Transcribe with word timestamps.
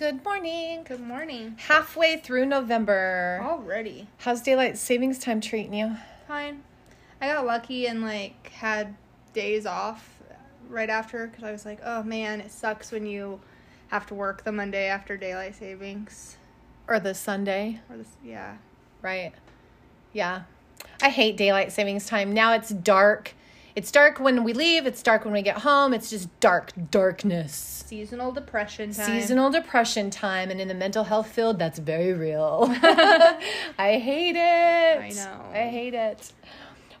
Good 0.00 0.24
morning. 0.24 0.84
Good 0.84 1.02
morning. 1.06 1.56
Halfway 1.58 2.16
through 2.16 2.46
November. 2.46 3.38
Already. 3.44 4.08
How's 4.16 4.40
daylight 4.40 4.78
savings 4.78 5.18
time 5.18 5.42
treating 5.42 5.74
you? 5.74 5.94
Fine. 6.26 6.62
I 7.20 7.26
got 7.26 7.44
lucky 7.44 7.86
and 7.86 8.00
like 8.00 8.48
had 8.48 8.96
days 9.34 9.66
off 9.66 10.22
right 10.70 10.88
after 10.88 11.26
because 11.26 11.44
I 11.44 11.52
was 11.52 11.66
like, 11.66 11.80
oh 11.84 12.02
man, 12.02 12.40
it 12.40 12.50
sucks 12.50 12.90
when 12.90 13.04
you 13.04 13.42
have 13.88 14.06
to 14.06 14.14
work 14.14 14.42
the 14.42 14.52
Monday 14.52 14.86
after 14.86 15.18
daylight 15.18 15.54
savings. 15.54 16.38
Or 16.88 16.98
the 16.98 17.12
Sunday, 17.14 17.82
Or 17.90 17.98
this, 17.98 18.08
yeah. 18.24 18.56
right? 19.02 19.34
Yeah. 20.14 20.44
I 21.02 21.10
hate 21.10 21.36
daylight 21.36 21.72
savings 21.72 22.06
time. 22.06 22.32
Now 22.32 22.54
it's 22.54 22.70
dark. 22.70 23.34
It's 23.76 23.90
dark 23.90 24.18
when 24.18 24.44
we 24.44 24.52
leave, 24.52 24.86
it's 24.86 25.02
dark 25.02 25.24
when 25.24 25.32
we 25.32 25.42
get 25.42 25.58
home. 25.58 25.94
It's 25.94 26.10
just 26.10 26.28
dark 26.40 26.72
darkness. 26.90 27.84
Seasonal 27.86 28.32
depression 28.32 28.92
time. 28.92 29.06
Seasonal 29.06 29.50
depression 29.50 30.10
time, 30.10 30.50
and 30.50 30.60
in 30.60 30.68
the 30.68 30.74
mental 30.74 31.04
health 31.04 31.28
field, 31.30 31.58
that's 31.58 31.78
very 31.78 32.12
real. 32.12 32.66
I 33.78 33.98
hate 34.02 34.36
it. 34.36 35.00
I 35.00 35.10
know. 35.14 35.44
I 35.52 35.68
hate 35.68 35.94
it. 35.94 36.32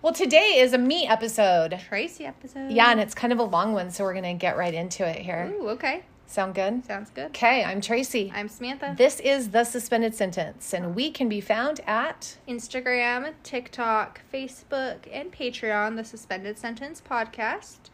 Well, 0.02 0.14
today 0.14 0.58
is 0.58 0.72
a 0.72 0.78
me 0.78 1.06
episode. 1.06 1.78
Tracy 1.88 2.24
episode. 2.24 2.70
Yeah, 2.70 2.90
and 2.90 3.00
it's 3.00 3.14
kind 3.14 3.32
of 3.32 3.38
a 3.38 3.42
long 3.42 3.74
one, 3.74 3.90
so 3.90 4.04
we're 4.04 4.14
going 4.14 4.24
to 4.24 4.32
get 4.32 4.56
right 4.56 4.72
into 4.72 5.06
it 5.06 5.18
here. 5.18 5.52
Ooh, 5.52 5.68
okay. 5.70 6.04
Sound 6.30 6.54
good? 6.54 6.84
Sounds 6.86 7.10
good. 7.10 7.26
Okay, 7.26 7.64
I'm 7.64 7.80
Tracy. 7.80 8.30
I'm 8.32 8.48
Samantha. 8.48 8.94
This 8.96 9.18
is 9.18 9.50
The 9.50 9.64
Suspended 9.64 10.14
Sentence, 10.14 10.72
and 10.72 10.94
we 10.94 11.10
can 11.10 11.28
be 11.28 11.40
found 11.40 11.80
at 11.88 12.36
Instagram, 12.46 13.32
TikTok, 13.42 14.20
Facebook, 14.32 15.08
and 15.12 15.32
Patreon, 15.32 15.96
the 15.96 16.04
Suspended 16.04 16.56
Sentence 16.56 17.02
Podcast. 17.04 17.90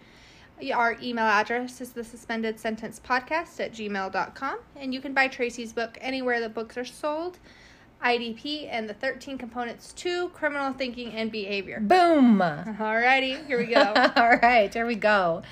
Our 0.74 0.98
email 1.02 1.24
address 1.24 1.80
is 1.80 1.92
the 1.92 2.04
suspended 2.04 2.60
sentence 2.60 3.00
podcast 3.02 3.58
at 3.58 3.72
gmail.com. 3.72 4.58
And 4.74 4.92
you 4.92 5.00
can 5.00 5.14
buy 5.14 5.28
Tracy's 5.28 5.72
book 5.72 5.96
anywhere 6.02 6.40
that 6.40 6.52
books 6.52 6.76
are 6.76 6.84
sold. 6.84 7.38
IDP 8.04 8.68
and 8.70 8.88
the 8.88 8.94
13 8.94 9.38
components 9.38 9.92
to 9.94 10.28
criminal 10.30 10.72
thinking 10.74 11.12
and 11.12 11.32
behavior. 11.32 11.80
Boom. 11.80 12.38
Alrighty, 12.40 13.46
here 13.46 13.58
we 13.58 13.66
go. 13.66 13.80
All 14.16 14.36
right, 14.36 14.72
here 14.72 14.86
we 14.86 14.94
go. 14.94 15.42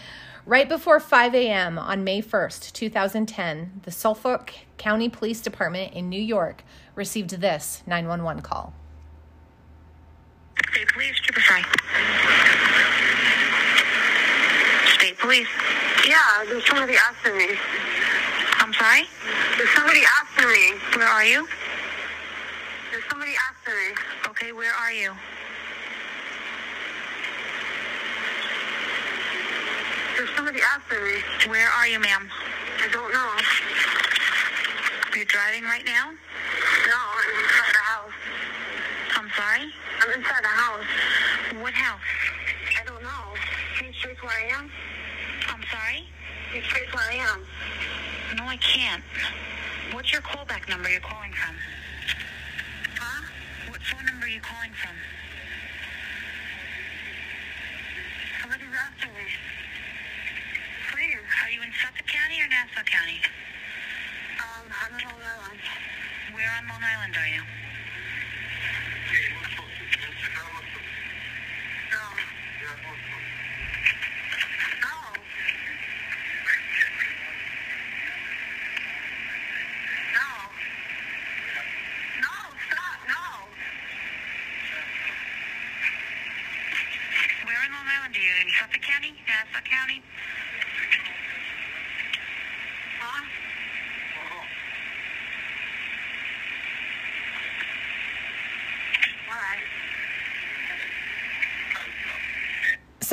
Right 0.47 0.69
before 0.69 1.01
5 1.01 1.35
a.m. 1.35 1.79
on 1.79 2.05
May 2.05 2.21
1st, 2.21 2.73
2010, 2.75 3.81
the 3.85 3.91
Suffolk 3.91 4.53
County 4.77 5.09
Police 5.09 5.41
Department 5.41 5.95
in 5.95 6.11
New 6.11 6.21
York 6.21 6.65
received 6.95 7.31
this 7.31 7.83
911 7.87 8.43
call. 8.43 8.75
State 10.71 10.89
Police, 10.93 11.19
Trooper 11.21 11.41
Fry. 11.41 11.63
State 14.99 15.19
Police. 15.19 15.49
Yeah, 16.07 16.45
there's 16.47 16.67
somebody 16.67 16.97
after 16.97 17.35
me. 17.35 17.49
I'm 18.59 18.75
sorry? 18.75 19.05
There's 19.57 19.71
somebody 19.71 20.03
after 20.21 20.47
me. 20.47 20.73
Where 20.99 21.09
are 21.09 21.25
you? 21.25 21.49
There's 22.91 23.05
somebody 23.09 23.33
after 23.49 23.71
me. 23.71 23.95
Okay, 24.29 24.53
where 24.53 24.75
are 24.75 24.93
you? 24.93 25.15
There's 30.17 30.31
somebody. 30.89 31.23
Where 31.49 31.69
are 31.69 31.87
you, 31.89 32.01
ma'am? 32.01 32.29
I 32.83 32.89
don't 32.93 33.13
know. 33.13 33.31
Are 35.13 35.19
you 35.19 35.25
driving 35.25 35.65
right 35.65 35.85
now? 35.85 36.11
No, 36.11 36.97
I'm 36.97 37.31
inside 37.43 37.73
the 37.73 37.85
house. 37.85 38.13
I'm 39.17 39.31
sorry? 39.37 39.73
I'm 40.03 40.11
inside 40.19 40.43
the 40.43 40.49
house. 40.49 41.63
What 41.63 41.73
house? 41.73 42.01
I 42.81 42.85
don't 42.85 43.03
know. 43.03 43.25
Can 43.79 43.87
you 43.89 43.93
trace 43.93 44.23
where 44.23 44.33
I 44.33 44.59
am? 44.59 44.71
I'm 45.49 45.63
sorry? 45.71 46.05
Can 46.51 46.57
you 46.57 46.63
trace 46.63 46.93
where 46.93 47.05
I 47.11 47.15
am? 47.15 47.47
No, 48.37 48.45
I 48.45 48.57
can't. 48.57 49.03
What's 49.93 50.13
your 50.13 50.23
callback 50.23 50.69
number 50.69 50.91
you're 50.91 51.01
calling 51.01 51.33
from? 51.33 51.55
Huh? 52.99 53.25
What 53.71 53.81
phone 53.83 54.05
number 54.07 54.27
are 54.27 54.29
you 54.29 54.41
calling 54.41 54.73
from? 54.73 54.97
Somebody's 58.43 58.75
after 58.75 59.07
me. 59.09 59.31
Please. 60.95 61.27
Are 61.43 61.51
you 61.51 61.61
in 61.63 61.71
Suffolk 61.83 62.07
County 62.07 62.34
or 62.45 62.49
Nassau 62.49 62.85
County? 62.85 63.21
Um, 64.37 64.69
I'm 64.69 64.93
in 64.93 65.05
Long 65.05 65.17
Island. 65.17 65.61
Where 66.35 66.51
on 66.61 66.69
Long 66.69 66.83
Island 66.85 67.17
are 67.17 67.29
you? 67.29 67.41
No. 70.35 70.45
No. 71.89 72.05
No. 80.13 80.29
No, 82.21 82.35
stop, 82.69 82.99
no. 83.09 83.25
Where 87.47 87.65
in 87.65 87.73
Long 87.73 87.89
Island 87.89 88.17
are 88.17 88.21
you? 88.21 88.35
In 88.43 88.49
Suffolk 88.61 88.83
County? 88.83 89.15
Nassau 89.27 89.65
County? 89.65 90.03
Huh? 93.07 93.23
All 99.29 99.37
right. 99.37 99.63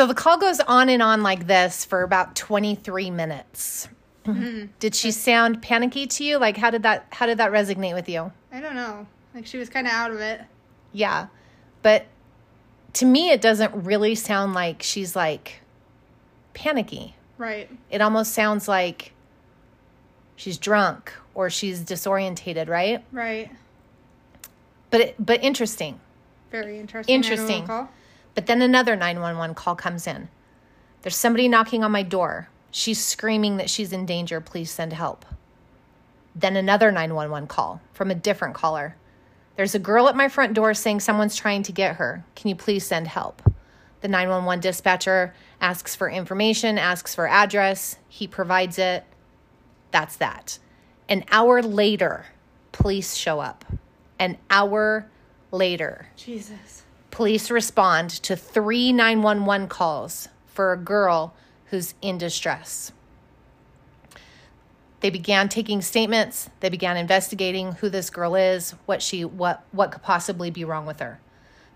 So 0.01 0.07
the 0.07 0.15
call 0.15 0.39
goes 0.39 0.59
on 0.61 0.89
and 0.89 0.99
on 0.99 1.21
like 1.21 1.45
this 1.45 1.85
for 1.85 2.01
about 2.01 2.35
23 2.35 3.11
minutes. 3.11 3.87
Mm-hmm. 4.25 4.71
Did 4.79 4.95
she 4.95 5.11
sound 5.11 5.61
panicky 5.61 6.07
to 6.07 6.23
you? 6.23 6.39
Like 6.39 6.57
how 6.57 6.71
did 6.71 6.81
that 6.81 7.05
how 7.11 7.27
did 7.27 7.37
that 7.37 7.51
resonate 7.51 7.93
with 7.93 8.09
you? 8.09 8.31
I 8.51 8.61
don't 8.61 8.73
know. 8.73 9.05
Like 9.35 9.45
she 9.45 9.59
was 9.59 9.69
kind 9.69 9.85
of 9.85 9.93
out 9.93 10.09
of 10.09 10.19
it. 10.19 10.41
Yeah. 10.91 11.27
But 11.83 12.07
to 12.93 13.05
me 13.05 13.29
it 13.29 13.41
doesn't 13.41 13.75
really 13.75 14.15
sound 14.15 14.55
like 14.55 14.81
she's 14.81 15.15
like 15.15 15.61
panicky. 16.55 17.13
Right. 17.37 17.69
It 17.91 18.01
almost 18.01 18.33
sounds 18.33 18.67
like 18.67 19.11
she's 20.35 20.57
drunk 20.57 21.13
or 21.35 21.51
she's 21.51 21.83
disorientated, 21.83 22.69
right? 22.69 23.03
Right. 23.11 23.51
But 24.89 25.01
it, 25.01 25.15
but 25.19 25.43
interesting. 25.43 25.99
Very 26.49 26.79
interesting. 26.79 27.13
Interesting. 27.13 27.87
911 28.35 28.35
Call. 28.35 28.35
But 28.35 28.45
then 28.47 28.61
another 28.61 28.95
911 28.95 29.55
call 29.55 29.75
comes 29.75 30.07
in. 30.07 30.29
There's 31.01 31.15
somebody 31.15 31.47
knocking 31.47 31.83
on 31.83 31.91
my 31.91 32.03
door. 32.03 32.49
She's 32.71 33.03
screaming 33.03 33.57
that 33.57 33.69
she's 33.69 33.91
in 33.91 34.05
danger. 34.05 34.39
Please 34.39 34.71
send 34.71 34.93
help. 34.93 35.25
Then 36.35 36.55
another 36.55 36.91
911 36.91 37.47
call 37.47 37.81
from 37.93 38.11
a 38.11 38.15
different 38.15 38.55
caller. 38.55 38.95
There's 39.57 39.75
a 39.75 39.79
girl 39.79 40.07
at 40.07 40.15
my 40.15 40.29
front 40.29 40.53
door 40.53 40.73
saying 40.73 41.01
someone's 41.01 41.35
trying 41.35 41.63
to 41.63 41.71
get 41.71 41.97
her. 41.97 42.23
Can 42.35 42.49
you 42.49 42.55
please 42.55 42.85
send 42.85 43.07
help? 43.07 43.41
The 43.99 44.07
911 44.07 44.61
dispatcher 44.61 45.33
asks 45.59 45.95
for 45.95 46.09
information, 46.09 46.77
asks 46.77 47.13
for 47.13 47.27
address. 47.27 47.97
He 48.07 48.27
provides 48.27 48.79
it. 48.79 49.03
That's 49.91 50.15
that. 50.17 50.57
An 51.09 51.25
hour 51.31 51.61
later, 51.61 52.25
police 52.71 53.15
show 53.15 53.41
up. 53.41 53.65
An 54.17 54.37
hour 54.49 55.07
later, 55.51 56.07
Jesus. 56.15 56.80
Police 57.11 57.51
respond 57.51 58.09
to 58.09 58.37
three 58.37 58.93
911 58.93 59.67
calls 59.67 60.29
for 60.47 60.71
a 60.71 60.77
girl 60.77 61.33
who's 61.65 61.93
in 62.01 62.17
distress. 62.17 62.93
They 65.01 65.09
began 65.09 65.49
taking 65.49 65.81
statements, 65.81 66.49
they 66.61 66.69
began 66.69 66.95
investigating 66.95 67.73
who 67.73 67.89
this 67.89 68.09
girl 68.09 68.35
is, 68.35 68.71
what 68.85 69.01
she 69.01 69.25
what 69.25 69.63
what 69.71 69.91
could 69.91 70.03
possibly 70.03 70.49
be 70.51 70.63
wrong 70.63 70.85
with 70.85 70.99
her. 70.99 71.19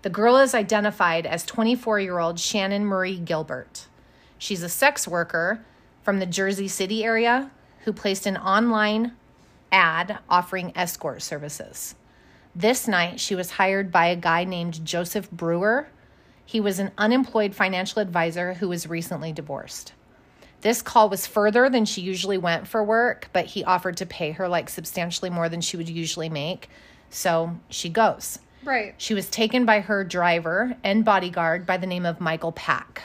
The 0.02 0.10
girl 0.10 0.36
is 0.36 0.54
identified 0.54 1.26
as 1.26 1.44
24-year-old 1.44 2.36
Shannan 2.36 2.82
Marie 2.82 3.18
Gilbert. 3.18 3.88
She's 4.38 4.62
a 4.62 4.68
sex 4.68 5.08
worker 5.08 5.64
from 6.02 6.20
the 6.20 6.26
Jersey 6.26 6.68
City 6.68 7.04
area 7.04 7.50
who 7.84 7.92
placed 7.92 8.26
an 8.26 8.36
online 8.36 9.12
ad 9.72 10.18
offering 10.28 10.72
escort 10.76 11.22
services. 11.22 11.96
This 12.58 12.88
night, 12.88 13.20
she 13.20 13.34
was 13.34 13.50
hired 13.50 13.92
by 13.92 14.06
a 14.06 14.16
guy 14.16 14.44
named 14.44 14.82
Joseph 14.82 15.30
Brewer. 15.30 15.88
He 16.46 16.58
was 16.58 16.78
an 16.78 16.90
unemployed 16.96 17.54
financial 17.54 18.00
advisor 18.00 18.54
who 18.54 18.70
was 18.70 18.88
recently 18.88 19.30
divorced. 19.30 19.92
This 20.62 20.80
call 20.80 21.10
was 21.10 21.26
further 21.26 21.68
than 21.68 21.84
she 21.84 22.00
usually 22.00 22.38
went 22.38 22.66
for 22.66 22.82
work, 22.82 23.28
but 23.34 23.44
he 23.44 23.62
offered 23.62 23.98
to 23.98 24.06
pay 24.06 24.30
her 24.30 24.48
like 24.48 24.70
substantially 24.70 25.28
more 25.28 25.50
than 25.50 25.60
she 25.60 25.76
would 25.76 25.90
usually 25.90 26.30
make. 26.30 26.70
So 27.10 27.54
she 27.68 27.90
goes. 27.90 28.38
Right. 28.64 28.94
She 28.96 29.12
was 29.12 29.28
taken 29.28 29.66
by 29.66 29.80
her 29.80 30.02
driver 30.02 30.78
and 30.82 31.04
bodyguard 31.04 31.66
by 31.66 31.76
the 31.76 31.86
name 31.86 32.06
of 32.06 32.22
Michael 32.22 32.52
Pak. 32.52 33.02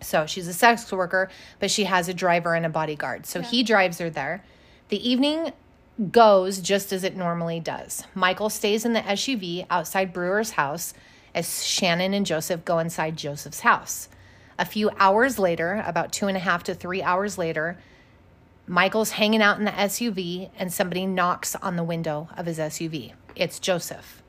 So 0.00 0.24
she's 0.24 0.48
a 0.48 0.54
sex 0.54 0.90
worker, 0.90 1.28
but 1.60 1.70
she 1.70 1.84
has 1.84 2.08
a 2.08 2.14
driver 2.14 2.54
and 2.54 2.64
a 2.64 2.70
bodyguard. 2.70 3.26
So 3.26 3.42
he 3.42 3.62
drives 3.62 3.98
her 3.98 4.08
there. 4.08 4.42
The 4.88 5.06
evening 5.06 5.52
goes 6.10 6.60
just 6.60 6.92
as 6.92 7.04
it 7.04 7.16
normally 7.16 7.60
does. 7.60 8.04
Michael 8.14 8.50
stays 8.50 8.84
in 8.84 8.92
the 8.92 9.00
SUV 9.00 9.66
outside 9.70 10.12
Brewer's 10.12 10.52
house 10.52 10.94
as 11.34 11.46
Shannan 11.46 12.14
and 12.14 12.26
Joseph 12.26 12.64
go 12.64 12.78
inside 12.78 13.16
Joseph's 13.16 13.60
house. 13.60 14.08
A 14.58 14.64
few 14.64 14.90
hours 14.98 15.38
later, 15.38 15.82
about 15.86 16.12
two 16.12 16.26
and 16.26 16.36
a 16.36 16.40
half 16.40 16.62
to 16.64 16.74
three 16.74 17.02
hours 17.02 17.38
later, 17.38 17.78
Michael's 18.66 19.12
hanging 19.12 19.42
out 19.42 19.58
in 19.58 19.64
the 19.64 19.70
SUV 19.70 20.50
and 20.58 20.72
somebody 20.72 21.06
knocks 21.06 21.54
on 21.56 21.76
the 21.76 21.84
window 21.84 22.28
of 22.36 22.46
his 22.46 22.58
SUV. 22.58 23.12
It's 23.34 23.58
Joseph. 23.58 24.22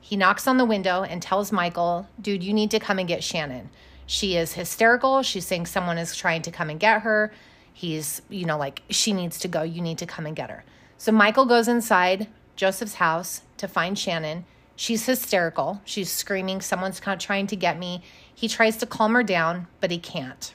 He 0.00 0.16
knocks 0.16 0.46
on 0.46 0.56
the 0.56 0.64
window 0.64 1.02
and 1.02 1.22
tells 1.22 1.52
Michael, 1.52 2.08
dude, 2.20 2.42
you 2.42 2.52
need 2.52 2.70
to 2.70 2.80
come 2.80 2.98
and 2.98 3.08
get 3.08 3.20
Shannan. 3.20 3.68
She 4.06 4.36
is 4.36 4.54
hysterical. 4.54 5.22
She's 5.22 5.46
saying 5.46 5.66
someone 5.66 5.98
is 5.98 6.16
trying 6.16 6.42
to 6.42 6.50
come 6.50 6.70
and 6.70 6.80
get 6.80 7.02
her. 7.02 7.32
He's, 7.72 8.22
you 8.28 8.46
know, 8.46 8.56
like, 8.56 8.82
she 8.90 9.12
needs 9.12 9.38
to 9.40 9.48
go. 9.48 9.62
You 9.62 9.82
need 9.82 9.98
to 9.98 10.06
come 10.06 10.26
and 10.26 10.34
get 10.34 10.50
her. 10.50 10.64
So 10.98 11.10
Michael 11.12 11.46
goes 11.46 11.68
inside 11.68 12.28
Joseph's 12.56 12.94
house 12.94 13.42
to 13.56 13.66
find 13.66 13.96
Shannan. 13.96 14.44
She's 14.76 15.06
hysterical. 15.06 15.80
She's 15.84 16.10
screaming, 16.10 16.60
Someone's 16.60 17.00
trying 17.00 17.46
to 17.46 17.56
get 17.56 17.78
me. 17.78 18.02
He 18.34 18.48
tries 18.48 18.76
to 18.78 18.86
calm 18.86 19.14
her 19.14 19.22
down, 19.22 19.66
but 19.80 19.90
he 19.90 19.98
can't 19.98 20.52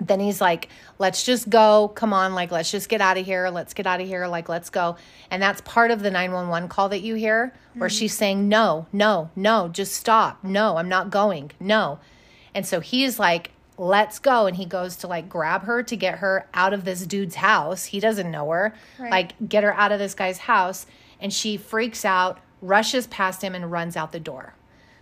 then 0.00 0.20
he's 0.20 0.40
like, 0.40 0.68
let's 0.98 1.24
just 1.24 1.48
go. 1.48 1.88
Come 1.94 2.12
on, 2.12 2.34
like, 2.34 2.50
let's 2.50 2.70
just 2.70 2.88
get 2.88 3.00
out 3.00 3.16
of 3.16 3.24
here. 3.24 3.48
Let's 3.48 3.74
get 3.74 3.86
out 3.86 4.00
of 4.00 4.06
here. 4.06 4.26
Like, 4.26 4.48
let's 4.48 4.70
go. 4.70 4.96
And 5.30 5.42
that's 5.42 5.60
part 5.62 5.90
of 5.90 6.02
the 6.02 6.10
911 6.10 6.68
call 6.68 6.88
that 6.90 7.00
you 7.00 7.14
hear 7.14 7.52
where 7.74 7.88
mm-hmm. 7.88 7.96
she's 7.96 8.14
saying, 8.14 8.48
no, 8.48 8.86
no, 8.92 9.30
no, 9.34 9.68
just 9.68 9.94
stop. 9.94 10.42
No, 10.44 10.76
I'm 10.76 10.88
not 10.88 11.10
going. 11.10 11.52
No. 11.60 11.98
And 12.54 12.66
so 12.66 12.80
he's 12.80 13.18
like, 13.18 13.52
let's 13.78 14.18
go. 14.18 14.46
And 14.46 14.56
he 14.56 14.64
goes 14.64 14.96
to 14.96 15.06
like 15.06 15.28
grab 15.28 15.64
her 15.64 15.82
to 15.82 15.96
get 15.96 16.18
her 16.18 16.48
out 16.54 16.72
of 16.72 16.84
this 16.84 17.06
dude's 17.06 17.36
house. 17.36 17.86
He 17.86 18.00
doesn't 18.00 18.30
know 18.30 18.50
her. 18.50 18.74
Right. 18.98 19.10
Like, 19.10 19.48
get 19.48 19.64
her 19.64 19.74
out 19.74 19.92
of 19.92 19.98
this 19.98 20.14
guy's 20.14 20.38
house. 20.38 20.86
And 21.20 21.32
she 21.32 21.56
freaks 21.56 22.04
out, 22.04 22.40
rushes 22.60 23.06
past 23.06 23.42
him, 23.42 23.54
and 23.54 23.70
runs 23.70 23.96
out 23.96 24.12
the 24.12 24.20
door. 24.20 24.54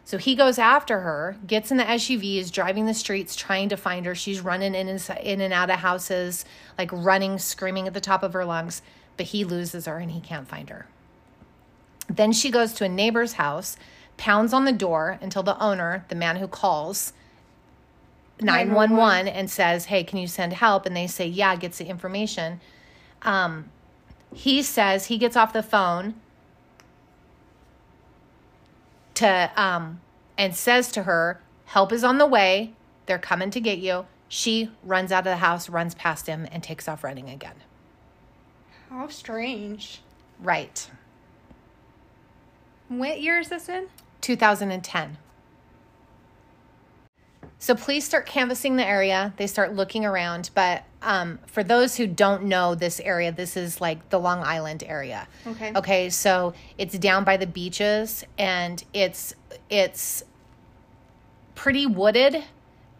So 0.06 0.19
he 0.19 0.35
goes 0.35 0.59
after 0.59 1.00
her, 1.00 1.37
gets 1.47 1.71
in 1.71 1.79
the 1.79 1.85
SUV, 1.85 2.37
is 2.37 2.50
driving 2.50 2.85
the 2.85 2.94
streets 2.94 3.35
trying 3.35 3.71
to 3.71 3.76
find 3.76 4.05
her. 4.05 4.15
She's 4.15 4.43
running 4.43 4.75
in 4.75 4.87
and, 4.87 5.03
in 5.23 5.41
and 5.41 5.55
out 5.55 5.70
of 5.70 5.79
houses, 5.79 6.44
like 6.77 6.91
running, 6.93 7.38
screaming 7.38 7.87
at 7.87 7.94
the 7.94 8.03
top 8.03 8.23
of 8.23 8.35
her 8.35 8.44
lungs, 8.44 8.82
but 9.17 9.27
he 9.27 9.44
loses 9.44 9.87
her 9.87 9.97
and 9.97 10.11
he 10.11 10.20
can't 10.20 10.47
find 10.47 10.69
her. 10.69 10.87
Then 12.06 12.32
she 12.32 12.50
goes 12.50 12.75
to 12.75 12.85
a 12.85 12.88
neighbor's 12.88 13.35
house, 13.35 13.79
pounds 14.19 14.53
on 14.53 14.67
the 14.67 14.73
door 14.73 15.19
until 15.23 15.43
the 15.43 15.59
owner, 15.59 16.05
the 16.09 16.15
man 16.15 16.37
who 16.37 16.49
calls 16.49 17.15
911 18.40 19.28
and 19.28 19.50
says, 19.50 19.86
Hey, 19.86 20.04
can 20.04 20.19
you 20.19 20.26
send 20.26 20.52
help? 20.52 20.86
And 20.86 20.96
they 20.96 21.06
say, 21.06 21.26
Yeah, 21.26 21.56
gets 21.56 21.78
the 21.78 21.86
information. 21.86 22.60
Um, 23.22 23.70
he 24.34 24.62
says 24.62 25.06
he 25.06 25.16
gets 25.16 25.36
off 25.36 25.52
the 25.52 25.62
phone 25.62 26.14
to 29.14 29.50
um 29.56 30.00
and 30.36 30.54
says 30.54 30.90
to 30.92 31.04
her, 31.04 31.40
"Help 31.66 31.92
is 31.92 32.02
on 32.02 32.19
the 32.19 32.26
way. 32.26 32.75
They're 33.06 33.19
coming 33.19 33.50
to 33.50 33.60
get 33.60 33.78
you." 33.78 34.06
She 34.28 34.70
runs 34.82 35.12
out 35.12 35.20
of 35.20 35.25
the 35.26 35.36
house, 35.36 35.69
runs 35.69 35.94
past 35.94 36.26
him 36.26 36.48
and 36.50 36.62
takes 36.62 36.88
off 36.88 37.04
running 37.04 37.31
again. 37.31 37.54
How 38.90 39.06
strange. 39.08 40.00
Right. 40.40 40.90
What 42.88 43.20
year 43.20 43.38
is 43.38 43.48
this 43.48 43.69
in? 43.69 43.86
2010. 44.20 45.19
So 47.59 47.75
please 47.75 48.05
start 48.05 48.27
canvassing 48.27 48.77
the 48.77 48.87
area. 48.87 49.33
They 49.37 49.47
start 49.47 49.75
looking 49.75 50.05
around. 50.05 50.51
But 50.55 50.85
um, 51.03 51.39
for 51.47 51.65
those 51.65 51.97
who 51.97 52.06
don't 52.06 52.45
know 52.45 52.75
this 52.75 53.01
area, 53.01 53.33
this 53.33 53.56
is 53.56 53.81
like 53.81 54.11
the 54.11 54.21
Long 54.21 54.41
Island 54.41 54.85
area. 54.87 55.27
Okay. 55.47 55.73
Okay. 55.75 56.11
So 56.11 56.53
it's 56.77 56.99
down 56.99 57.25
by 57.25 57.37
the 57.37 57.47
beaches, 57.47 58.25
and 58.37 58.85
it's 58.93 59.35
it's 59.71 60.25
pretty 61.55 61.87
wooded 61.87 62.45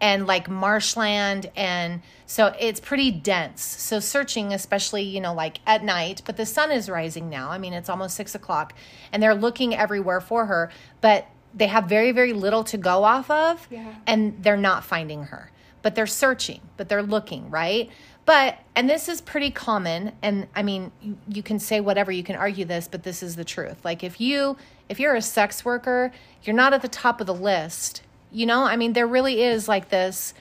and 0.01 0.27
like 0.27 0.49
marshland 0.49 1.51
and 1.56 2.03
so 2.27 2.55
it's 2.59 2.81
pretty 2.81 3.11
dense 3.11 3.62
so 3.62 4.01
searching 4.01 4.53
especially 4.53 5.03
you 5.03 5.21
know 5.21 5.33
like 5.33 5.61
at 5.67 5.83
night 5.85 6.21
but 6.27 6.37
the 6.37 6.45
sun 6.45 6.71
is 6.71 6.89
rising 6.91 7.31
now 7.31 7.51
i 7.51 7.59
mean 7.59 7.73
it's 7.73 7.89
almost 7.89 8.15
six 8.15 8.35
o'clock 8.35 8.75
and 9.12 9.23
they're 9.23 9.35
looking 9.35 9.75
everywhere 9.75 10.21
for 10.21 10.47
her 10.47 10.71
but 11.01 11.27
they 11.55 11.67
have 11.69 11.85
very 11.85 12.12
very 12.12 12.33
little 12.33 12.65
to 12.65 12.77
go 12.77 13.05
off 13.05 13.31
of 13.31 13.67
Yeah. 13.71 13.95
and 14.06 14.43
they're 14.43 14.56
not 14.56 14.85
finding 14.85 15.25
her 15.25 15.51
but 15.83 15.95
they're 15.95 16.06
searching 16.06 16.61
but 16.77 16.89
they're 16.89 17.03
looking 17.03 17.51
right 17.51 17.89
but 18.27 18.59
and 18.75 18.89
this 18.89 19.09
is 19.09 19.21
pretty 19.21 19.51
common 19.51 20.12
and 20.23 20.47
i 20.56 20.62
mean 20.62 20.91
you, 21.01 21.17
you 21.29 21.43
can 21.43 21.59
say 21.59 21.81
whatever 21.81 22.11
you 22.11 22.23
can 22.25 22.37
argue 22.37 22.65
this 22.65 22.89
but 22.89 23.03
this 23.03 23.23
is 23.23 23.37
the 23.37 23.45
truth 23.45 23.85
like 23.85 24.03
if 24.03 24.21
you 24.21 24.56
if 24.89 24.99
you're 24.99 25.15
a 25.15 25.23
sex 25.23 25.65
worker 25.65 26.11
you're 26.43 26.56
not 26.56 26.73
at 26.73 26.83
the 26.83 26.89
top 26.89 27.21
of 27.21 27.27
the 27.27 27.35
list 27.35 28.03
you 28.33 28.47
know 28.47 28.65
i 28.65 28.77
mean 28.77 28.93
there 28.95 29.06
really 29.06 29.43
is 29.43 29.69
like 29.69 29.91
this 29.91 30.35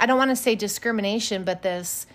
i 0.00 0.06
don't 0.06 0.18
want 0.18 0.30
to 0.30 0.36
say 0.36 0.54
discrimination 0.54 1.44
but 1.44 1.62
this 1.62 2.06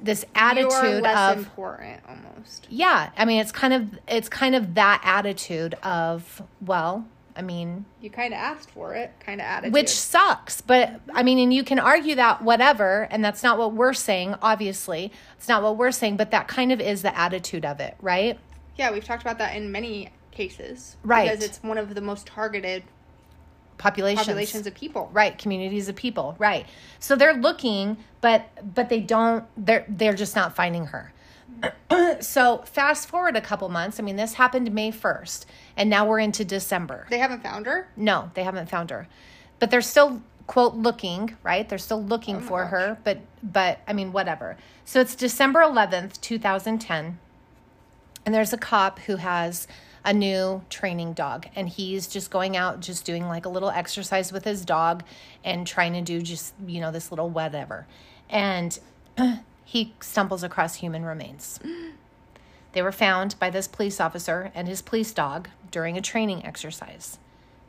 this 0.00 0.24
attitude 0.34 1.06
of 1.06 1.38
important 1.38 2.00
almost. 2.08 2.66
yeah 2.68 3.10
i 3.16 3.24
mean 3.24 3.40
it's 3.40 3.52
kind 3.52 3.72
of 3.72 3.98
it's 4.08 4.28
kind 4.28 4.54
of 4.54 4.74
that 4.74 5.00
attitude 5.04 5.74
of 5.82 6.42
well 6.60 7.06
i 7.36 7.42
mean 7.42 7.84
You 8.00 8.10
kind 8.10 8.32
of 8.34 8.38
asked 8.38 8.70
for 8.70 8.94
it, 8.94 9.12
kind 9.20 9.40
of 9.40 9.46
attitude. 9.46 9.72
which 9.74 9.88
sucks 9.90 10.60
but 10.60 11.00
i 11.14 11.22
mean 11.22 11.38
and 11.38 11.52
you 11.52 11.64
can 11.64 11.78
argue 11.78 12.14
that 12.16 12.42
whatever 12.42 13.08
and 13.10 13.24
that's 13.24 13.42
not 13.42 13.58
what 13.58 13.72
we're 13.72 13.92
saying 13.94 14.34
obviously 14.42 15.12
it's 15.36 15.48
not 15.48 15.62
what 15.62 15.76
we're 15.76 15.90
saying 15.92 16.16
but 16.16 16.30
that 16.30 16.48
kind 16.48 16.72
of 16.72 16.80
is 16.80 17.02
the 17.02 17.16
attitude 17.18 17.64
of 17.64 17.80
it 17.80 17.96
right 18.00 18.38
yeah, 18.76 18.90
we've 18.90 19.04
talked 19.04 19.22
about 19.22 19.38
that 19.38 19.54
in 19.56 19.70
many 19.70 20.10
cases. 20.30 20.96
Right. 21.04 21.30
Because 21.30 21.44
it's 21.44 21.62
one 21.62 21.78
of 21.78 21.94
the 21.94 22.00
most 22.00 22.26
targeted 22.26 22.82
populations 23.78 24.26
populations 24.26 24.66
of 24.66 24.74
people. 24.74 25.10
right 25.12 25.36
communities 25.38 25.88
of 25.88 25.96
people 25.96 26.36
right 26.38 26.66
so 27.00 27.16
they're 27.16 27.34
looking 27.34 27.96
but 28.20 28.46
but 28.74 28.88
they 28.88 29.00
don't 29.00 29.44
they're 29.56 29.84
they're 29.88 30.12
just 30.14 30.36
not 30.36 30.54
finding 30.54 30.86
her 30.86 31.12
so 32.20 32.58
fast 32.58 33.08
forward 33.08 33.36
a 33.36 33.40
couple 33.40 33.68
months. 33.68 33.98
I 33.98 34.02
mean 34.02 34.16
this 34.16 34.34
happened 34.34 34.72
may 34.72 34.90
1st 34.92 35.46
and 35.76 35.90
now 35.90 36.06
we're 36.06 36.18
into 36.18 36.44
december. 36.44 37.06
They 37.10 37.18
haven't 37.18 37.42
found 37.42 37.66
her. 37.66 37.88
no 37.96 38.30
they 38.34 38.44
haven't 38.44 38.68
found 38.68 38.90
her. 38.90 39.08
But 39.58 39.70
they're 39.70 39.80
still 39.80 40.22
quote 40.46 40.74
looking 40.74 41.36
right? 41.42 41.68
They're 41.68 41.78
still 41.78 42.02
looking 42.02 42.36
oh 42.36 42.40
my 42.40 42.46
for 42.46 42.62
gosh. 42.62 42.70
her 42.70 42.98
but 43.04 43.18
but 43.42 43.80
i 43.86 43.92
mean 43.92 44.12
whatever. 44.12 44.56
So 44.84 45.00
it's 45.00 45.14
december 45.14 45.60
11th 45.60 46.20
2010 46.20 47.18
and 48.24 48.34
there's 48.34 48.52
a 48.52 48.58
cop 48.58 49.00
who 49.00 49.16
has 49.16 49.66
a 50.04 50.12
new 50.12 50.62
training 50.68 51.12
dog 51.12 51.46
and 51.54 51.68
he's 51.68 52.06
just 52.08 52.30
going 52.30 52.56
out 52.56 52.80
just 52.80 53.04
doing 53.04 53.28
like 53.28 53.46
a 53.46 53.48
little 53.48 53.70
exercise 53.70 54.32
with 54.32 54.44
his 54.44 54.64
dog 54.64 55.04
and 55.44 55.66
trying 55.66 55.92
to 55.92 56.00
do 56.00 56.20
just 56.22 56.54
you 56.66 56.80
know 56.80 56.90
this 56.90 57.12
little 57.12 57.30
whatever. 57.30 57.86
And 58.28 58.78
he 59.72 59.94
stumbles 60.00 60.42
across 60.42 60.74
human 60.76 61.02
remains 61.02 61.58
they 62.72 62.82
were 62.82 62.92
found 62.92 63.34
by 63.38 63.48
this 63.48 63.66
police 63.66 64.00
officer 64.00 64.52
and 64.54 64.68
his 64.68 64.82
police 64.82 65.12
dog 65.12 65.48
during 65.70 65.96
a 65.96 66.00
training 66.02 66.44
exercise 66.44 67.18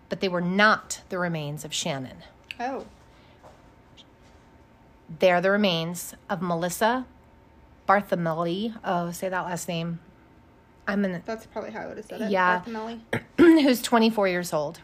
but 0.09 0.19
they 0.19 0.27
were 0.27 0.41
not 0.41 1.01
the 1.07 1.17
remains 1.17 1.63
of 1.63 1.71
shannan 1.71 2.17
Oh. 2.59 2.85
they're 5.19 5.39
the 5.41 5.49
remains 5.51 6.13
of 6.29 6.41
melissa 6.41 7.05
barthelemy 7.87 8.75
oh 8.83 9.11
say 9.11 9.29
that 9.29 9.41
last 9.45 9.67
name 9.69 9.99
i'm 10.87 11.05
in 11.05 11.21
That's 11.25 11.45
probably 11.45 11.71
how 11.71 11.81
I 11.81 11.87
would 11.87 11.95
have 11.97 12.05
said 12.05 12.21
it. 12.21 12.31
Yeah. 12.31 12.61
Barthelemy. 12.65 12.99
who's 13.63 13.81
24 13.81 14.27
years 14.27 14.51
old. 14.51 14.81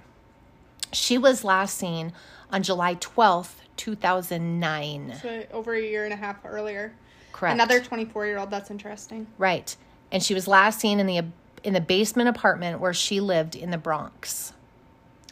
She 0.94 1.18
was 1.18 1.44
last 1.44 1.78
seen 1.78 2.14
on 2.54 2.64
July 2.64 2.96
12th, 2.96 3.56
2009. 3.76 5.16
So 5.22 5.44
over 5.52 5.74
a 5.76 5.82
year 5.82 6.06
and 6.06 6.14
a 6.14 6.16
half 6.16 6.38
earlier. 6.46 6.94
Correct. 7.32 7.54
Another 7.54 7.80
24 7.80 8.26
year 8.26 8.38
old. 8.38 8.52
That's 8.52 8.72
interesting. 8.72 9.28
right. 9.38 9.76
And 10.12 10.24
she 10.24 10.34
was 10.34 10.48
last 10.48 10.80
seen 10.80 11.00
in 11.00 11.06
the 11.06 11.24
in 11.64 11.74
the 11.74 11.82
basement 11.82 12.30
apartment 12.30 12.80
where 12.80 12.94
she 12.94 13.20
lived 13.20 13.56
in 13.56 13.70
the 13.70 13.78
Bronx. 13.78 14.54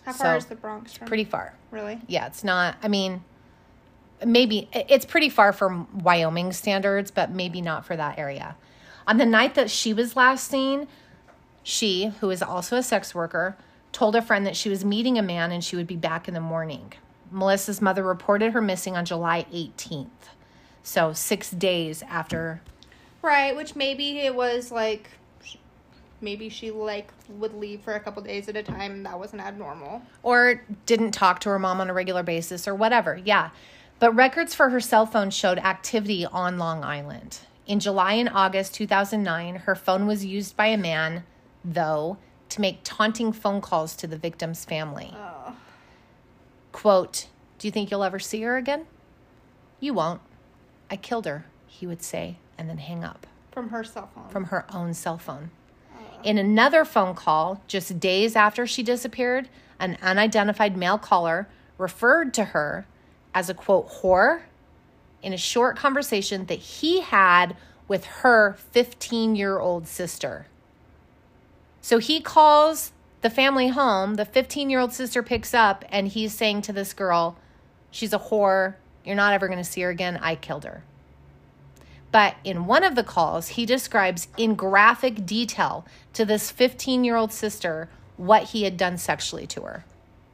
How 0.05 0.13
far 0.13 0.37
is 0.37 0.45
the 0.45 0.55
Bronx 0.55 0.93
from? 0.93 1.07
Pretty 1.07 1.23
far. 1.23 1.53
Really? 1.71 1.99
Yeah, 2.07 2.27
it's 2.27 2.43
not 2.43 2.77
I 2.83 2.87
mean 2.87 3.23
maybe 4.25 4.69
it's 4.73 5.05
pretty 5.05 5.29
far 5.29 5.53
from 5.53 5.87
Wyoming 6.03 6.51
standards, 6.53 7.11
but 7.11 7.31
maybe 7.31 7.61
not 7.61 7.85
for 7.85 7.95
that 7.95 8.17
area. 8.17 8.55
On 9.07 9.17
the 9.17 9.25
night 9.25 9.55
that 9.55 9.69
she 9.69 9.93
was 9.93 10.15
last 10.15 10.47
seen, 10.47 10.87
she, 11.63 12.07
who 12.19 12.29
is 12.29 12.41
also 12.41 12.77
a 12.77 12.83
sex 12.83 13.13
worker, 13.13 13.57
told 13.91 14.15
a 14.15 14.21
friend 14.21 14.45
that 14.45 14.55
she 14.55 14.69
was 14.69 14.83
meeting 14.83 15.17
a 15.17 15.21
man 15.21 15.51
and 15.51 15.63
she 15.63 15.75
would 15.75 15.87
be 15.87 15.95
back 15.95 16.27
in 16.27 16.33
the 16.33 16.39
morning. 16.39 16.93
Melissa's 17.31 17.81
mother 17.81 18.03
reported 18.03 18.53
her 18.53 18.61
missing 18.61 18.95
on 18.95 19.05
July 19.05 19.45
18th. 19.53 20.07
So, 20.87 21.11
6 21.11 21.51
days 21.51 22.01
after 22.03 22.61
Right, 23.21 23.53
which 23.53 23.75
maybe 23.75 24.19
it 24.19 24.33
was 24.33 24.71
like 24.71 25.09
maybe 26.21 26.47
she 26.47 26.71
like 26.71 27.11
would 27.27 27.53
leave 27.53 27.81
for 27.81 27.93
a 27.95 27.99
couple 27.99 28.23
days 28.23 28.47
at 28.47 28.55
a 28.55 28.63
time 28.63 28.91
and 28.93 29.05
that 29.05 29.19
wasn't 29.19 29.41
abnormal. 29.41 30.01
or 30.23 30.63
didn't 30.85 31.11
talk 31.11 31.41
to 31.41 31.49
her 31.49 31.59
mom 31.59 31.81
on 31.81 31.89
a 31.89 31.93
regular 31.93 32.23
basis 32.23 32.69
or 32.69 32.73
whatever. 32.73 33.19
Yeah. 33.25 33.49
But 33.99 34.15
records 34.15 34.55
for 34.55 34.69
her 34.69 34.79
cell 34.79 35.05
phone 35.05 35.29
showed 35.29 35.57
activity 35.57 36.25
on 36.25 36.57
Long 36.57 36.85
Island. 36.85 37.39
In 37.65 37.81
July 37.81 38.13
and 38.13 38.29
August 38.29 38.73
2009, 38.75 39.55
her 39.55 39.75
phone 39.75 40.07
was 40.07 40.23
used 40.23 40.55
by 40.55 40.67
a 40.67 40.77
man, 40.77 41.25
though, 41.65 42.17
to 42.47 42.61
make 42.61 42.79
taunting 42.85 43.33
phone 43.33 43.59
calls 43.59 43.93
to 43.97 44.07
the 44.07 44.17
victim's 44.17 44.63
family. 44.63 45.13
Oh. 45.13 45.53
Quote, 46.71 47.27
Do 47.59 47.67
you 47.67 47.73
think 47.73 47.91
you'll 47.91 48.03
ever 48.05 48.19
see 48.19 48.41
her 48.43 48.55
again? 48.55 48.85
You 49.81 49.93
won't. 49.93 50.21
I 50.89 50.95
killed 50.95 51.25
her. 51.25 51.45
he 51.67 51.85
would 51.85 52.01
say, 52.01 52.37
and 52.57 52.67
then 52.69 52.77
hang 52.79 53.03
up 53.03 53.27
From 53.51 53.69
her 53.69 53.83
cell 53.83 54.09
phone. 54.15 54.29
from 54.29 54.45
her 54.45 54.65
own 54.73 54.93
cell 54.93 55.17
phone. 55.17 55.51
In 56.23 56.37
another 56.37 56.83
phone 56.83 57.13
call, 57.13 57.61
just 57.67 57.99
days 57.99 58.35
after 58.35 58.65
she 58.65 58.81
disappeared, 58.83 59.49
an 59.79 59.97
unidentified 60.01 60.75
male 60.75 60.97
caller 60.97 61.47
referred 61.77 62.33
to 62.33 62.45
her 62.45 62.87
as 63.35 63.49
a 63.49 63.53
quote, 63.53 63.87
whore 63.89 64.41
in 65.21 65.33
a 65.33 65.37
short 65.37 65.75
conversation 65.77 66.45
that 66.47 66.57
he 66.59 67.01
had 67.01 67.55
with 67.87 68.05
her 68.05 68.55
15 68.71 69.35
year 69.35 69.59
old 69.59 69.87
sister. 69.87 70.47
So 71.81 71.99
he 71.99 72.19
calls 72.19 72.91
the 73.21 73.29
family 73.29 73.67
home, 73.69 74.15
the 74.15 74.25
15 74.25 74.69
year 74.69 74.79
old 74.79 74.93
sister 74.93 75.21
picks 75.21 75.53
up, 75.53 75.85
and 75.89 76.07
he's 76.07 76.33
saying 76.33 76.63
to 76.63 76.73
this 76.73 76.93
girl, 76.93 77.37
She's 77.91 78.13
a 78.13 78.19
whore. 78.19 78.75
You're 79.07 79.15
not 79.15 79.33
ever 79.33 79.47
going 79.47 79.57
to 79.57 79.63
see 79.63 79.81
her 79.81 79.89
again. 79.89 80.19
I 80.21 80.35
killed 80.35 80.65
her. 80.65 80.83
But 82.11 82.35
in 82.43 82.65
one 82.65 82.83
of 82.83 82.95
the 82.95 83.03
calls, 83.03 83.49
he 83.49 83.65
describes 83.65 84.27
in 84.37 84.55
graphic 84.55 85.25
detail 85.25 85.85
to 86.13 86.25
this 86.25 86.51
15 86.51 87.05
year 87.05 87.15
old 87.15 87.31
sister 87.31 87.89
what 88.17 88.43
he 88.43 88.63
had 88.63 88.75
done 88.75 88.97
sexually 88.97 89.47
to 89.47 89.61
her 89.61 89.85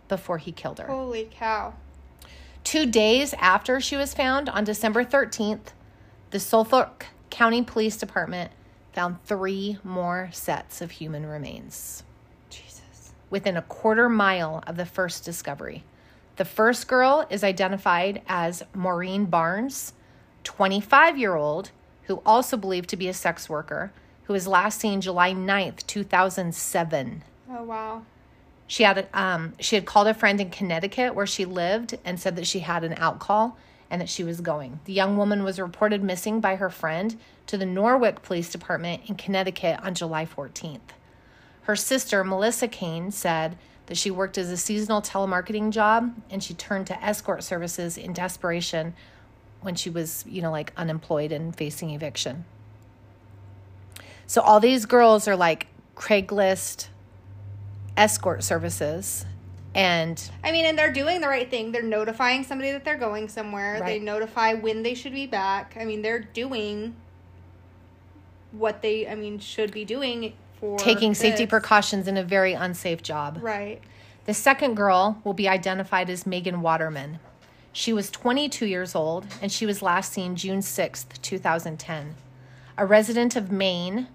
before 0.07 0.39
he 0.39 0.51
killed 0.51 0.79
her. 0.79 0.87
Holy 0.87 1.29
cow. 1.31 1.75
Two 2.63 2.85
days 2.85 3.35
after 3.35 3.79
she 3.79 3.95
was 3.95 4.13
found, 4.13 4.49
on 4.49 4.63
December 4.63 5.03
13th, 5.03 5.73
the 6.31 6.39
Suffolk 6.39 7.07
County 7.29 7.61
Police 7.61 7.97
Department 7.97 8.51
found 8.93 9.23
three 9.25 9.77
more 9.83 10.29
sets 10.31 10.81
of 10.81 10.91
human 10.91 11.25
remains 11.25 12.03
Jesus. 12.49 13.11
within 13.29 13.57
a 13.57 13.61
quarter 13.61 14.07
mile 14.09 14.63
of 14.65 14.77
the 14.77 14.85
first 14.85 15.25
discovery. 15.25 15.83
The 16.35 16.45
first 16.45 16.87
girl 16.87 17.27
is 17.29 17.43
identified 17.43 18.21
as 18.27 18.63
Maureen 18.73 19.25
Barnes, 19.25 19.93
25 20.43 21.17
year 21.17 21.35
old, 21.35 21.71
who 22.03 22.21
also 22.25 22.57
believed 22.57 22.89
to 22.89 22.97
be 22.97 23.07
a 23.07 23.13
sex 23.13 23.49
worker, 23.49 23.91
who 24.23 24.33
was 24.33 24.47
last 24.47 24.79
seen 24.79 25.01
July 25.01 25.33
9th, 25.33 25.85
2007. 25.85 27.23
Oh 27.49 27.63
wow. 27.63 28.03
She 28.65 28.83
had 28.83 29.07
um, 29.13 29.53
she 29.59 29.75
had 29.75 29.85
called 29.85 30.07
a 30.07 30.13
friend 30.13 30.41
in 30.41 30.49
Connecticut 30.49 31.13
where 31.13 31.27
she 31.27 31.45
lived 31.45 31.97
and 32.03 32.19
said 32.19 32.35
that 32.37 32.47
she 32.47 32.59
had 32.59 32.83
an 32.83 32.95
out 32.97 33.19
call 33.19 33.57
and 33.89 34.01
that 34.01 34.09
she 34.09 34.23
was 34.23 34.41
going. 34.41 34.79
The 34.85 34.93
young 34.93 35.17
woman 35.17 35.43
was 35.43 35.59
reported 35.59 36.03
missing 36.03 36.39
by 36.39 36.55
her 36.55 36.71
friend 36.71 37.19
to 37.45 37.57
the 37.57 37.65
Norwich 37.65 38.23
Police 38.23 38.49
Department 38.49 39.03
in 39.07 39.15
Connecticut 39.15 39.79
on 39.83 39.93
July 39.93 40.25
14th. 40.25 40.79
Her 41.63 41.75
sister, 41.75 42.23
Melissa 42.23 42.67
Cann, 42.67 43.11
said 43.11 43.55
that 43.87 43.97
she 43.97 44.09
worked 44.09 44.37
as 44.37 44.49
a 44.49 44.57
seasonal 44.57 45.01
telemarketing 45.01 45.71
job 45.71 46.15
and 46.29 46.43
she 46.43 46.53
turned 46.53 46.87
to 46.87 47.03
escort 47.03 47.43
services 47.43 47.97
in 47.97 48.13
desperation 48.13 48.93
when 49.61 49.75
she 49.75 49.89
was, 49.89 50.23
you 50.27 50.41
know, 50.41 50.51
like 50.51 50.73
unemployed 50.77 51.31
and 51.31 51.55
facing 51.55 51.89
eviction. 51.91 52.45
So 54.25 54.41
all 54.41 54.59
these 54.59 54.85
girls 54.85 55.27
are 55.27 55.35
like 55.35 55.67
Craigslist 55.95 56.87
escort 57.95 58.43
services 58.43 59.25
and 59.75 60.29
I 60.43 60.51
mean, 60.51 60.65
and 60.65 60.77
they're 60.77 60.93
doing 60.93 61.19
the 61.19 61.27
right 61.27 61.49
thing. 61.49 61.71
They're 61.71 61.81
notifying 61.81 62.43
somebody 62.43 62.71
that 62.71 62.85
they're 62.85 62.97
going 62.97 63.27
somewhere. 63.27 63.81
They 63.83 63.99
notify 63.99 64.53
when 64.53 64.83
they 64.83 64.93
should 64.93 65.13
be 65.13 65.25
back. 65.25 65.75
I 65.79 65.85
mean, 65.85 66.03
they're 66.03 66.19
doing 66.19 66.95
what 68.51 68.83
they, 68.83 69.07
I 69.07 69.15
mean, 69.15 69.39
should 69.39 69.71
be 69.71 69.83
doing 69.83 70.33
for 70.63 70.79
taking 70.79 71.13
safety 71.13 71.45
precautions 71.45 72.07
in 72.07 72.15
a 72.15 72.23
very 72.23 72.53
unsafe 72.53 73.03
job. 73.03 73.39
Right. 73.41 73.81
The 74.25 74.33
second 74.33 74.75
girl 74.75 75.19
will 75.25 75.33
be 75.33 75.49
identified 75.49 76.09
as 76.09 76.25
Megan 76.25 76.61
Waterman. 76.61 77.19
She 77.73 77.91
was 77.91 78.09
22 78.09 78.65
years 78.65 78.95
old 78.95 79.25
and 79.41 79.51
she 79.51 79.65
was 79.65 79.81
last 79.81 80.13
seen 80.13 80.37
June 80.37 80.59
6th, 80.59 81.21
2010. 81.21 82.15
A 82.77 82.85
resident 82.85 83.35
of 83.35 83.51
Maine, 83.51 84.07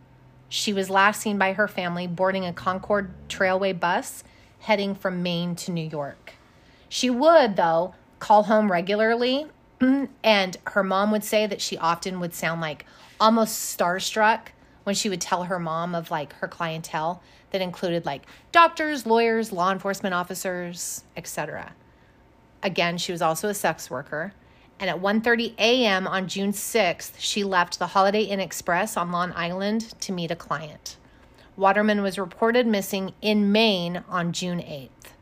she 0.49 0.73
was 0.73 0.89
last 0.89 1.21
seen 1.21 1.37
by 1.37 1.53
her 1.53 1.69
family 1.69 2.07
boarding 2.07 2.47
a 2.47 2.53
Concord 2.53 3.11
Trailway 3.29 3.79
bus 3.79 4.25
heading 4.61 4.95
from 4.95 5.23
Maine 5.23 5.55
to 5.57 5.71
New 5.71 5.87
York. 5.87 6.33
She 6.89 7.11
would, 7.11 7.57
though, 7.57 7.95
call 8.19 8.45
home 8.45 8.73
regularly, 8.73 9.47
and 10.25 10.57
her 10.69 10.83
mom 10.83 11.11
would 11.11 11.25
say 11.25 11.47
that 11.47 11.61
she 11.61 11.77
often 11.77 12.19
would 12.21 12.33
sound 12.33 12.63
like 12.63 12.87
almost 13.21 13.79
starstruck 13.79 14.49
when 14.89 14.95
she 14.95 15.11
would 15.11 15.21
tell 15.21 15.45
her 15.45 15.59
mom 15.59 15.95
of 15.95 16.11
like 16.11 16.33
her 16.37 16.49
clientele 16.49 17.23
that 17.51 17.61
included 17.61 18.07
like 18.07 18.23
doctors, 18.53 19.05
lawyers, 19.05 19.53
law 19.53 19.71
enforcement 19.71 20.15
officers, 20.15 21.05
etc. 21.15 21.75
Again, 22.63 22.97
she 22.97 23.13
was 23.13 23.21
also 23.21 23.51
a 23.51 23.55
sex 23.55 23.91
worker. 23.91 24.33
And 24.81 24.89
at 24.89 25.03
1:30 25.03 25.53
a.m. 25.59 26.07
on 26.07 26.27
June 26.27 26.53
6th, 26.53 27.17
she 27.19 27.45
left 27.45 27.79
the 27.79 27.89
Holiday 27.89 28.23
Inn 28.23 28.41
Express 28.41 28.97
on 28.97 29.13
Long 29.13 29.31
Island 29.35 29.93
to 30.01 30.11
meet 30.11 30.31
a 30.31 30.37
client. 30.37 30.97
Waterman 31.55 32.01
was 32.01 32.19
reported 32.19 32.67
missing 32.67 33.13
in 33.21 33.53
Maine 33.53 34.03
on 34.09 34.33
June 34.33 34.61
8th. 34.61 35.13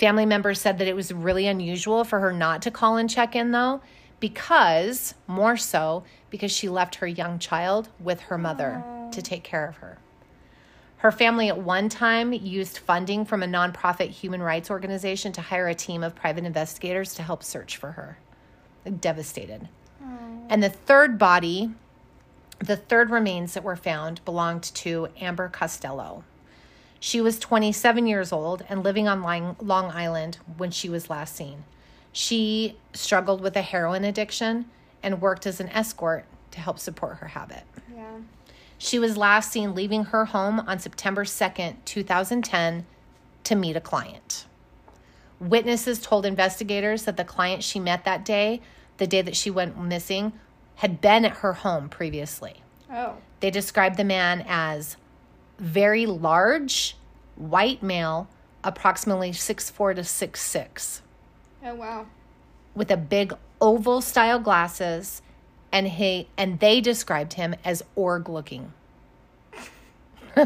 Family 0.00 0.26
members 0.26 0.60
said 0.60 0.78
that 0.78 0.88
it 0.88 0.96
was 0.96 1.12
really 1.12 1.46
unusual 1.46 2.02
for 2.02 2.18
her 2.18 2.32
not 2.32 2.60
to 2.62 2.72
call 2.72 2.96
and 2.96 3.08
check 3.08 3.36
in, 3.36 3.52
though, 3.52 3.82
because, 4.18 5.14
more 5.28 5.56
so, 5.56 6.02
because 6.28 6.50
she 6.50 6.68
left 6.68 6.96
her 6.96 7.06
young 7.06 7.38
child 7.38 7.88
with 8.00 8.22
her 8.22 8.36
mother 8.36 8.82
to 9.12 9.22
take 9.22 9.42
care 9.42 9.66
of 9.66 9.76
her. 9.76 9.98
Her 10.98 11.12
family 11.12 11.48
at 11.48 11.58
one 11.58 11.88
time 11.88 12.32
used 12.32 12.78
funding 12.78 13.24
from 13.24 13.42
a 13.42 13.46
nonprofit 13.46 14.10
human 14.10 14.42
rights 14.42 14.70
organization 14.70 15.32
to 15.32 15.40
hire 15.40 15.68
a 15.68 15.74
team 15.74 16.02
of 16.02 16.14
private 16.14 16.44
investigators 16.44 17.14
to 17.14 17.22
help 17.22 17.42
search 17.42 17.76
for 17.76 17.92
her. 17.92 18.18
Devastated. 19.00 19.68
And 20.48 20.62
the 20.62 20.68
third 20.68 21.18
body 21.18 21.70
the 22.62 22.76
third 22.76 23.10
remains 23.10 23.54
that 23.54 23.64
were 23.64 23.74
found 23.74 24.24
belonged 24.24 24.62
to 24.62 25.08
Amber 25.20 25.48
Costello. 25.48 26.22
She 27.00 27.20
was 27.20 27.40
27 27.40 28.06
years 28.06 28.30
old 28.30 28.64
and 28.68 28.84
living 28.84 29.08
on 29.08 29.22
Long 29.22 29.56
Long 29.60 29.90
Island 29.90 30.38
when 30.56 30.70
she 30.70 30.88
was 30.88 31.10
last 31.10 31.34
seen. 31.34 31.64
She 32.12 32.76
struggled 32.92 33.40
with 33.40 33.56
a 33.56 33.62
heroin 33.62 34.04
addiction 34.04 34.66
and 35.02 35.20
worked 35.20 35.44
as 35.44 35.58
an 35.58 35.70
escort 35.70 36.24
to 36.52 36.60
help 36.60 36.78
support 36.78 37.16
her 37.16 37.28
habit. 37.28 37.64
She 38.84 38.98
was 38.98 39.16
last 39.16 39.52
seen 39.52 39.76
leaving 39.76 40.06
her 40.06 40.24
home 40.24 40.58
on 40.58 40.80
September 40.80 41.22
2nd, 41.22 41.76
2010, 41.84 42.84
to 43.44 43.54
meet 43.54 43.76
a 43.76 43.80
client. 43.80 44.46
Witnesses 45.38 46.00
told 46.00 46.26
investigators 46.26 47.04
that 47.04 47.16
the 47.16 47.22
client 47.22 47.62
she 47.62 47.78
met 47.78 48.04
that 48.04 48.24
day, 48.24 48.60
the 48.96 49.06
day 49.06 49.22
that 49.22 49.36
she 49.36 49.52
went 49.52 49.80
missing, 49.80 50.32
had 50.74 51.00
been 51.00 51.24
at 51.24 51.36
her 51.38 51.52
home 51.52 51.88
previously. 51.88 52.64
Oh. 52.92 53.18
They 53.38 53.52
described 53.52 53.98
the 53.98 54.04
man 54.04 54.44
as 54.48 54.96
very 55.60 56.04
large, 56.04 56.96
white 57.36 57.84
male, 57.84 58.26
approximately 58.64 59.30
6'4 59.30 59.94
to 59.94 60.02
6'6, 60.02 61.02
Oh 61.64 61.74
wow. 61.76 62.06
with 62.74 62.90
a 62.90 62.96
big 62.96 63.32
oval 63.60 64.00
style 64.00 64.40
glasses, 64.40 65.22
and 65.72 65.88
he 65.88 66.28
and 66.36 66.60
they 66.60 66.80
described 66.80 67.32
him 67.34 67.54
as 67.64 67.82
org 67.96 68.28
looking. 68.28 68.72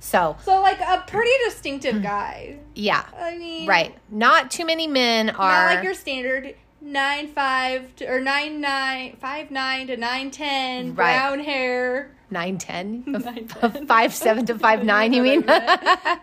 so, 0.00 0.36
So 0.42 0.60
like 0.60 0.80
a 0.80 1.04
pretty 1.06 1.30
distinctive 1.44 2.02
guy. 2.02 2.58
yeah. 2.74 3.04
I 3.18 3.36
mean, 3.36 3.66
Right. 3.66 3.94
Not 4.10 4.50
too 4.50 4.64
many 4.64 4.86
men 4.86 5.30
are 5.30 5.68
Not 5.68 5.74
like 5.76 5.84
your 5.84 5.94
standard 5.94 6.54
nine 6.80 7.28
five 7.28 7.94
to, 7.96 8.06
or 8.06 8.20
nine 8.20 8.60
nine 8.60 9.16
five 9.20 9.50
nine 9.50 9.86
to 9.88 9.96
nine 9.96 10.30
ten 10.30 10.88
Right. 10.88 10.94
brown 10.94 11.40
hair. 11.40 12.14
9'10, 12.30 13.06
9'10. 13.06 13.86
5'7 13.86 14.46
to 14.48 14.54
5'9, 14.56 15.14
you 15.14 15.22
mean? 15.22 15.44
I 15.48 16.18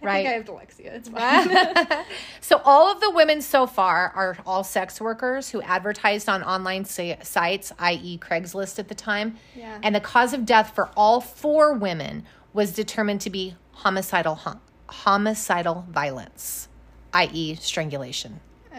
right. 0.00 0.24
think 0.24 0.28
I 0.28 0.32
have 0.32 0.44
dyslexia. 0.46 0.94
It's 0.94 1.08
fine. 1.10 2.04
So, 2.40 2.62
all 2.64 2.90
of 2.90 3.00
the 3.02 3.10
women 3.10 3.42
so 3.42 3.66
far 3.66 4.10
are 4.14 4.38
all 4.46 4.64
sex 4.64 5.02
workers 5.02 5.50
who 5.50 5.60
advertised 5.60 6.30
on 6.30 6.42
online 6.42 6.86
sites, 6.86 7.72
i.e., 7.78 8.16
Craigslist 8.18 8.78
at 8.78 8.88
the 8.88 8.94
time. 8.94 9.36
Yeah. 9.54 9.78
And 9.82 9.94
the 9.94 10.00
cause 10.00 10.32
of 10.32 10.46
death 10.46 10.74
for 10.74 10.88
all 10.96 11.20
four 11.20 11.74
women 11.74 12.24
was 12.54 12.72
determined 12.72 13.20
to 13.22 13.30
be 13.30 13.54
homicidal 13.72 14.36
hom- 14.36 14.60
homicidal 14.88 15.84
violence, 15.90 16.68
i.e., 17.12 17.54
strangulation. 17.56 18.40
oh. 18.74 18.78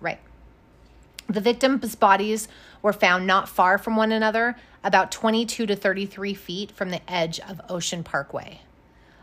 Right. 0.00 0.18
The 1.30 1.40
victims' 1.40 1.94
bodies 1.94 2.48
were 2.82 2.92
found 2.92 3.24
not 3.24 3.48
far 3.48 3.78
from 3.78 3.94
one 3.94 4.10
another, 4.10 4.56
about 4.82 5.12
22 5.12 5.64
to 5.64 5.76
33 5.76 6.34
feet 6.34 6.72
from 6.72 6.90
the 6.90 7.08
edge 7.08 7.38
of 7.38 7.60
Ocean 7.68 8.02
Parkway. 8.02 8.62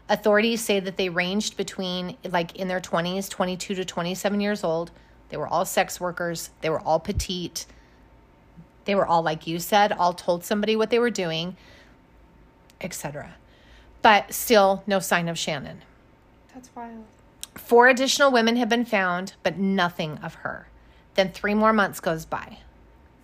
Authorities 0.07 0.63
say 0.63 0.79
that 0.79 0.95
they 0.95 1.09
ranged 1.09 1.57
between, 1.57 2.15
like 2.23 2.55
in 2.55 2.69
their 2.69 2.79
20s, 2.79 3.29
22 3.29 3.75
to 3.75 3.83
27 3.83 4.39
years 4.39 4.63
old. 4.63 4.91
They 5.27 5.35
were 5.35 5.49
all 5.49 5.65
sex 5.65 5.99
workers. 5.99 6.51
They 6.61 6.69
were 6.69 6.79
all 6.79 7.01
petite. 7.01 7.65
They 8.85 8.95
were 8.95 9.05
all, 9.05 9.21
like 9.21 9.45
you 9.45 9.59
said, 9.59 9.91
all 9.91 10.13
told 10.13 10.45
somebody 10.45 10.77
what 10.77 10.89
they 10.89 10.99
were 10.99 11.09
doing, 11.09 11.57
etc. 12.79 13.35
But 14.01 14.33
still, 14.33 14.81
no 14.87 14.99
sign 14.99 15.27
of 15.27 15.35
Shannan. 15.35 15.79
That's 16.53 16.69
wild. 16.73 17.03
Four 17.55 17.89
additional 17.89 18.31
women 18.31 18.55
have 18.55 18.69
been 18.69 18.85
found, 18.85 19.33
but 19.43 19.57
nothing 19.57 20.19
of 20.19 20.35
her. 20.35 20.69
Then 21.17 21.31
three 21.31 21.53
more 21.53 21.74
months 21.74 22.00
goes 22.00 22.24
by. 22.25 22.59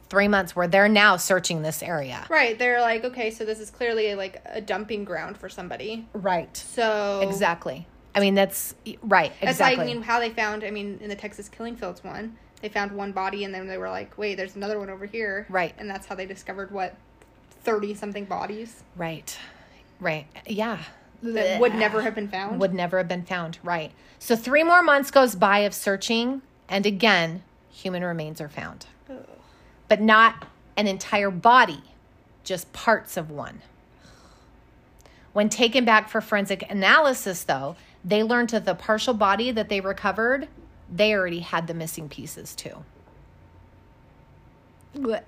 three 0.10 0.28
months 0.28 0.56
where 0.56 0.68
they're 0.68 0.90
now 0.90 1.16
searching 1.18 1.62
this 1.64 1.82
area. 1.82 2.24
Right. 2.30 2.60
They're 2.60 2.82
like, 2.82 3.04
okay, 3.04 3.32
so 3.32 3.46
this 3.46 3.60
is 3.60 3.72
clearly 3.72 4.14
like 4.14 4.42
a 4.46 4.62
dumping 4.62 5.06
ground 5.06 5.38
for 5.38 5.50
somebody. 5.50 6.06
Right. 6.14 6.56
So 6.56 7.22
Exactly. 7.28 7.88
I 8.14 8.20
mean, 8.20 8.36
that's 8.36 8.76
right. 9.02 9.32
That's 9.42 9.54
Exactly. 9.54 9.78
like 9.78 9.90
I 9.90 9.94
mean 9.94 10.04
how 10.04 10.20
they 10.20 10.30
found. 10.30 10.64
I 10.64 10.70
mean, 10.70 11.00
in 11.02 11.10
the 11.10 11.16
Texas 11.16 11.50
Killing 11.50 11.76
Fields 11.76 12.04
one, 12.04 12.38
they 12.62 12.70
found 12.70 12.92
one 12.92 13.12
body 13.12 13.44
and 13.44 13.52
then 13.54 13.66
they 13.68 13.78
were 13.80 13.90
like, 13.90 14.16
wait, 14.18 14.36
there's 14.36 14.56
another 14.56 14.78
one 14.78 14.92
over 14.92 15.06
here. 15.08 15.48
Right. 15.50 15.74
And 15.80 15.90
that's 15.90 16.06
how 16.06 16.14
they 16.14 16.28
discovered 16.28 16.70
what 16.72 16.96
thirty 17.64 17.94
something 17.96 18.26
bodies 18.26 18.84
right. 18.96 19.36
Right. 20.00 20.28
Yeah. 20.46 20.78
that 21.24 21.60
would 21.60 21.74
never 21.74 22.02
have 22.02 22.14
been 22.14 22.28
found. 22.28 22.60
would 22.60 22.74
never 22.74 22.98
have 23.00 23.08
been 23.08 23.24
found. 23.24 23.58
Right. 23.64 23.92
So 24.20 24.36
three 24.36 24.64
more 24.64 24.84
months 24.84 25.10
goes 25.10 25.34
by 25.36 25.60
of 25.60 25.74
searching, 25.74 26.42
and 26.70 26.86
again, 26.86 27.42
human 27.74 28.04
remains 28.04 28.40
are 28.40 28.50
found, 28.50 28.86
Ugh. 29.10 29.18
but 29.90 30.00
not 30.02 30.46
an 30.78 30.88
entire 30.88 31.32
body, 31.32 31.82
just 32.44 32.72
parts 32.72 33.18
of 33.18 33.30
one. 33.32 33.62
When 35.34 35.50
taken 35.50 35.84
back 35.84 36.10
for 36.10 36.22
forensic 36.22 36.70
analysis, 36.70 37.44
though, 37.44 37.76
they 38.06 38.22
learned 38.22 38.50
that 38.50 38.66
the 38.66 38.76
partial 38.76 39.14
body 39.16 39.52
that 39.52 39.68
they 39.70 39.82
recovered, 39.82 40.48
they 40.94 41.14
already 41.14 41.40
had 41.40 41.68
the 41.68 41.74
missing 41.74 42.08
pieces 42.08 42.56
too. 42.56 42.84
Blech. 44.96 45.24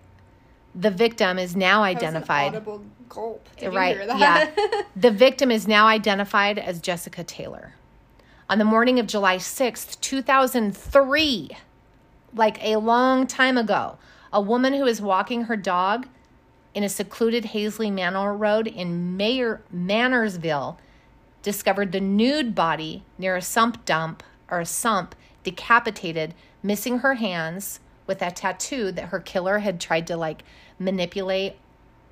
The 0.76 0.92
victim 0.92 1.40
is 1.40 1.56
now 1.56 1.84
That 1.84 1.94
was 1.96 2.04
an 2.04 2.08
identified. 2.10 2.48
audible 2.50 2.84
gulp. 3.08 3.48
Did 3.58 3.74
right. 3.74 3.98
Yeah. 3.98 4.52
the 4.96 5.10
victim 5.10 5.50
is 5.50 5.68
now 5.68 5.88
identified 5.88 6.60
as 6.60 6.82
Jessica 6.82 7.24
Taylor. 7.24 7.74
On 8.50 8.60
the 8.60 8.66
morning 8.66 9.00
of 9.00 9.08
July 9.08 9.38
6th, 9.38 10.00
2003, 10.02 11.50
like 12.36 12.64
a 12.64 12.78
long 12.78 13.28
time 13.28 13.58
ago, 13.58 13.98
a 14.32 14.42
woman 14.42 14.74
who 14.74 14.84
was 14.84 15.02
walking 15.02 15.44
her 15.44 15.56
dog 15.56 16.08
in 16.74 16.84
a 16.84 16.90
secluded 16.90 17.46
Halsey 17.46 17.90
Manor 17.90 18.36
Road 18.36 18.68
in 18.68 19.16
Mayor 19.16 19.62
Mannersville 19.74 20.78
discovered 21.42 21.92
the 21.92 22.02
nude 22.02 22.54
body 22.54 23.04
near 23.18 23.36
a 23.36 23.42
sump 23.42 23.86
dump 23.86 24.24
or 24.52 24.60
a 24.60 24.66
sump 24.66 25.16
decapitated, 25.44 26.34
missing 26.62 27.00
her 27.00 27.16
hands 27.16 27.80
with 28.08 28.22
a 28.22 28.32
tattoo 28.32 28.92
that 28.92 29.10
her 29.10 29.20
killer 29.20 29.60
had 29.60 29.80
tried 29.80 30.06
to 30.08 30.18
like 30.18 30.44
manipulate 30.78 31.56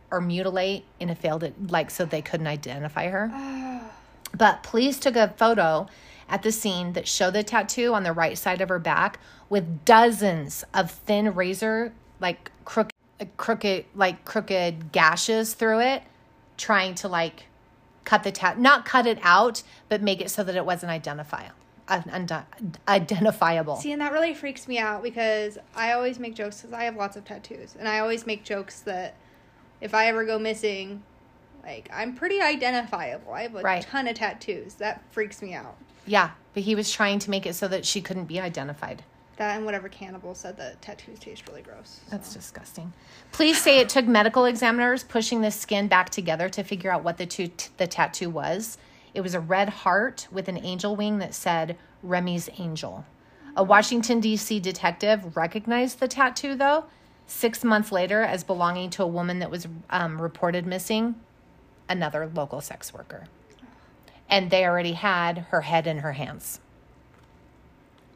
or 0.09 0.21
mutilate 0.21 0.85
in 0.99 1.09
a 1.09 1.15
failed 1.15 1.51
like 1.71 1.89
so 1.91 2.05
they 2.05 2.21
couldn't 2.21 2.47
identify 2.47 3.09
her. 3.09 3.79
But 4.35 4.63
police 4.63 4.97
took 4.97 5.15
a 5.15 5.27
photo 5.27 5.85
at 6.33 6.41
the 6.41 6.51
scene 6.51 6.93
that 6.93 7.07
show 7.07 7.29
the 7.29 7.43
tattoo 7.43 7.93
on 7.93 8.01
the 8.01 8.11
right 8.11 8.39
side 8.39 8.59
of 8.59 8.67
her 8.67 8.79
back 8.79 9.19
with 9.49 9.85
dozens 9.85 10.63
of 10.73 10.89
thin 10.89 11.31
razor 11.35 11.93
like 12.19 12.51
crooked 12.65 12.91
crooked 13.37 13.85
like 13.93 14.25
crooked 14.25 14.91
gashes 14.91 15.53
through 15.53 15.79
it 15.79 16.01
trying 16.57 16.95
to 16.95 17.07
like 17.07 17.43
cut 18.03 18.23
the 18.23 18.31
tat 18.31 18.57
not 18.57 18.83
cut 18.83 19.05
it 19.05 19.19
out 19.21 19.61
but 19.89 20.01
make 20.01 20.19
it 20.19 20.31
so 20.31 20.43
that 20.43 20.55
it 20.55 20.65
wasn't 20.65 20.91
identifiable 20.91 21.53
identifiable 22.87 23.75
See, 23.75 23.91
and 23.91 24.01
that 24.01 24.11
really 24.11 24.33
freaks 24.33 24.67
me 24.67 24.79
out 24.79 25.03
because 25.03 25.59
I 25.75 25.91
always 25.91 26.17
make 26.17 26.33
jokes 26.33 26.61
because 26.61 26.73
I 26.73 26.85
have 26.85 26.95
lots 26.95 27.15
of 27.15 27.25
tattoos, 27.25 27.75
and 27.77 27.87
I 27.87 27.99
always 27.99 28.25
make 28.25 28.43
jokes 28.43 28.79
that 28.81 29.15
if 29.81 29.93
I 29.93 30.07
ever 30.07 30.25
go 30.25 30.39
missing, 30.39 31.03
like 31.61 31.89
I'm 31.93 32.15
pretty 32.15 32.39
identifiable. 32.41 33.33
I 33.33 33.43
have 33.43 33.55
a 33.55 33.61
Right. 33.61 33.81
ton 33.83 34.07
of 34.07 34.15
tattoos. 34.15 34.75
That 34.75 35.03
freaks 35.11 35.41
me 35.41 35.53
out. 35.53 35.75
Yeah 36.05 36.31
but 36.53 36.63
he 36.63 36.75
was 36.75 36.91
trying 36.91 37.19
to 37.19 37.29
make 37.29 37.45
it 37.45 37.55
so 37.55 37.67
that 37.67 37.85
she 37.85 38.01
couldn't 38.01 38.25
be 38.25 38.39
identified 38.39 39.03
That 39.37 39.55
and 39.55 39.65
whatever 39.65 39.89
cannibal 39.89 40.35
said 40.35 40.57
that 40.57 40.81
tattoos 40.81 41.19
taste 41.19 41.47
really 41.47 41.61
gross. 41.63 42.01
so. 42.05 42.11
That's 42.11 42.33
disgusting. 42.33 42.93
Police 43.31 43.61
say 43.61 43.79
it 43.79 43.89
took 43.89 44.05
medical 44.05 44.45
examiners 44.45 45.03
pushing 45.03 45.41
the 45.41 45.49
skin 45.49 45.87
back 45.87 46.09
together 46.11 46.49
to 46.49 46.63
figure 46.63 46.91
out 46.91 47.03
what 47.03 47.17
the 47.17 47.25
two 47.25 47.49
the 47.77 47.87
tattoo 47.87 48.29
was. 48.29 48.77
It 49.15 49.21
was 49.21 49.33
a 49.33 49.39
red 49.39 49.69
heart 49.69 50.27
with 50.31 50.47
an 50.47 50.57
angel 50.57 50.95
wing 50.95 51.17
that 51.19 51.33
said 51.33 51.77
Remy's 52.03 52.49
Angel. 52.59 53.05
A 53.55 53.63
Washington 53.63 54.19
D.C. 54.19 54.59
detective 54.59 55.35
recognized 55.37 55.99
the 55.99 56.07
tattoo 56.07 56.55
though 56.55 56.85
six 57.25 57.63
months 57.63 57.91
later 57.91 58.21
as 58.21 58.43
belonging 58.43 58.89
to 58.91 59.03
a 59.03 59.07
woman 59.07 59.39
that 59.39 59.49
was 59.49 59.67
um, 59.89 60.21
reported 60.21 60.65
missing, 60.67 61.15
another 61.89 62.29
local 62.35 62.61
sex 62.61 62.93
worker, 62.93 63.25
and 64.29 64.49
they 64.49 64.65
already 64.65 64.93
had 64.93 65.39
her 65.49 65.61
head 65.61 65.87
in 65.87 65.99
her 65.99 66.13
hands. 66.13 66.59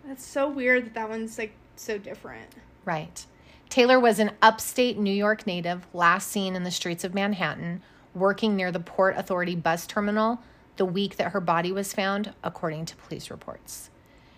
That's 0.06 0.26
so 0.26 0.50
weird 0.50 0.86
that 0.86 0.94
that 0.94 1.10
one's 1.10 1.38
like 1.38 1.54
so 1.76 1.98
different. 1.98 2.52
Right. 2.86 3.26
Taylor 3.70 4.00
was 4.00 4.20
an 4.20 4.32
upstate 4.42 4.98
New 4.98 5.14
York 5.14 5.46
native, 5.46 5.86
last 5.94 6.30
seen 6.30 6.56
in 6.56 6.64
the 6.64 6.72
streets 6.72 7.04
of 7.04 7.14
Manhattan, 7.14 7.82
working 8.16 8.56
near 8.56 8.72
the 8.72 8.80
Port 8.80 9.18
Authority 9.18 9.56
bus 9.56 9.86
terminal 9.86 10.40
the 10.78 10.86
week 10.86 11.18
that 11.18 11.32
her 11.32 11.42
body 11.42 11.72
was 11.72 11.94
found, 11.94 12.34
according 12.44 12.86
to 12.86 12.96
police 12.96 13.30
reports. 13.30 13.90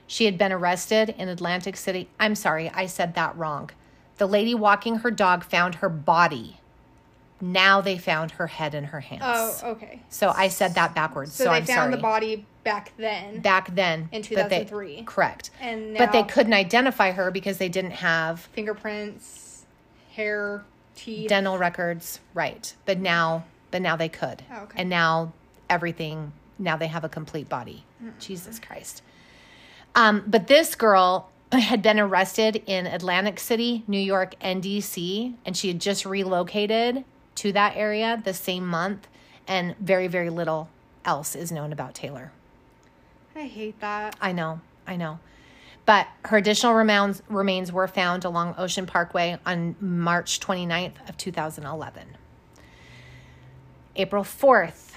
She 0.07 0.25
had 0.25 0.37
been 0.37 0.51
arrested 0.51 1.13
in 1.17 1.29
Atlantic 1.29 1.77
City. 1.77 2.09
I'm 2.19 2.33
sorry, 2.33 2.69
I 2.73 2.87
said 2.87 3.13
that 3.13 3.37
wrong. 3.37 3.69
The 4.17 4.25
lady 4.25 4.55
walking 4.55 4.97
her 4.97 5.11
dog 5.11 5.43
found 5.43 5.75
her 5.75 5.89
body. 5.89 6.58
Now 7.41 7.81
they 7.81 7.97
found 7.97 8.31
her 8.31 8.47
head 8.47 8.75
in 8.75 8.83
her 8.85 8.99
hands. 8.99 9.21
Oh, 9.25 9.71
okay. 9.71 10.01
So 10.09 10.33
I 10.35 10.49
said 10.49 10.75
that 10.75 10.93
backwards. 10.93 11.33
So, 11.33 11.45
So, 11.45 11.49
they 11.51 11.57
I'm 11.57 11.65
found 11.65 11.77
sorry. 11.77 11.91
the 11.95 12.01
body 12.01 12.45
back 12.63 12.91
then. 12.97 13.39
back 13.39 13.73
then 13.73 14.09
In 14.11 14.21
but 14.21 14.49
they- 14.49 14.65
2003. 14.65 15.03
correct. 15.05 15.51
And 15.61 15.97
but 15.97 16.11
they 16.11 16.23
couldn't 16.23 16.53
identify 16.53 17.11
her 17.11 17.31
because 17.31 17.57
they 17.57 17.69
didn't 17.69 17.91
have 17.91 18.41
Fingerprints, 18.53 19.65
hair, 20.15 20.63
teeth. 20.95 21.29
dental 21.29 21.57
records 21.57 22.19
right 22.33 22.73
but 22.85 22.99
now 22.99 23.45
but 23.71 23.81
now 23.81 23.95
they 23.95 24.09
could 24.09 24.43
Oh, 24.51 24.63
okay. 24.63 24.81
and 24.81 24.89
now 24.89 25.31
everything 25.69 26.33
now 26.57 26.75
they 26.75 26.87
have 26.87 27.05
a 27.05 27.09
complete 27.09 27.47
body 27.47 27.85
jesus 28.19 28.59
christ 28.59 29.01
um, 29.95 30.23
but 30.27 30.47
this 30.47 30.75
girl 30.75 31.29
had 31.53 31.81
been 31.81 31.99
arrested 32.01 32.61
in 32.65 32.85
atlantic 32.85 33.39
city 33.39 33.83
new 33.87 33.99
york 33.99 34.35
and 34.41 34.61
dc 34.61 35.33
and 35.45 35.55
she 35.55 35.69
had 35.69 35.79
just 35.79 36.05
relocated 36.05 37.05
to 37.39 37.51
that 37.51 37.75
area 37.75 38.21
the 38.23 38.33
same 38.33 38.65
month 38.65 39.07
and 39.47 39.75
very 39.77 40.07
very 40.07 40.29
little 40.29 40.69
else 41.05 41.35
is 41.35 41.51
known 41.51 41.71
about 41.73 41.93
taylor 41.93 42.31
I 43.39 43.47
hate 43.47 43.79
that. 43.79 44.17
I 44.19 44.33
know, 44.33 44.59
I 44.85 44.97
know. 44.97 45.19
But 45.85 46.07
her 46.25 46.37
additional 46.37 46.73
remains, 46.73 47.21
remains 47.29 47.71
were 47.71 47.87
found 47.87 48.25
along 48.25 48.55
Ocean 48.57 48.85
Parkway 48.85 49.39
on 49.45 49.75
March 49.79 50.41
29th 50.41 51.07
of 51.07 51.15
2011. 51.15 52.17
April 53.95 54.23
4th, 54.23 54.91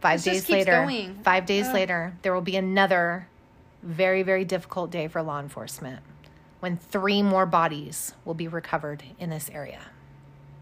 five 0.00 0.24
This 0.24 0.44
days 0.44 0.50
later, 0.50 0.72
going. 0.72 1.18
five 1.22 1.44
days 1.44 1.70
later, 1.72 2.16
there 2.22 2.32
will 2.32 2.40
be 2.40 2.56
another 2.56 3.28
very, 3.82 4.22
very 4.22 4.44
difficult 4.44 4.90
day 4.90 5.06
for 5.06 5.22
law 5.22 5.38
enforcement 5.38 6.00
when 6.60 6.76
three 6.76 7.22
more 7.22 7.46
bodies 7.46 8.14
will 8.24 8.34
be 8.34 8.48
recovered 8.48 9.04
in 9.18 9.30
this 9.30 9.50
area. 9.50 9.80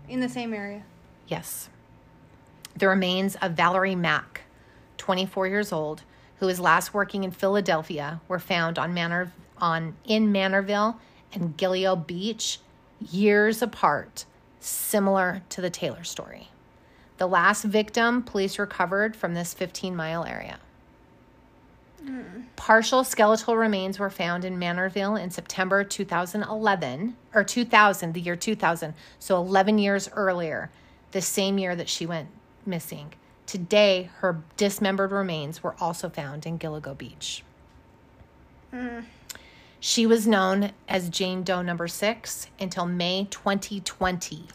In 0.09 0.21
the 0.21 0.29
same 0.29 0.55
area. 0.55 0.83
Yes. 1.27 1.69
The 2.77 2.89
remains 2.89 3.37
of 3.37 3.53
Valerie 3.53 3.95
Mack, 3.95 4.43
24 4.99 5.47
years 5.49 5.73
old, 5.73 6.03
who 6.39 6.47
was 6.47 6.61
last 6.61 6.93
working 6.93 7.25
in 7.25 7.31
Philadelphia, 7.31 8.21
were 8.29 8.39
found 8.39 8.79
on 8.79 8.95
Manor 8.95 9.33
on 9.59 9.97
in 10.05 10.33
Manorville 10.33 10.97
and 11.33 11.57
Gilgo 11.57 12.07
Beach 12.07 12.61
years 13.11 13.63
apart, 13.63 14.27
similar 14.61 15.43
to 15.49 15.61
the 15.61 15.71
Taylor 15.71 16.05
story. 16.05 16.51
The 17.19 17.27
last 17.27 17.65
victim 17.65 18.23
police 18.23 18.59
recovered 18.59 19.17
from 19.17 19.35
this 19.35 19.55
15-mile 19.55 20.25
area. 20.25 20.59
Partial 22.57 23.05
skeletal 23.05 23.57
remains 23.57 23.99
were 23.99 24.11
found 24.11 24.45
in 24.45 24.59
Manorville 24.59 25.21
in 25.21 25.31
September 25.31 25.85
2011, 25.85 27.17
or 27.35 27.45
2000, 27.45 28.13
the 28.15 28.21
year 28.21 28.37
2000, 28.37 28.95
so 29.19 29.37
11 29.37 29.79
years 29.79 30.09
earlier, 30.15 30.71
the 31.13 31.21
same 31.21 31.59
year 31.59 31.77
that 31.77 31.89
she 31.89 32.07
went 32.07 32.29
missing. 32.65 33.13
Today, 33.47 34.11
her 34.19 34.43
dismembered 34.57 35.13
remains 35.13 35.63
were 35.63 35.77
also 35.81 36.09
found 36.09 36.47
in 36.47 36.59
Gilgo 36.59 36.97
Beach. 36.97 37.45
She 39.79 40.07
was 40.07 40.27
known 40.27 40.73
as 40.89 41.09
Jane 41.09 41.45
Doe 41.45 41.63
number 41.63 41.87
six 41.87 42.49
until 42.59 42.87
May 42.87 43.29
2020, 43.31 44.47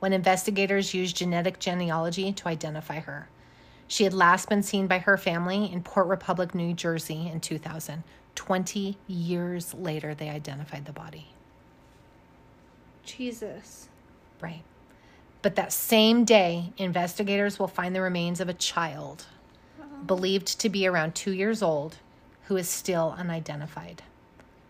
when 0.00 0.12
investigators 0.12 0.92
used 0.92 1.16
genetic 1.16 1.58
genealogy 1.58 2.32
to 2.32 2.48
identify 2.48 3.00
her. 3.00 3.28
She 3.88 4.04
had 4.04 4.14
last 4.14 4.48
been 4.48 4.62
seen 4.62 4.86
by 4.86 4.98
her 4.98 5.16
family 5.16 5.70
in 5.70 5.82
Port 5.82 6.06
Republic, 6.06 6.54
New 6.54 6.74
Jersey 6.74 7.30
in 7.32 7.40
2000. 7.40 8.02
20 8.34 8.98
years 9.06 9.74
later, 9.74 10.14
they 10.14 10.28
identified 10.28 10.84
the 10.84 10.92
body. 10.92 11.28
Jesus. 13.04 13.88
Right. 14.40 14.62
But 15.42 15.54
that 15.54 15.72
same 15.72 16.24
day, 16.24 16.72
investigators 16.76 17.58
will 17.58 17.68
find 17.68 17.94
the 17.94 18.00
remains 18.00 18.40
of 18.40 18.48
a 18.48 18.54
child 18.54 19.26
uh-huh. 19.80 20.02
believed 20.04 20.60
to 20.60 20.68
be 20.68 20.86
around 20.86 21.14
two 21.14 21.32
years 21.32 21.62
old 21.62 21.96
who 22.46 22.56
is 22.56 22.68
still 22.68 23.14
unidentified. 23.16 24.02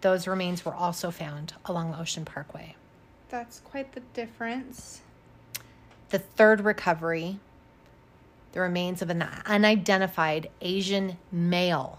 Those 0.03 0.27
remains 0.27 0.65
were 0.65 0.75
also 0.75 1.11
found 1.11 1.55
along 1.65 1.95
Ocean 1.95 2.25
Parkway. 2.25 2.77
That's 3.29 3.61
quite 3.61 3.93
the 3.93 4.01
difference. 4.15 5.01
The 6.11 6.19
third 6.19 6.61
recovery, 6.61 7.41
the 8.57 8.63
remains 8.63 9.03
of 9.03 9.11
an 9.11 9.23
unidentified 9.45 10.49
Asian 10.63 11.19
male. 11.31 11.99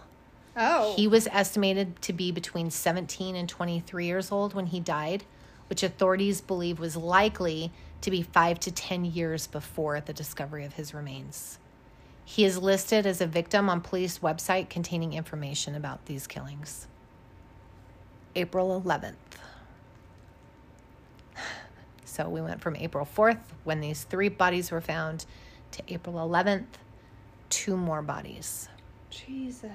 Oh. 0.56 0.96
He 0.96 1.08
was 1.08 1.28
estimated 1.28 2.02
to 2.02 2.13
be 2.13 2.32
between 2.32 2.72
17 2.72 3.36
and 3.36 3.48
23 3.48 4.08
years 4.08 4.32
old 4.32 4.56
when 4.56 4.65
he 4.65 4.80
died, 4.80 5.24
which 5.70 5.84
authorities 5.84 6.41
believe 6.41 6.80
was 6.80 6.98
likely 6.98 7.72
to 8.02 8.10
be 8.10 8.24
five 8.24 8.60
to 8.62 8.72
10 8.72 9.06
years 9.06 9.46
before 9.46 10.02
the 10.02 10.13
discovery 10.13 10.65
of 10.65 10.74
his 10.74 10.96
remains. 10.96 11.60
He 12.26 12.43
is 12.43 12.58
listed 12.58 13.06
as 13.06 13.22
a 13.22 13.28
victim 13.28 13.70
on 13.70 13.80
police 13.80 14.17
website 14.17 14.67
containing 14.67 15.13
information 15.13 15.76
about 15.76 16.08
these 16.08 16.26
killings. 16.26 16.88
April 18.36 18.82
11th. 18.82 19.13
So 22.04 22.28
we 22.28 22.41
went 22.41 22.62
from 22.62 22.76
April 22.76 23.08
4th, 23.15 23.38
when 23.63 23.80
these 23.80 24.02
three 24.02 24.30
bodies 24.30 24.72
were 24.72 24.82
found, 24.82 25.28
to 25.71 25.84
April 25.88 26.15
11th, 26.15 26.65
two 27.49 27.77
more 27.77 28.01
bodies. 28.01 28.69
Jesus. 29.10 29.71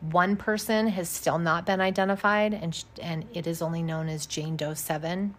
One 0.00 0.36
person 0.36 0.88
has 0.88 1.08
still 1.08 1.38
not 1.38 1.66
been 1.66 1.80
identified, 1.80 2.54
and, 2.54 2.74
sh- 2.74 2.84
and 3.02 3.26
it 3.34 3.46
is 3.46 3.60
only 3.60 3.82
known 3.82 4.08
as 4.08 4.26
Jane 4.26 4.56
Doe 4.56 4.74
7. 4.74 5.34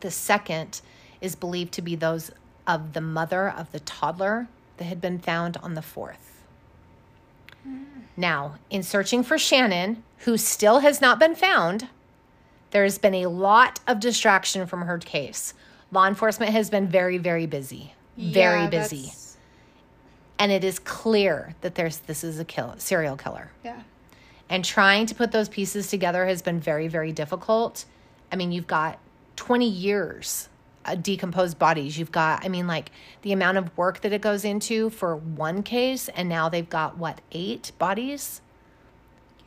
The 0.00 0.10
second 0.10 0.80
is 1.20 1.36
believed 1.36 1.72
to 1.74 1.82
be 1.82 1.96
those 1.96 2.30
of 2.66 2.92
the 2.94 3.00
mother 3.00 3.48
of 3.48 3.72
the 3.72 3.80
toddler 3.80 4.48
that 4.78 4.84
had 4.84 5.00
been 5.00 5.18
found 5.18 5.56
on 5.58 5.74
the 5.74 5.80
4th. 5.80 6.16
Hmm. 7.62 7.84
Now, 8.16 8.56
in 8.70 8.82
searching 8.82 9.22
for 9.22 9.36
Shannan, 9.36 9.98
who 10.18 10.36
still 10.38 10.80
has 10.80 11.00
not 11.00 11.18
been 11.18 11.34
found, 11.34 11.88
there 12.70 12.84
has 12.84 12.98
been 12.98 13.14
a 13.14 13.26
lot 13.26 13.80
of 13.86 14.00
distraction 14.00 14.66
from 14.66 14.82
her 14.82 14.98
case. 14.98 15.54
Law 15.92 16.06
enforcement 16.06 16.52
has 16.52 16.70
been 16.70 16.88
very, 16.88 17.18
very 17.18 17.46
busy. 17.46 17.94
Very 18.16 18.62
Yeah, 18.62 18.68
busy. 18.68 19.02
that's- 19.02 19.36
And 20.38 20.52
it 20.52 20.64
is 20.64 20.78
clear 20.78 21.54
that 21.62 21.74
there's 21.76 21.98
this 21.98 22.22
is 22.24 22.38
a 22.38 22.44
kill 22.44 22.74
serial 22.78 23.16
killer. 23.16 23.50
Yeah. 23.64 23.82
And 24.48 24.64
trying 24.64 25.06
to 25.06 25.14
put 25.14 25.32
those 25.32 25.48
pieces 25.48 25.88
together 25.88 26.26
has 26.26 26.42
been 26.42 26.60
very, 26.60 26.88
very 26.88 27.10
difficult. 27.12 27.84
I 28.30 28.36
mean, 28.36 28.52
you've 28.52 28.66
got 28.66 28.98
20 29.36 29.68
years 29.68 30.48
of 30.84 31.02
decomposed 31.02 31.58
bodies. 31.58 31.98
You've 31.98 32.12
got, 32.12 32.44
I 32.44 32.48
mean, 32.48 32.66
like 32.66 32.90
the 33.22 33.32
amount 33.32 33.58
of 33.58 33.76
work 33.76 34.00
that 34.02 34.12
it 34.12 34.20
goes 34.20 34.44
into 34.44 34.90
for 34.90 35.16
one 35.16 35.62
case, 35.62 36.08
and 36.10 36.28
now 36.28 36.48
they've 36.48 36.68
got 36.68 36.96
what, 36.96 37.20
eight 37.32 37.72
bodies 37.78 38.40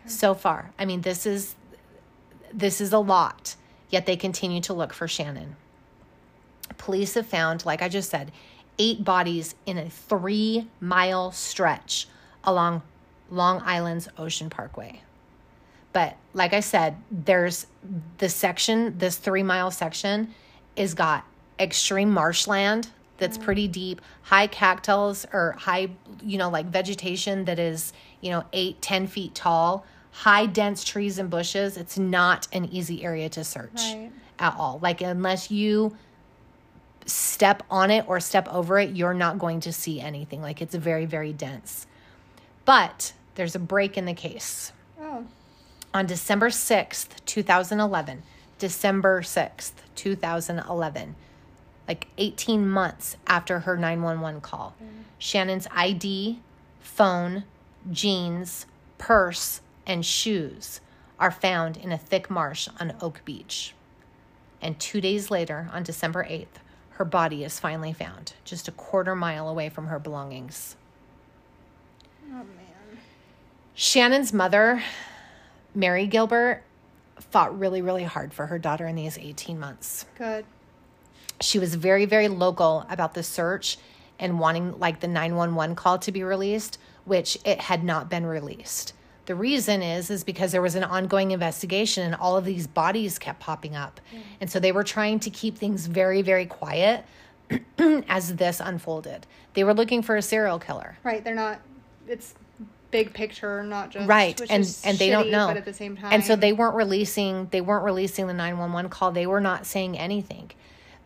so 0.05 0.33
far. 0.33 0.71
I 0.79 0.85
mean, 0.85 1.01
this 1.01 1.25
is 1.25 1.55
this 2.51 2.81
is 2.81 2.91
a 2.91 2.99
lot. 2.99 3.55
Yet 3.89 4.05
they 4.05 4.15
continue 4.17 4.59
to 4.61 4.73
look 4.73 4.91
for 4.91 5.07
Shannan. 5.07 5.53
Police 6.77 7.15
have 7.15 7.27
found, 7.27 7.65
like 7.65 7.81
I 7.81 7.89
just 7.89 8.09
said, 8.09 8.31
eight 8.77 9.03
bodies 9.03 9.55
in 9.65 9.77
a 9.77 9.89
three 9.89 10.67
mile 10.79 11.31
stretch 11.31 12.07
along 12.43 12.81
Long 13.29 13.61
Island's 13.61 14.07
Ocean 14.17 14.49
Parkway. 14.49 15.01
But 15.91 16.17
like 16.33 16.53
I 16.53 16.59
said, 16.59 16.95
there's 17.11 17.67
the 18.19 18.29
section, 18.29 18.97
this 18.97 19.17
three 19.17 19.43
mile 19.43 19.71
section, 19.71 20.33
is 20.75 20.93
got 20.93 21.25
extreme 21.59 22.11
marshland 22.11 22.89
that's 23.17 23.37
mm. 23.37 23.43
pretty 23.43 23.67
deep, 23.67 24.01
high 24.23 24.47
cactus 24.47 25.25
or 25.33 25.55
high, 25.57 25.89
you 26.23 26.37
know, 26.37 26.49
like 26.49 26.67
vegetation 26.67 27.45
that 27.45 27.59
is, 27.59 27.91
you 28.21 28.31
know, 28.31 28.45
eight, 28.53 28.81
ten 28.81 29.07
feet 29.07 29.35
tall, 29.35 29.85
high 30.11 30.45
dense 30.45 30.83
trees 30.83 31.19
and 31.19 31.29
bushes. 31.29 31.75
It's 31.75 31.97
not 31.97 32.47
an 32.53 32.65
easy 32.65 33.03
area 33.03 33.29
to 33.29 33.43
search 33.43 33.73
Right. 33.75 34.11
at 34.39 34.55
all. 34.57 34.79
Like 34.81 35.01
unless 35.01 35.51
you 35.51 35.95
step 37.09 37.63
on 37.69 37.91
it 37.91 38.05
or 38.07 38.19
step 38.19 38.47
over 38.51 38.79
it, 38.79 38.95
you're 38.95 39.13
not 39.13 39.39
going 39.39 39.59
to 39.61 39.73
see 39.73 39.99
anything. 39.99 40.41
Like 40.41 40.61
it's 40.61 40.75
very, 40.75 41.05
very 41.05 41.33
dense. 41.33 41.87
But 42.65 43.13
there's 43.35 43.55
a 43.55 43.59
break 43.59 43.97
in 43.97 44.05
the 44.05 44.13
case. 44.13 44.71
Oh. 44.99 45.25
On 45.93 46.05
December 46.05 46.49
6th, 46.49 47.25
2011, 47.25 48.21
December 48.59 49.21
6th, 49.21 49.71
2011, 49.95 51.15
like 51.87 52.07
18 52.17 52.69
months 52.69 53.17
after 53.25 53.61
her 53.61 53.75
911 53.75 54.41
call, 54.41 54.75
mm. 54.81 54.87
Shannan's 55.17 55.67
ID, 55.71 56.39
phone, 56.79 57.43
jeans, 57.91 58.65
purse, 58.97 59.61
and 59.87 60.05
shoes 60.05 60.81
are 61.19 61.31
found 61.31 61.75
in 61.75 61.91
a 61.91 61.97
thick 61.97 62.29
marsh 62.29 62.67
on 62.79 62.95
Oak 63.01 63.21
Beach. 63.25 63.73
And 64.61 64.79
two 64.79 65.01
days 65.01 65.31
later, 65.31 65.69
on 65.73 65.83
December 65.83 66.23
8th, 66.23 66.59
her 66.99 67.05
body 67.05 67.45
is 67.45 67.61
finally 67.61 67.93
found, 67.93 68.33
just 68.43 68.67
a 68.67 68.73
quarter 68.73 69.15
mile 69.15 69.47
away 69.47 69.69
from 69.69 69.87
her 69.87 69.97
belongings. 69.97 70.75
Oh 72.29 72.43
man. 72.43 72.99
Shannan's 73.73 74.33
mother, 74.33 74.83
Mari 75.73 76.07
Gilbert, 76.07 76.61
fought 77.17 77.57
really, 77.57 77.81
really 77.81 78.03
hard 78.03 78.33
for 78.33 78.47
her 78.47 78.59
daughter 78.59 78.85
in 78.85 78.97
these 78.97 79.17
18 79.17 79.57
months. 79.57 80.05
Good. 80.17 80.43
She 81.39 81.57
was 81.57 81.75
very, 81.75 82.03
very 82.03 82.27
local 82.27 82.85
about 82.89 83.13
the 83.13 83.23
search 83.23 83.77
and 84.19 84.37
wanting 84.37 84.77
like 84.77 84.99
the 84.99 85.07
911 85.07 85.77
call 85.77 85.99
to 85.99 86.11
be 86.11 86.21
released, 86.21 86.77
which 87.05 87.37
it 87.45 87.61
had 87.61 87.81
not 87.81 88.09
been 88.09 88.25
released. 88.25 88.91
The 89.29 89.35
reason 89.35 89.83
is 89.83 90.09
is 90.09 90.23
because 90.23 90.51
there 90.51 90.61
was 90.63 90.73
an 90.73 90.83
ongoing 90.83 91.29
investigation 91.29 92.03
and 92.03 92.15
all 92.15 92.35
of 92.35 92.45
these 92.45 92.65
bodies 92.65 93.19
kept 93.19 93.39
popping 93.39 93.75
up. 93.75 94.01
Mm. 94.11 94.21
And 94.41 94.49
so 94.49 94.59
they 94.59 94.71
were 94.71 94.83
trying 94.83 95.19
to 95.19 95.29
keep 95.29 95.55
things 95.55 95.85
very, 95.85 96.23
very 96.23 96.47
quiet 96.47 97.05
as 97.77 98.37
this 98.37 98.59
unfolded. 98.59 99.27
They 99.53 99.63
were 99.63 99.75
looking 99.75 100.01
for 100.01 100.15
a 100.15 100.23
serial 100.23 100.57
killer. 100.57 100.97
Right. 101.03 101.23
They're 101.23 101.35
not. 101.35 101.61
It's 102.07 102.33
big 102.89 103.13
picture, 103.13 103.61
not 103.61 103.91
just 103.91 104.07
right 104.07 104.41
and 104.49 104.77
and 104.83 104.97
they 104.97 105.11
don't 105.11 105.29
know 105.29 105.45
But 105.45 105.57
at 105.57 105.65
the 105.65 105.73
same 105.73 105.95
time, 105.95 106.11
and 106.11 106.23
so 106.23 106.35
they 106.35 106.53
weren't 106.53 106.75
releasing 106.75 107.49
they 107.51 107.61
weren't 107.61 107.85
releasing 107.85 108.25
the 108.25 108.33
911 108.33 108.89
call 108.89 109.11
they 109.11 109.27
were 109.27 109.39
not 109.39 109.67
saying 109.67 109.95
anything 109.95 110.49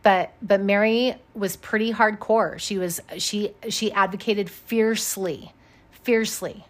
but 0.02 0.32
but 0.42 0.62
mari 0.62 1.16
was 1.34 1.58
pretty 1.58 1.92
hardcore 1.92 2.58
she 2.58 2.78
was 2.78 3.02
she 3.18 3.52
she 3.68 3.92
advocated 3.92 4.50
fiercely 4.50 5.52
fiercely 5.92 6.64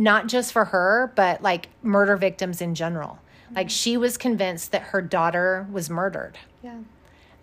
not 0.00 0.26
just 0.26 0.52
for 0.52 0.64
her 0.66 1.12
but 1.14 1.42
like 1.42 1.68
murder 1.82 2.16
victims 2.16 2.60
in 2.60 2.74
general 2.74 3.18
like 3.54 3.68
she 3.68 3.96
was 3.96 4.16
convinced 4.16 4.70
that 4.72 4.82
her 4.82 5.02
daughter 5.02 5.66
was 5.72 5.90
murdered 5.90 6.38
Yeah. 6.62 6.78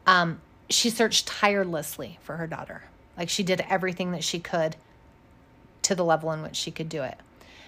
um, 0.05 0.41
she 0.69 0.89
searched 0.89 1.27
tirelessly 1.27 2.19
for 2.21 2.35
her 2.35 2.45
daughter. 2.47 2.83
Like 3.17 3.29
she 3.29 3.41
did 3.43 3.63
everything 3.69 4.11
that 4.11 4.23
she 4.23 4.37
could 4.39 4.75
to 5.83 5.95
the 5.95 6.03
level 6.03 6.31
in 6.33 6.41
which 6.41 6.57
she 6.57 6.71
could 6.71 6.89
do 6.89 7.03
it. 7.03 7.17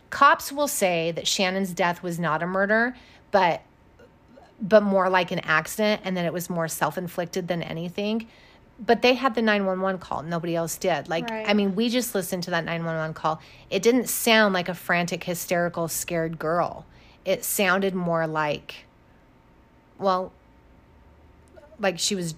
Cops 0.09 0.51
will 0.51 0.67
say 0.67 1.11
that 1.11 1.25
Shannan's 1.25 1.73
death 1.73 2.03
was 2.03 2.19
not 2.19 2.43
a 2.43 2.47
murder, 2.47 2.95
but 3.31 3.61
but 4.61 4.83
more 4.83 5.09
like 5.09 5.31
an 5.31 5.39
accident 5.39 6.01
and 6.03 6.17
that 6.17 6.25
it 6.25 6.33
was 6.33 6.49
more 6.49 6.67
self-inflicted 6.67 7.47
than 7.47 7.63
anything. 7.63 8.27
But 8.83 9.01
they 9.01 9.13
had 9.15 9.35
the 9.35 9.41
911 9.41 9.99
call. 9.99 10.23
Nobody 10.23 10.55
else 10.55 10.77
did. 10.77 11.09
Like 11.09 11.29
Right. 11.29 11.47
I 11.47 11.53
mean, 11.53 11.75
we 11.75 11.89
just 11.89 12.15
listened 12.15 12.43
to 12.43 12.51
that 12.51 12.63
911 12.63 13.13
call. 13.13 13.41
It 13.69 13.81
didn't 13.81 14.07
sound 14.07 14.53
like 14.53 14.69
a 14.69 14.73
frantic, 14.73 15.25
hysterical, 15.25 15.87
scared 15.87 16.39
girl. 16.39 16.85
It 17.25 17.43
sounded 17.43 17.93
more 17.93 18.25
like 18.25 18.85
well, 19.97 20.31
like 21.77 21.99
she 21.99 22.15
was 22.15 22.35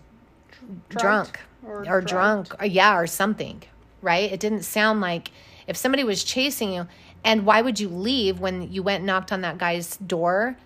drunk, 0.89 1.39
or 1.65 1.85
or, 1.87 2.01
drunk 2.01 2.53
or 2.55 2.63
uh, 2.63 2.65
yeah 2.65 2.97
or 2.97 3.07
something 3.07 3.61
right 4.01 4.31
it 4.31 4.39
didn't 4.39 4.63
sound 4.63 5.01
like 5.01 5.31
if 5.67 5.77
somebody 5.77 6.03
was 6.03 6.23
chasing 6.23 6.73
you 6.73 6.87
and 7.23 7.45
why 7.45 7.61
would 7.61 7.79
you 7.79 7.87
leave 7.87 8.39
when 8.39 8.71
you 8.71 8.81
went 8.81 8.97
and 8.97 9.05
knocked 9.05 9.31
on 9.31 9.41
that 9.41 9.57
guy's 9.57 9.97
door 9.97 10.57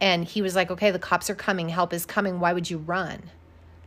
and 0.00 0.24
he 0.24 0.42
was 0.42 0.54
like 0.54 0.70
okay 0.70 0.90
the 0.90 0.98
cops 0.98 1.28
are 1.28 1.34
coming 1.34 1.68
help 1.68 1.92
is 1.92 2.06
coming 2.06 2.40
why 2.40 2.52
would 2.52 2.70
you 2.70 2.78
run 2.78 3.22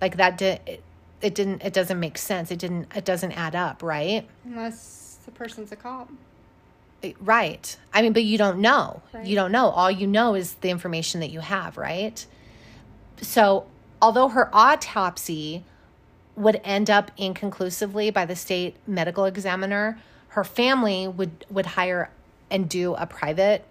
like 0.02 0.18
that 0.18 0.38
did 0.38 0.60
it, 0.66 0.84
it 1.24 1.34
didn't 1.34 1.64
it 1.64 1.74
doesn't 1.74 2.00
make 2.00 2.18
sense 2.18 2.52
it 2.52 2.60
didn't 2.60 2.88
it 2.96 3.06
doesn't 3.06 3.32
add 3.32 3.56
up 3.56 3.82
right 3.82 4.28
unless 4.46 5.18
the 5.26 5.32
person's 5.32 5.72
a 5.72 5.76
cop. 5.76 6.10
Eh, 7.02 7.14
right. 7.22 7.78
I 7.94 8.02
mean, 8.02 8.12
but 8.14 8.24
you 8.24 8.38
don't 8.38 8.60
know. 8.60 9.02
Right. 9.14 9.26
You 9.26 9.36
don't 9.36 9.52
know. 9.52 9.70
All 9.70 9.90
you 9.90 10.06
know 10.06 10.36
is 10.36 10.54
the 10.56 10.70
information 10.70 11.22
that 11.22 11.30
you 11.32 11.40
have, 11.40 11.78
right? 11.78 12.26
So, 13.22 13.66
although 14.02 14.28
her 14.30 14.50
autopsy 14.54 15.64
would 16.36 16.60
end 16.64 16.90
up 16.90 17.12
inconclusively 17.18 18.10
by 18.10 18.26
the 18.26 18.36
state 18.36 18.76
medical 18.88 19.24
examiner, 19.26 19.98
her 20.30 20.44
family 20.44 21.08
would 21.08 21.46
would 21.50 21.68
hire 21.68 22.10
and 22.52 22.68
do 22.70 22.96
a 22.96 23.06
private 23.06 23.64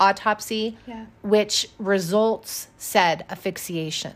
autopsy, 0.00 0.76
Yeah. 0.86 1.06
which 1.22 1.68
results 1.78 2.68
said 2.78 3.24
asphyxiation. 3.30 4.14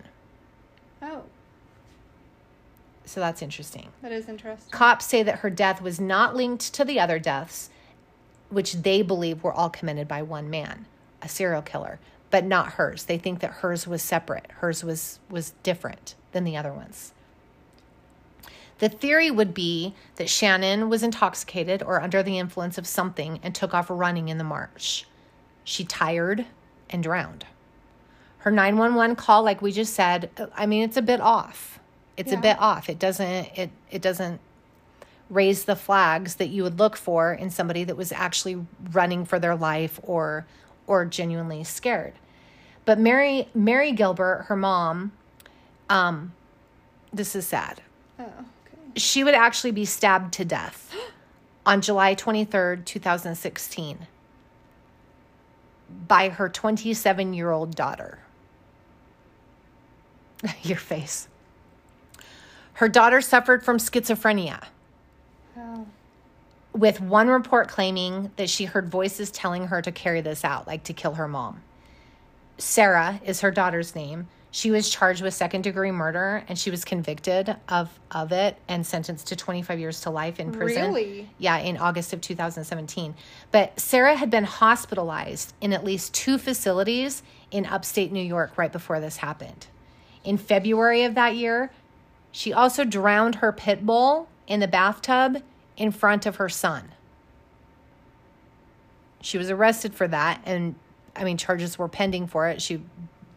So 3.08 3.20
that's 3.20 3.40
interesting. 3.42 3.88
that 4.02 4.12
is 4.12 4.28
interesting. 4.28 4.70
Cops 4.70 5.06
say 5.06 5.22
that 5.22 5.38
her 5.40 5.50
death 5.50 5.80
was 5.80 5.98
not 5.98 6.36
linked 6.36 6.74
to 6.74 6.84
the 6.84 7.00
other 7.00 7.18
deaths, 7.18 7.70
which 8.50 8.74
they 8.74 9.02
believe 9.02 9.42
were 9.42 9.52
all 9.52 9.70
committed 9.70 10.06
by 10.06 10.22
one 10.22 10.50
man, 10.50 10.86
a 11.22 11.28
serial 11.28 11.62
killer. 11.62 11.98
but 12.30 12.44
not 12.44 12.74
hers. 12.74 13.04
They 13.04 13.16
think 13.16 13.40
that 13.40 13.50
hers 13.50 13.86
was 13.86 14.02
separate. 14.02 14.46
Hers 14.60 14.84
was 14.84 15.18
was 15.30 15.54
different 15.62 16.14
than 16.32 16.44
the 16.44 16.56
other 16.58 16.72
ones. 16.72 17.14
The 18.80 18.88
theory 18.90 19.30
would 19.30 19.54
be 19.54 19.94
that 20.16 20.28
Shannan 20.28 20.88
was 20.90 21.02
intoxicated 21.02 21.82
or 21.82 22.00
under 22.02 22.22
the 22.22 22.38
influence 22.38 22.76
of 22.78 22.86
something 22.86 23.40
and 23.42 23.54
took 23.54 23.72
off 23.74 23.88
running 23.90 24.28
in 24.28 24.36
the 24.38 24.44
marsh. 24.44 25.04
She 25.64 25.84
tired 25.84 26.44
and 26.90 27.02
drowned. 27.02 27.46
Her 28.38 28.50
911 28.50 29.16
call 29.16 29.42
like 29.42 29.60
we 29.62 29.72
just 29.72 29.94
said, 29.94 30.30
I 30.54 30.66
mean 30.66 30.82
it's 30.84 30.96
a 30.98 31.02
bit 31.02 31.20
off. 31.22 31.77
It's 32.18 32.32
Yeah. 32.32 32.38
a 32.38 32.42
bit 32.42 32.56
off. 32.58 32.90
It 32.90 32.98
doesn't 32.98 33.26
it 33.56 33.70
it 33.90 34.02
doesn't 34.02 34.40
raise 35.30 35.64
the 35.64 35.76
flags 35.76 36.34
that 36.36 36.48
you 36.48 36.62
would 36.64 36.78
look 36.78 36.96
for 36.96 37.32
in 37.32 37.48
somebody 37.50 37.84
that 37.84 37.96
was 37.96 38.12
actually 38.12 38.66
running 38.92 39.24
for 39.24 39.38
their 39.38 39.54
life 39.56 39.98
or 40.02 40.44
or 40.86 41.04
genuinely 41.06 41.62
scared. 41.64 42.14
But 42.84 42.98
Mari 42.98 43.48
Mari 43.54 43.92
Gilbert, 43.92 44.46
her 44.48 44.56
mom, 44.56 45.12
um 45.88 46.32
this 47.12 47.34
is 47.36 47.46
sad 47.46 47.80
Oh, 48.18 48.24
okay. 48.24 48.76
she 48.96 49.22
would 49.24 49.34
actually 49.34 49.70
be 49.70 49.84
stabbed 49.84 50.32
to 50.34 50.44
death 50.44 50.92
on 51.66 51.80
July 51.80 52.14
23rd, 52.14 52.84
2016, 52.84 54.06
by 56.08 56.28
her 56.30 56.48
27 56.48 57.32
year 57.34 57.50
old 57.50 57.74
daughter. 57.76 58.18
Your 60.62 60.78
face. 60.78 61.28
Her 62.78 62.88
daughter 62.88 63.20
suffered 63.20 63.64
from 63.64 63.78
schizophrenia, 63.78 64.62
Oh. 65.58 65.86
with 66.72 67.00
one 67.00 67.26
report 67.26 67.66
claiming 67.66 68.30
that 68.36 68.48
she 68.48 68.66
heard 68.66 68.88
voices 68.88 69.32
telling 69.32 69.66
her 69.66 69.82
to 69.82 69.90
carry 69.90 70.20
this 70.20 70.44
out, 70.44 70.68
like 70.68 70.84
to 70.84 70.92
kill 70.92 71.14
her 71.14 71.26
mom. 71.26 71.60
Sarah 72.56 73.20
is 73.24 73.40
her 73.40 73.50
daughter's 73.50 73.96
name. 73.96 74.28
She 74.52 74.70
was 74.70 74.88
charged 74.88 75.22
with 75.22 75.34
second 75.34 75.62
degree 75.62 75.90
murder 75.90 76.44
and 76.46 76.56
she 76.56 76.70
was 76.70 76.84
convicted 76.84 77.56
of, 77.68 77.90
of 78.12 78.30
it 78.30 78.56
and 78.68 78.86
sentenced 78.86 79.26
to 79.26 79.34
25 79.36 79.80
years 79.80 80.00
to 80.02 80.10
life 80.10 80.38
in 80.38 80.52
prison. 80.52 80.94
Really? 80.94 81.28
Yeah, 81.38 81.58
in 81.58 81.78
August 81.78 82.12
of 82.12 82.20
2017. 82.20 83.16
But 83.50 83.78
Sarah 83.80 84.14
had 84.14 84.30
been 84.30 84.44
hospitalized 84.44 85.52
in 85.60 85.72
at 85.72 85.82
least 85.82 86.14
two 86.14 86.38
facilities 86.38 87.24
in 87.50 87.66
upstate 87.66 88.12
New 88.12 88.22
York 88.22 88.56
right 88.56 88.70
before 88.70 89.00
this 89.00 89.16
happened. 89.16 89.66
In 90.22 90.38
February 90.38 91.02
of 91.04 91.14
that 91.16 91.34
year, 91.34 91.70
she 92.38 92.52
also 92.52 92.84
drowned 92.84 93.34
her 93.34 93.50
pit 93.50 93.84
bull 93.84 94.28
in 94.46 94.60
the 94.60 94.68
bathtub 94.68 95.42
in 95.76 95.90
front 95.90 96.24
of 96.24 96.36
her 96.36 96.48
son. 96.48 96.92
She 99.20 99.36
was 99.36 99.50
arrested 99.50 99.92
for 99.92 100.06
that 100.06 100.40
and 100.46 100.76
I 101.16 101.24
mean 101.24 101.36
charges 101.36 101.80
were 101.80 101.88
pending 101.88 102.28
for 102.28 102.48
it. 102.48 102.62
She 102.62 102.80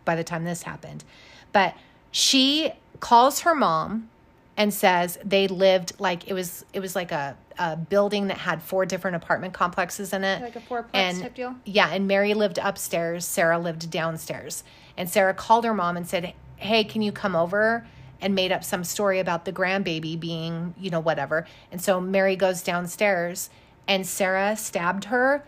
by 0.06 0.16
the 0.16 0.24
time 0.24 0.44
this 0.44 0.62
happened. 0.62 1.04
But 1.52 1.74
she 2.12 2.74
calls 3.00 3.40
her 3.40 3.56
mom 3.56 4.08
and 4.56 4.72
says 4.72 5.18
they 5.26 5.48
lived 5.48 5.94
like 5.98 6.28
it 6.28 6.34
was 6.34 6.64
it 6.72 6.80
was 6.80 6.96
like 6.96 7.12
a, 7.12 7.36
a 7.58 7.76
building 7.78 8.28
that 8.28 8.38
had 8.38 8.62
four 8.62 8.86
different 8.86 9.16
apartment 9.16 9.56
complexes 9.56 10.14
in 10.14 10.24
it. 10.24 10.44
Like 10.44 10.58
a 10.58 10.60
fourplex 10.60 10.90
and 10.94 11.20
type 11.20 11.34
deal? 11.34 11.56
yeah, 11.66 11.90
and 11.92 12.08
Mari 12.08 12.36
lived 12.36 12.60
upstairs, 12.62 13.26
Sarah 13.26 13.58
lived 13.58 13.90
downstairs. 13.90 14.64
And 14.96 15.10
Sarah 15.10 15.34
called 15.34 15.66
her 15.66 15.74
mom 15.74 15.98
and 15.98 16.08
said, 16.08 16.36
"Hey, 16.58 16.84
can 16.84 17.02
you 17.02 17.12
come 17.12 17.36
over?" 17.36 17.88
And 18.22 18.36
made 18.36 18.52
up 18.52 18.64
some 18.64 18.84
story 18.84 19.20
about 19.20 19.46
the 19.46 19.52
grandbaby 19.52 20.20
being, 20.20 20.76
you 20.80 20.92
know, 20.92 21.00
whatever. 21.00 21.48
And 21.72 21.82
so 21.82 22.00
Mari 22.00 22.36
goes 22.36 22.62
downstairs 22.62 23.50
and 23.88 24.06
Sarah 24.06 24.56
stabbed 24.56 25.06
her 25.06 25.44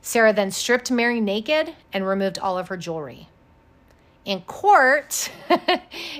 Sarah 0.00 0.32
then 0.32 0.50
stripped 0.50 0.90
Mari 0.90 1.20
naked 1.20 1.74
and 1.92 2.06
removed 2.06 2.38
all 2.38 2.58
of 2.58 2.68
her 2.68 2.76
jewelry. 2.76 3.28
In 4.24 4.42
court, 4.42 5.30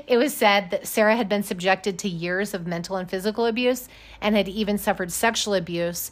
it 0.06 0.16
was 0.16 0.34
said 0.34 0.70
that 0.70 0.88
Sarah 0.88 1.16
had 1.16 1.28
been 1.28 1.44
subjected 1.44 1.98
to 2.00 2.08
years 2.08 2.52
of 2.52 2.66
mental 2.66 2.96
and 2.96 3.08
physical 3.08 3.46
abuse 3.46 3.88
and 4.20 4.34
had 4.34 4.48
even 4.48 4.76
suffered 4.76 5.12
sexual 5.12 5.54
abuse 5.54 6.10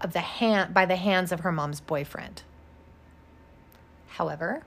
of 0.00 0.12
the 0.12 0.20
hand 0.20 0.74
by 0.74 0.84
the 0.84 0.96
hands 0.96 1.30
of 1.30 1.40
her 1.40 1.52
mom's 1.52 1.80
boyfriend. 1.80 2.42
However, 4.08 4.62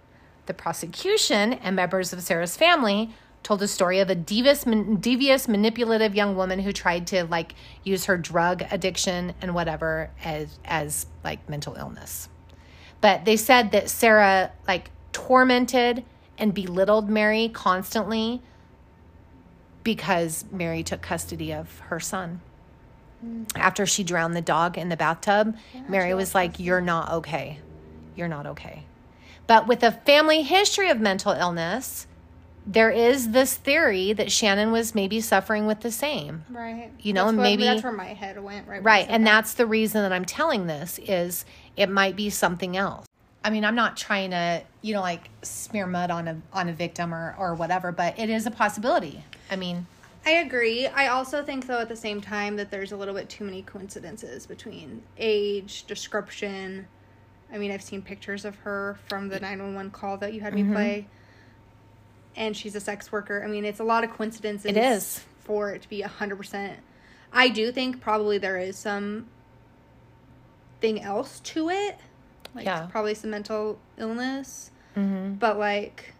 the 0.46 0.54
prosecution 0.54 1.54
and 1.54 1.76
members 1.76 2.14
of 2.14 2.22
Sarah's 2.22 2.56
family 2.56 3.14
told 3.44 3.62
a 3.62 3.68
story 3.68 4.00
of 4.00 4.10
a 4.10 4.16
devious, 4.16 4.64
devious, 4.64 5.48
manipulative 5.48 6.16
young 6.16 6.36
woman 6.36 6.60
who 6.60 6.72
tried 6.72 7.06
to 7.08 7.26
like 7.26 7.54
use 7.84 8.06
her 8.06 8.18
drug 8.18 8.64
addiction 8.72 9.34
and 9.42 9.54
whatever 9.54 10.10
as 10.24 10.58
as 10.66 11.06
like 11.24 11.48
mental 11.48 11.76
illness. 11.76 12.28
But 13.02 13.26
they 13.26 13.38
said 13.38 13.72
that 13.72 13.90
Sarah 13.90 14.52
like 14.68 14.90
tormented 15.12 16.04
and 16.38 16.54
belittled 16.54 17.10
Mari 17.10 17.50
constantly 17.50 18.42
because 19.84 20.46
Mari 20.52 20.84
took 20.84 21.02
custody 21.02 21.54
of 21.54 21.80
her 21.82 22.00
son. 22.00 22.42
After 23.56 23.86
she 23.88 24.04
drowned 24.04 24.36
the 24.36 24.42
dog 24.42 24.78
in 24.78 24.90
the 24.90 24.98
bathtub, 24.98 25.56
Mari 25.88 26.14
was 26.14 26.36
like, 26.36 26.60
You're 26.60 26.82
not 26.82 27.12
okay. 27.12 27.60
You're 28.16 28.28
not 28.28 28.46
okay. 28.46 28.84
But 29.48 29.68
with 29.68 29.84
a 29.84 29.92
family 29.92 30.44
history 30.44 30.90
of 30.90 31.00
mental 31.00 31.32
illness, 31.32 32.08
there 32.68 32.90
is 32.90 33.30
this 33.32 33.56
theory 33.56 34.14
that 34.14 34.28
Shannan 34.28 34.72
was 34.72 34.96
maybe 34.96 35.22
suffering 35.22 35.66
with 35.68 35.82
the 35.82 35.92
same. 35.92 36.46
Right. 36.50 36.92
You 37.00 37.14
know, 37.14 37.26
that's 37.26 37.38
what- 37.38 37.44
maybe- 37.44 37.64
that's 37.66 37.84
where 37.84 37.92
my 37.92 38.14
head 38.14 38.42
went. 38.44 38.68
Right. 38.68 38.84
Right. 38.84 39.06
And 39.10 39.26
that. 39.26 39.32
that's 39.32 39.54
the 39.54 39.66
reason 39.68 40.02
that 40.02 40.12
I'm 40.12 40.26
telling 40.26 40.68
this 40.68 41.00
is 41.04 41.46
it 41.78 41.90
might 41.90 42.16
be 42.16 42.30
something 42.30 42.76
else. 42.78 43.06
I 43.46 43.52
mean, 43.52 43.64
I'm 43.64 43.76
not 43.76 43.96
trying 43.96 44.32
to, 44.32 44.64
you 44.82 44.96
know, 44.96 45.02
like 45.02 45.30
smear 45.44 45.86
mud 45.86 46.10
on 46.10 46.28
a 46.28 46.42
on 46.52 46.68
a 46.68 46.74
victim 46.74 47.14
or 47.14 47.36
or 47.38 47.54
whatever, 47.54 47.92
but 47.92 48.18
it 48.18 48.28
is 48.32 48.48
a 48.48 48.52
possibility. 48.52 49.24
I 49.52 49.56
mean, 49.56 49.86
I 50.26 50.32
agree. 50.32 50.88
I 50.88 51.10
also 51.10 51.44
think, 51.44 51.68
though, 51.68 51.80
at 51.80 51.88
the 51.88 51.96
same 51.96 52.22
time, 52.22 52.56
that 52.56 52.72
there's 52.72 52.92
a 52.92 52.98
little 52.98 53.14
bit 53.14 53.30
too 53.30 53.44
many 53.44 53.62
coincidences 53.62 54.48
between 54.48 55.04
age, 55.20 55.84
description. 55.86 56.88
I 57.54 57.60
mean, 57.60 57.72
I've 57.72 57.84
seen 57.84 58.02
pictures 58.02 58.46
of 58.46 58.56
her 58.58 58.98
from 59.08 59.30
the 59.30 59.40
911 59.40 59.92
call 59.92 60.18
that 60.18 60.34
you 60.34 60.42
had 60.42 60.56
me 60.56 60.64
Mm-hmm. 60.64 60.74
play. 60.74 61.08
And 62.36 62.58
she's 62.58 62.76
a 62.76 62.80
sex 62.80 63.12
worker. 63.12 63.44
I 63.44 63.48
mean, 63.48 63.64
it's 63.64 63.80
a 63.80 63.84
lot 63.84 64.04
of 64.04 64.10
coincidences. 64.10 64.66
It 64.66 64.76
is. 64.78 65.24
For 65.42 65.70
it 65.70 65.84
to 65.84 65.90
be 65.90 66.02
100%. 66.02 66.74
I 67.32 67.50
do 67.50 67.72
think 67.72 68.02
probably 68.02 68.40
there 68.40 68.58
is 68.58 68.76
some 68.76 69.28
thing 70.82 71.00
else 71.02 71.40
to 71.42 71.70
it. 71.70 72.00
Like, 72.56 72.66
Yeah. 72.66 72.88
probably 72.90 73.14
some 73.14 73.30
mental 73.30 73.78
illness. 73.98 74.72
Mm-hmm. 74.96 75.34
But, 75.34 75.60
like, 75.60 76.14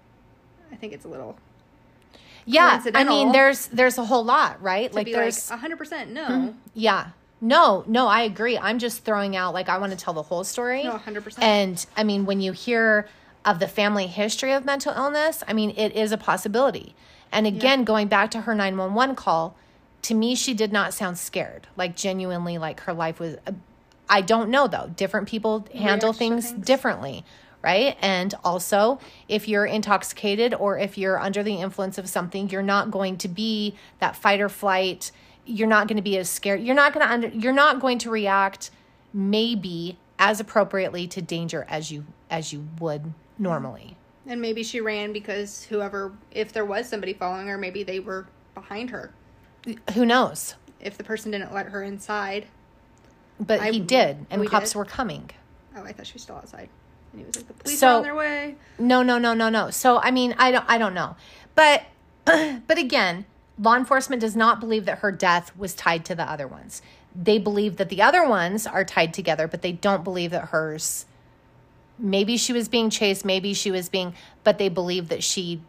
I 0.72 0.76
think 0.76 0.94
it's 0.94 1.06
a 1.06 1.08
little. 1.08 1.38
yeah. 2.46 2.84
I 2.94 3.04
mean, 3.06 3.32
there's 3.32 3.68
there's 3.68 3.98
a 3.98 4.06
whole 4.06 4.24
lot, 4.26 4.62
right? 4.62 4.94
Like 4.94 5.08
there's 5.12 5.50
like 5.50 5.60
100% 5.62 6.10
no. 6.10 6.54
Yeah. 6.74 7.08
No, 7.42 7.84
no, 7.88 8.08
I 8.08 8.22
agree. 8.22 8.58
I'm 8.58 8.80
just 8.80 9.04
throwing 9.04 9.36
out 9.36 9.54
like 9.54 9.68
I 9.70 9.78
want 9.78 9.92
to 9.94 9.98
tell 9.98 10.14
the 10.14 10.22
whole 10.24 10.44
story. 10.44 10.84
No, 10.84 10.98
100%. 10.98 11.38
And 11.42 11.86
I 11.98 12.04
mean, 12.04 12.26
when 12.26 12.42
you 12.42 12.52
hear 12.52 13.08
of 13.46 13.60
the 13.60 13.68
family 13.68 14.08
history 14.08 14.52
of 14.52 14.66
mental 14.66 14.94
illness, 14.94 15.44
I 15.48 15.54
mean, 15.54 15.72
it 15.78 15.96
is 15.96 16.12
a 16.12 16.18
possibility. 16.18 16.96
And 17.32 17.46
again, 17.48 17.84
going 17.84 18.08
back 18.08 18.32
to 18.32 18.42
her 18.42 18.56
911 18.56 19.16
call, 19.16 19.56
to 20.04 20.14
me, 20.14 20.36
she 20.36 20.54
did 20.54 20.72
not 20.72 20.94
sound 20.94 21.18
scared. 21.18 21.68
Like 21.76 21.96
genuinely, 21.96 22.58
like 22.58 22.82
her 22.82 22.94
life 22.94 23.20
was. 23.20 23.38
I 24.10 24.22
don't 24.22 24.50
know 24.50 24.68
though. 24.68 24.92
Different 24.96 25.28
people 25.28 25.68
handle 25.74 26.14
things, 26.14 26.52
things. 26.52 26.66
differently, 26.66 27.26
right? 27.62 27.98
And 28.02 28.34
also, 28.44 29.00
if 29.28 29.48
you're 29.48 29.66
intoxicated 29.66 30.54
or 30.54 30.78
if 30.78 30.98
you're 30.98 31.20
under 31.20 31.44
the 31.44 31.56
influence 31.56 31.98
of 31.98 32.08
something, 32.08 32.50
you're 32.50 32.62
not 32.62 32.92
going 32.92 33.18
to 33.18 33.28
be 33.28 33.76
that 34.00 34.16
fight 34.16 34.42
or 34.42 34.50
flight. 34.50 35.12
You're 35.46 35.68
not 35.68 35.88
going 35.88 35.98
to 35.98 36.04
be 36.04 36.18
as 36.18 36.30
scared. 36.30 36.62
You're 36.62 36.76
not 36.76 36.94
going 36.94 37.06
to 37.06 37.12
under. 37.12 37.28
You're 37.30 37.54
not 37.54 37.80
going 37.80 38.00
to 38.00 38.10
react 38.10 38.72
maybe 39.14 39.98
as 40.20 40.40
appropriately 40.40 41.08
to 41.08 41.22
danger 41.22 41.66
as 41.70 41.92
you 41.92 42.06
as 42.30 42.52
you 42.52 42.68
would 42.80 43.14
normally. 43.38 43.98
And 44.28 44.42
maybe 44.42 44.64
she 44.64 44.82
ran 44.82 45.14
because 45.14 45.64
whoever, 45.66 46.14
if 46.32 46.52
there 46.52 46.66
was 46.66 46.90
somebody 46.90 47.14
following 47.14 47.48
her, 47.48 47.58
maybe 47.58 47.84
they 47.84 48.00
were 48.00 48.28
behind 48.56 48.90
her. 48.90 49.14
Who 49.94 50.06
knows? 50.06 50.56
If 50.80 50.98
the 50.98 51.04
person 51.04 51.32
didn't 51.32 51.54
let 51.54 51.68
her 51.68 51.84
inside. 51.84 52.48
But 53.40 53.60
I- 53.60 53.72
he 53.72 53.80
did, 53.80 54.26
and 54.30 54.40
we 54.42 54.48
cops 54.48 54.72
did? 54.72 54.78
were 54.78 54.86
coming. 54.86 55.30
Oh, 55.76 55.84
I 55.84 55.92
thought 55.92 56.08
she 56.08 56.14
was 56.14 56.22
still 56.24 56.36
outside. 56.38 56.70
And 57.12 57.22
he 57.22 57.26
was 57.26 57.36
like, 57.36 57.48
the 57.48 57.54
police 57.54 57.80
So- 57.80 57.88
are 57.88 57.98
on 57.98 58.04
their 58.04 58.16
way. 58.16 58.56
No, 58.80 59.02
no, 59.04 59.18
no, 59.18 59.34
no, 59.34 59.50
no. 59.50 59.70
So 59.72 60.00
I 60.02 60.12
mean, 60.12 60.36
I 60.38 60.52
don't 60.52 60.66
I 60.68 60.78
don't 60.78 60.94
know. 60.94 61.16
But 61.56 61.84
but 62.26 62.78
again, 62.78 63.26
law 63.60 63.76
enforcement 63.76 64.22
does 64.22 64.36
not 64.36 64.60
believe 64.60 64.86
that 64.86 65.00
her 65.00 65.12
death 65.12 65.56
was 65.58 65.74
tied 65.74 66.06
to 66.06 66.16
the 66.16 66.24
other 66.30 66.48
ones. 66.48 66.82
they 67.18 67.38
believe 67.40 67.78
that 67.78 67.88
the 67.88 68.02
other 68.02 68.28
ones 68.28 68.68
are 68.68 68.84
tied 68.84 69.14
together, 69.14 69.48
but 69.48 69.62
they 69.62 69.72
don't 69.72 70.04
believe 70.04 70.32
that 70.32 70.50
hers. 70.50 71.06
Maybe 71.98 72.36
she 72.36 72.52
was 72.52 72.68
being 72.68 72.90
chased, 72.90 73.24
maybe 73.24 73.54
she 73.54 73.72
was 73.72 73.88
being, 73.88 74.14
but 74.44 74.58
they 74.58 74.68
believe 74.68 75.08
that 75.08 75.24
she, 75.24 75.62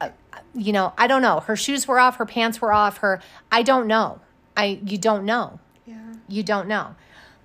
uh, 0.00 0.10
you 0.54 0.72
know, 0.72 0.92
I 0.96 1.08
don't 1.08 1.22
know. 1.22 1.40
Her 1.40 1.56
shoes 1.56 1.88
were 1.88 1.98
off, 1.98 2.18
her 2.18 2.26
pants 2.26 2.60
were 2.60 2.72
off, 2.72 2.98
her, 2.98 3.20
I 3.50 3.62
don't 3.62 3.88
know. 3.88 4.20
I, 4.56 4.78
you 4.84 4.96
don't 4.96 5.24
know. 5.24 5.58
You 6.32 6.42
don't 6.42 6.66
know. 6.66 6.94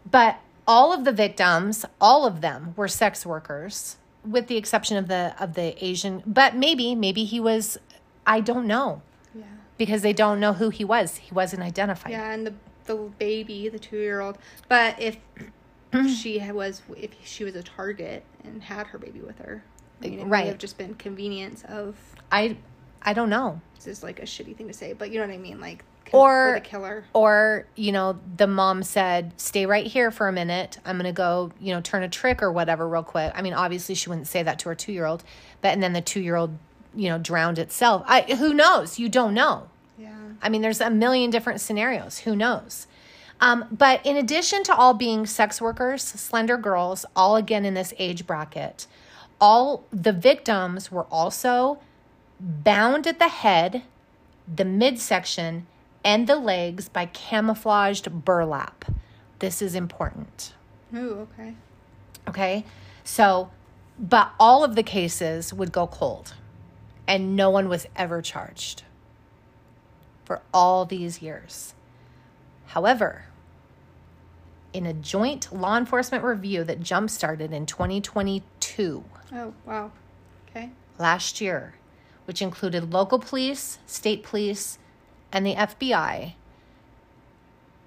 But 0.10 0.39
all 0.65 0.93
of 0.93 1.04
the 1.04 1.12
victims, 1.12 1.86
all 2.00 2.26
of 2.26 2.39
them 2.41 2.73
were 2.78 2.88
sex 2.88 3.26
workers, 3.26 3.97
with 4.26 4.47
the 4.47 4.56
exception 4.56 4.95
of 4.95 5.08
the 5.10 5.36
of 5.39 5.54
the 5.56 5.76
Asian. 5.84 6.23
But 6.26 6.56
maybe, 6.56 6.95
maybe 6.95 7.26
he 7.26 7.39
was. 7.39 7.78
I 8.26 8.39
don't 8.41 8.65
know 8.67 9.02
Yeah. 9.36 9.43
because 9.78 10.02
they 10.02 10.13
don't 10.13 10.39
know 10.39 10.54
who 10.54 10.69
he 10.69 10.84
was. 10.86 11.17
He 11.17 11.34
wasn't 11.34 11.62
identified. 11.63 12.12
Yeah, 12.13 12.32
and 12.32 12.47
the 12.47 12.54
the 12.86 12.95
baby, 13.19 13.67
the 13.67 13.80
two 13.80 13.97
year 13.97 14.21
old. 14.21 14.38
But 14.69 15.02
if 15.02 15.17
she 16.17 16.39
was, 16.52 16.82
if 16.95 17.12
she 17.26 17.43
was 17.43 17.56
a 17.56 17.63
target 17.63 18.23
and 18.45 18.63
had 18.63 18.88
her 18.88 18.97
baby 18.97 19.19
with 19.19 19.39
her, 19.39 19.63
I 20.02 20.08
mean, 20.08 20.19
it 20.19 20.26
Right. 20.26 20.43
may 20.45 20.47
have 20.50 20.58
just 20.58 20.78
been 20.78 20.95
convenience 20.95 21.63
of. 21.67 21.97
I, 22.32 22.58
I 23.02 23.12
don't 23.13 23.30
know. 23.30 23.60
This 23.76 23.88
is 23.88 24.04
like 24.04 24.19
a 24.19 24.23
shitty 24.23 24.56
thing 24.56 24.67
to 24.67 24.73
say, 24.73 24.93
but 24.93 25.12
you 25.12 25.19
know 25.19 25.28
what 25.28 25.34
I 25.34 25.38
mean, 25.38 25.60
like 25.60 25.84
Or- 26.13 26.54
for 26.54 26.60
the 26.60 26.65
killer. 26.65 27.06
Or 27.13 27.65
you 27.76 27.91
know, 27.91 28.20
the 28.38 28.48
mom 28.48 28.84
said, 28.84 29.34
"Stay 29.38 29.65
right 29.65 29.86
here 29.86 30.12
for 30.12 30.28
a 30.28 30.32
minute. 30.32 30.78
I'm 30.86 30.98
gonna 30.98 31.12
go, 31.12 31.52
you 31.60 31.74
know, 31.74 31.82
turn 31.82 32.04
a 32.04 32.10
trick 32.10 32.41
or 32.41 32.52
whatever, 32.52 32.88
real 32.88 33.04
quick." 33.04 33.32
I 33.36 33.41
mean, 33.41 33.54
obviously, 33.54 33.96
she 33.96 34.10
wouldn't 34.10 34.28
say 34.28 34.43
that 34.43 34.60
to 34.60 34.70
her 34.70 34.76
two 34.76 34.91
year 34.91 35.06
old, 35.06 35.24
but 35.62 35.70
and 35.74 35.82
then 35.82 35.93
the 35.93 36.02
two 36.02 36.20
year 36.20 36.36
old, 36.36 36.58
you 36.96 37.10
know, 37.10 37.17
drowned 37.17 37.60
itself. 37.60 38.04
I 38.06 38.22
who 38.22 38.54
knows? 38.54 39.00
You 39.00 39.10
don't 39.10 39.34
know. 39.34 39.67
Yeah. 39.98 40.13
I 40.41 40.50
mean, 40.50 40.62
there's 40.62 40.82
a 40.82 40.89
million 40.89 41.30
different 41.30 41.62
scenarios. 41.62 42.20
Who 42.20 42.36
knows? 42.36 42.88
Um, 43.39 43.65
but 43.72 44.04
in 44.06 44.17
addition 44.17 44.63
to 44.63 44.76
all 44.76 44.93
being 44.93 45.26
sex 45.26 45.62
workers, 45.62 46.04
slender 46.04 46.58
girls, 46.58 47.06
all 47.15 47.36
again 47.36 47.65
in 47.65 47.76
this 47.76 47.93
age 48.00 48.26
bracket, 48.26 48.88
all 49.39 49.84
the 49.91 50.12
victims 50.12 50.91
were 50.91 51.06
also 51.12 51.80
bound 52.39 53.06
at 53.06 53.20
the 53.20 53.28
head, 53.28 53.84
the 54.54 54.65
midsection, 54.65 55.67
and 56.04 56.28
the 56.28 56.36
legs 56.38 56.90
by 56.90 57.06
camouflaged 57.08 58.24
burlap. 58.26 58.86
This 59.40 59.62
is 59.62 59.76
important. 59.76 60.54
Ooh, 60.96 61.28
okay. 61.34 61.56
Okay. 62.28 62.66
So, 63.04 63.52
but 64.00 64.32
all 64.40 64.64
of 64.64 64.76
the 64.76 64.84
cases 64.84 65.54
would 65.54 65.72
go 65.72 65.88
cold 65.88 66.34
and 67.08 67.36
no 67.36 67.50
one 67.50 67.70
was 67.70 67.88
ever 67.96 68.22
charged 68.22 68.84
for 70.26 70.42
all 70.54 70.86
these 70.86 71.22
years. 71.22 71.74
However, 72.68 73.26
in 74.74 74.86
a 74.86 74.94
joint 74.94 75.52
law 75.54 75.78
enforcement 75.78 76.24
review 76.24 76.64
that 76.66 76.82
jump 76.82 77.10
started 77.10 77.54
in 77.54 77.66
2022, 77.66 79.04
Oh, 79.34 79.54
wow. 79.66 79.92
Okay. 80.50 80.70
last 80.98 81.40
year, 81.42 81.76
which 82.26 82.42
included 82.42 82.92
local 82.94 83.20
police, 83.20 83.80
state 83.86 84.24
police, 84.24 84.78
and 85.32 85.46
the 85.46 85.56
FBI, 85.56 86.34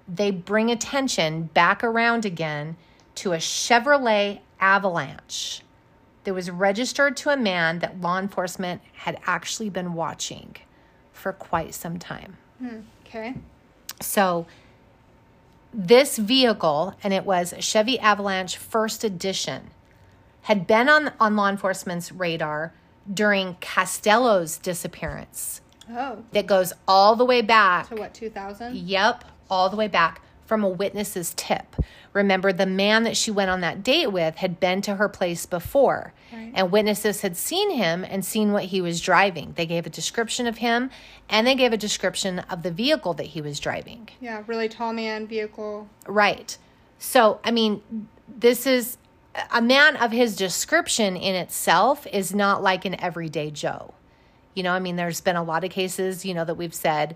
they 0.07 0.31
bring 0.31 0.69
attention 0.69 1.43
back 1.53 1.83
around 1.83 2.25
again 2.25 2.77
to 3.15 3.33
a 3.33 3.37
Chevrolet 3.37 4.39
Avalanche 4.59 5.61
that 6.23 6.33
was 6.33 6.51
registered 6.51 7.17
to 7.17 7.29
a 7.29 7.37
man 7.37 7.79
that 7.79 7.99
law 7.99 8.19
enforcement 8.19 8.81
had 8.93 9.19
actually 9.25 9.69
been 9.69 9.93
watching 9.93 10.55
for 11.11 11.33
quite 11.33 11.73
some 11.73 11.97
time. 11.97 12.37
Hmm, 12.59 12.79
okay. 13.05 13.35
So 14.01 14.45
this 15.73 16.17
vehicle, 16.17 16.95
and 17.03 17.13
it 17.13 17.25
was 17.25 17.53
a 17.53 17.61
Chevy 17.61 17.99
Avalanche 17.99 18.57
First 18.57 19.03
Edition, 19.03 19.69
had 20.43 20.67
been 20.67 20.89
on, 20.89 21.11
on 21.19 21.35
law 21.35 21.49
enforcement's 21.49 22.11
radar 22.11 22.73
during 23.11 23.55
Costello's 23.61 24.57
disappearance. 24.57 25.61
Oh. 25.93 26.23
That 26.31 26.47
goes 26.47 26.73
all 26.87 27.15
the 27.15 27.25
way 27.25 27.41
back. 27.41 27.89
To 27.89 27.95
what, 27.95 28.13
2000? 28.13 28.75
Yep, 28.75 29.23
all 29.49 29.69
the 29.69 29.75
way 29.77 29.87
back 29.87 30.21
from 30.45 30.63
a 30.63 30.69
witness's 30.69 31.33
tip. 31.37 31.75
Remember, 32.13 32.51
the 32.51 32.65
man 32.65 33.03
that 33.03 33.15
she 33.15 33.31
went 33.31 33.49
on 33.49 33.61
that 33.61 33.83
date 33.83 34.07
with 34.11 34.35
had 34.35 34.59
been 34.59 34.81
to 34.81 34.95
her 34.95 35.07
place 35.07 35.45
before, 35.45 36.13
Right. 36.33 36.51
and 36.53 36.71
witnesses 36.71 37.21
had 37.21 37.37
seen 37.37 37.71
him 37.71 38.03
and 38.03 38.25
seen 38.25 38.51
what 38.51 38.65
he 38.65 38.81
was 38.81 38.99
driving. 38.99 39.53
They 39.55 39.65
gave 39.65 39.85
a 39.85 39.89
description 39.89 40.47
of 40.47 40.57
him 40.57 40.89
and 41.29 41.47
they 41.47 41.55
gave 41.55 41.71
a 41.71 41.77
description 41.77 42.39
of 42.39 42.63
the 42.63 42.71
vehicle 42.71 43.13
that 43.13 43.27
he 43.27 43.41
was 43.41 43.59
driving. 43.61 44.09
Yeah, 44.19 44.43
really 44.45 44.67
tall 44.67 44.91
man, 44.91 45.25
vehicle. 45.25 45.87
Right. 46.05 46.57
So, 46.99 47.39
I 47.45 47.51
mean, 47.51 47.81
this 48.27 48.65
is 48.67 48.97
a 49.53 49.61
man 49.61 49.95
of 49.95 50.11
his 50.11 50.35
description 50.35 51.15
in 51.15 51.35
itself 51.35 52.05
is 52.07 52.35
not 52.35 52.61
like 52.61 52.83
an 52.83 52.99
everyday 52.99 53.51
Joe. 53.51 53.93
You 54.53 54.63
know, 54.63 54.73
I 54.73 54.79
mean, 54.79 54.95
there's 54.95 55.21
been 55.21 55.35
a 55.35 55.43
lot 55.43 55.63
of 55.63 55.71
cases, 55.71 56.25
you 56.25 56.33
know, 56.33 56.43
that 56.45 56.55
we've 56.55 56.73
said, 56.73 57.15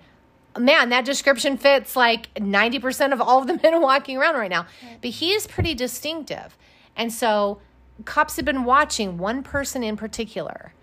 man, 0.58 0.89
that 0.89 1.04
description 1.06 1.58
fits 1.58 1.95
like 1.95 2.34
90% 2.36 3.12
of 3.12 3.19
all 3.21 3.41
of 3.41 3.48
the 3.48 3.60
men 3.63 3.82
walking 3.82 4.17
around 4.17 4.36
right 4.36 4.50
now. 4.50 4.65
But 5.02 5.12
he 5.12 5.34
is 5.34 5.48
pretty 5.48 5.74
distinctive. 5.74 6.58
And 6.95 7.12
so, 7.12 7.60
cops 8.06 8.38
have 8.38 8.45
been 8.45 8.63
watching 8.63 9.17
one 9.17 9.43
person 9.43 9.84
in 9.84 9.98
particular, 9.98 10.74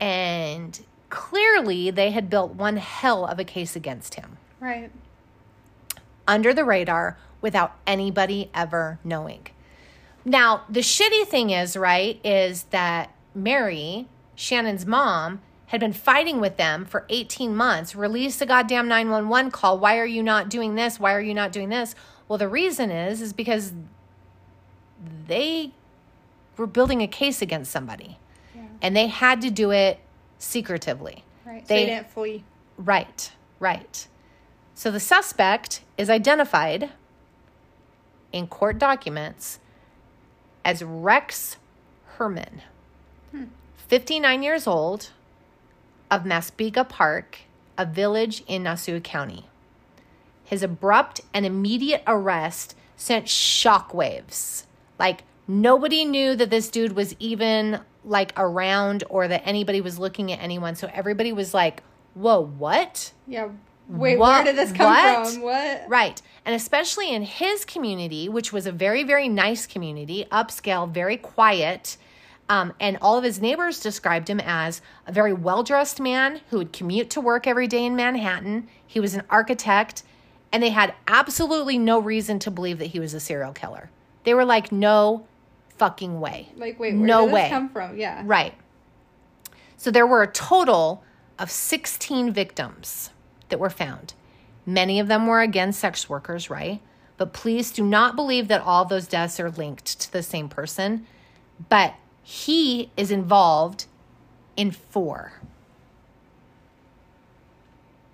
and 0.00 0.80
clearly 1.10 1.90
they 1.90 2.10
had 2.10 2.28
built 2.28 2.54
one 2.54 2.76
hell 2.76 3.24
of 3.24 3.38
a 3.38 3.44
case 3.44 3.76
against 3.76 4.14
him 4.16 4.36
Right. 4.58 4.90
under 6.26 6.52
the 6.52 6.64
radar 6.64 7.16
without 7.40 7.76
anybody 7.86 8.50
ever 8.54 8.98
knowing. 9.04 9.46
Now, 10.24 10.62
the 10.68 10.80
shitty 10.80 11.26
thing 11.26 11.50
is, 11.50 11.76
right, 11.76 12.18
is 12.24 12.64
that 12.64 13.10
Mari, 13.34 14.08
Shannan's 14.36 14.86
mom, 14.86 15.40
had 15.66 15.80
been 15.80 15.92
fighting 15.92 16.40
with 16.40 16.56
them 16.56 16.84
for 16.84 17.04
18 17.08 17.54
months. 17.56 17.94
Release 17.94 18.36
the 18.36 18.46
goddamn 18.46 18.88
911 18.88 19.50
call. 19.50 19.78
Why 19.78 19.98
are 19.98 20.06
you 20.06 20.22
not 20.22 20.48
doing 20.48 20.74
this? 20.74 21.00
Why 21.00 21.14
are 21.14 21.20
you 21.20 21.34
not 21.34 21.52
doing 21.52 21.68
this? 21.68 21.94
Well, 22.28 22.38
the 22.38 22.48
reason 22.48 22.90
is 22.90 23.20
is 23.20 23.32
because 23.32 23.72
they 25.26 25.72
were 26.56 26.66
building 26.66 27.00
a 27.02 27.06
case 27.06 27.42
against 27.42 27.70
somebody. 27.70 28.18
Yeah. 28.54 28.62
And 28.82 28.96
they 28.96 29.06
had 29.08 29.40
to 29.42 29.50
do 29.50 29.70
it 29.70 29.98
secretively. 30.38 31.24
Right. 31.44 31.66
So 31.66 31.74
They- 31.74 31.84
they 31.84 31.90
didn't 31.90 32.10
flee. 32.10 32.44
Right, 32.76 33.32
right. 33.60 34.06
So 34.74 34.90
the 34.90 35.00
suspect 35.00 35.82
is 35.96 36.10
identified 36.10 36.90
in 38.32 38.48
court 38.48 38.78
documents 38.78 39.60
as 40.64 40.82
Rex 40.82 41.56
Heuermann, 42.16 42.62
hmm. 43.30 43.44
59 43.76 44.42
years 44.42 44.66
old, 44.66 45.10
of 46.10 46.24
Massapequa 46.24 46.84
Park, 46.84 47.38
a 47.76 47.86
village 47.86 48.42
in 48.46 48.62
Nassau 48.62 49.00
County. 49.00 49.46
His 50.44 50.62
abrupt 50.62 51.20
and 51.32 51.44
immediate 51.46 52.02
arrest 52.06 52.76
sent 52.96 53.26
shockwaves. 53.26 54.64
Like 54.98 55.22
nobody 55.48 56.04
knew 56.04 56.36
that 56.36 56.50
this 56.50 56.68
dude 56.68 56.92
was 56.94 57.14
even 57.18 57.80
like 58.04 58.32
around 58.36 59.04
or 59.08 59.26
that 59.28 59.42
anybody 59.46 59.80
was 59.80 59.98
looking 59.98 60.30
at 60.30 60.40
anyone. 60.40 60.74
So 60.76 60.88
everybody 60.92 61.32
was 61.32 61.54
like, 61.54 61.82
"Whoa, 62.14 62.40
what?" 62.44 63.12
Yeah. 63.26 63.48
Wait, 63.88 64.18
What- 64.18 64.44
where 64.44 64.44
did 64.44 64.56
this 64.56 64.72
come 64.72 64.86
what? 64.86 65.26
from? 65.28 65.42
What? 65.42 65.84
Right. 65.88 66.22
And 66.46 66.54
especially 66.54 67.12
in 67.14 67.22
his 67.22 67.64
community, 67.64 68.28
which 68.28 68.52
was 68.52 68.66
a 68.66 68.72
very, 68.72 69.02
very 69.04 69.28
nice 69.28 69.66
community, 69.66 70.26
upscale, 70.32 70.88
very 70.88 71.16
quiet. 71.18 71.96
Um, 72.48 72.74
and 72.78 72.98
all 73.00 73.16
of 73.16 73.24
his 73.24 73.40
neighbors 73.40 73.80
described 73.80 74.28
him 74.28 74.40
as 74.40 74.82
a 75.06 75.12
very 75.12 75.32
well 75.32 75.62
dressed 75.62 76.00
man 76.00 76.40
who 76.50 76.58
would 76.58 76.72
commute 76.72 77.10
to 77.10 77.20
work 77.20 77.46
every 77.46 77.66
day 77.66 77.84
in 77.84 77.96
Manhattan. 77.96 78.68
He 78.86 79.00
was 79.00 79.14
an 79.14 79.22
architect, 79.30 80.02
and 80.52 80.62
they 80.62 80.70
had 80.70 80.94
absolutely 81.06 81.78
no 81.78 81.98
reason 81.98 82.38
to 82.40 82.50
believe 82.50 82.78
that 82.78 82.86
he 82.86 83.00
was 83.00 83.14
a 83.14 83.20
serial 83.20 83.52
killer. 83.52 83.90
They 84.24 84.34
were 84.34 84.44
like, 84.44 84.72
no 84.72 85.26
fucking 85.78 86.20
way. 86.20 86.48
Like, 86.56 86.78
wait, 86.78 86.94
where 86.94 87.06
no 87.06 87.24
did 87.24 87.32
way. 87.32 87.42
this 87.42 87.50
come 87.50 87.68
from? 87.70 87.96
Yeah. 87.96 88.22
Right. 88.24 88.54
So 89.76 89.90
there 89.90 90.06
were 90.06 90.22
a 90.22 90.30
total 90.30 91.02
of 91.38 91.50
16 91.50 92.32
victims 92.32 93.10
that 93.48 93.58
were 93.58 93.70
found. 93.70 94.14
Many 94.66 95.00
of 95.00 95.08
them 95.08 95.26
were 95.26 95.40
again 95.40 95.72
sex 95.72 96.08
workers, 96.08 96.48
right? 96.48 96.80
But 97.16 97.32
please 97.32 97.70
do 97.70 97.84
not 97.84 98.16
believe 98.16 98.48
that 98.48 98.62
all 98.62 98.84
those 98.84 99.06
deaths 99.06 99.38
are 99.38 99.50
linked 99.50 100.00
to 100.00 100.12
the 100.12 100.22
same 100.22 100.48
person. 100.48 101.06
But 101.68 101.94
he 102.24 102.90
is 102.96 103.10
involved 103.10 103.84
in 104.56 104.70
four. 104.70 105.34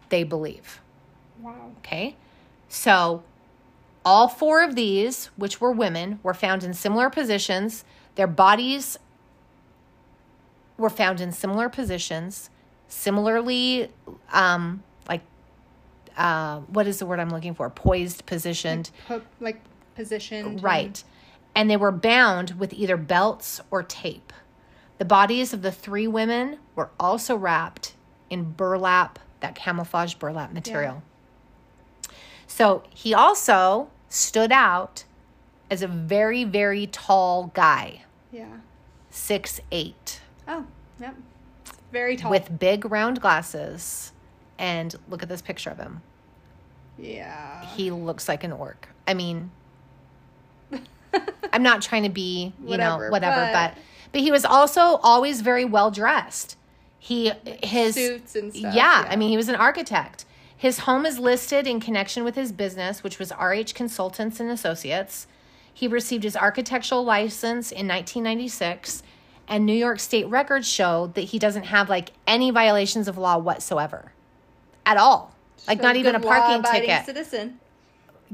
They 0.08 0.24
believe. 0.24 0.80
Wow. 1.40 1.70
Okay. 1.78 2.16
So 2.68 3.22
all 4.04 4.26
four 4.26 4.64
of 4.64 4.74
these, 4.74 5.26
which 5.36 5.61
were 5.61 5.70
women, 5.70 6.18
were 6.24 6.34
found 6.34 6.64
in 6.64 6.74
similar 6.74 7.08
positions. 7.08 7.84
Their 8.16 8.26
bodies 8.26 8.98
were 10.76 10.90
found 10.90 11.20
in 11.20 11.30
similar 11.30 11.68
positions, 11.68 12.50
similarly, 12.88 13.90
um, 14.32 14.82
like 15.08 15.20
uh, 16.16 16.58
what 16.61 16.88
is 16.88 16.98
the 16.98 17.06
word 17.06 17.20
I'm 17.20 17.30
looking 17.30 17.54
for? 17.54 17.70
Poised, 17.70 18.26
positioned. 18.26 18.90
Po- 19.06 19.22
like 19.38 19.61
positioned. 19.94 20.64
Right. 20.64 21.04
And 21.55 21.68
they 21.70 21.76
were 21.76 21.92
bound 21.92 22.53
with 22.59 22.72
either 22.72 22.96
belts 22.96 23.61
or 23.70 23.82
tape. 23.82 24.32
The 24.98 25.05
bodies 25.05 25.53
of 25.53 25.62
the 25.62 25.72
three 25.72 26.07
women 26.07 26.59
were 26.74 26.90
also 26.98 27.34
wrapped 27.36 27.94
in 28.28 28.53
burlap, 28.53 29.18
that 29.40 29.55
camouflage 29.55 30.14
burlap 30.14 30.53
material. 30.53 31.03
So 32.46 32.82
he 32.90 33.14
also 33.14 33.88
stood 34.09 34.53
out 34.53 35.05
as 35.70 35.82
a 35.82 35.88
very, 35.88 36.44
very 36.44 36.86
tall 36.86 37.51
guy, 37.55 38.03
Yeah. 38.32 38.59
six 39.11 39.61
eight, 39.70 40.20
Oh, 40.48 40.66
yep. 40.98 41.14
Very 41.92 42.16
tall. 42.16 42.30
with 42.30 42.59
big 42.59 42.84
round 42.84 43.20
glasses. 43.20 44.12
And 44.59 44.94
look 45.09 45.22
at 45.22 45.28
this 45.28 45.40
picture 45.42 45.70
of 45.70 45.78
him. 45.78 46.03
yeah. 46.98 47.64
He 47.64 47.90
looks 47.90 48.28
like 48.28 48.44
an 48.44 48.53
orc. 48.53 48.88
I 49.09 49.14
mean, 49.14 49.51
I'm 51.52 51.62
not 51.62 51.82
trying 51.82 52.02
to 52.04 52.08
be, 52.08 52.52
you 52.64 52.76
know, 52.76 52.96
Whatever, 52.98 53.11
whatever, 53.11 53.40
but- 53.52 53.74
but 53.74 53.82
but 54.12 54.20
he 54.22 54.30
was 54.32 54.44
also 54.44 54.80
always 55.02 55.40
very 55.40 55.64
well 55.64 55.90
dressed. 55.90 56.56
He 56.98 57.32
his 57.62 57.94
Suits 57.94 58.34
and 58.36 58.52
stuff. 58.52 58.74
yeah, 58.74 59.06
I 59.08 59.16
mean, 59.16 59.28
he 59.30 59.36
was 59.36 59.48
an 59.48 59.54
architect. 59.54 60.24
His 60.56 60.80
home 60.80 61.06
is 61.06 61.18
listed 61.18 61.66
in 61.66 61.80
connection 61.80 62.22
with 62.24 62.34
his 62.34 62.52
business, 62.52 63.02
which 63.02 63.18
was 63.18 63.32
RH 63.32 63.72
Consultants 63.74 64.40
and 64.40 64.50
Associates. 64.50 65.26
He 65.72 65.88
received 65.88 66.24
his 66.24 66.36
architectural 66.36 67.02
license 67.04 67.70
in 67.72 67.88
1996, 67.88 69.02
and 69.48 69.64
New 69.64 69.72
York 69.74 69.98
State 70.00 70.26
records 70.28 70.68
show 70.68 71.06
that 71.14 71.22
he 71.22 71.38
doesn't 71.38 71.62
have 71.64 71.88
like 71.88 72.11
any 72.26 72.50
violations 72.50 73.08
of 73.08 73.16
law 73.16 73.38
whatsoever, 73.38 74.12
at 74.84 74.96
all. 74.98 75.34
Like 75.66 75.78
So 75.78 75.84
not 75.84 75.96
even 75.96 76.14
a 76.14 76.20
parking 76.20 76.62
ticket. 76.70 77.06
Citizen. 77.06 77.58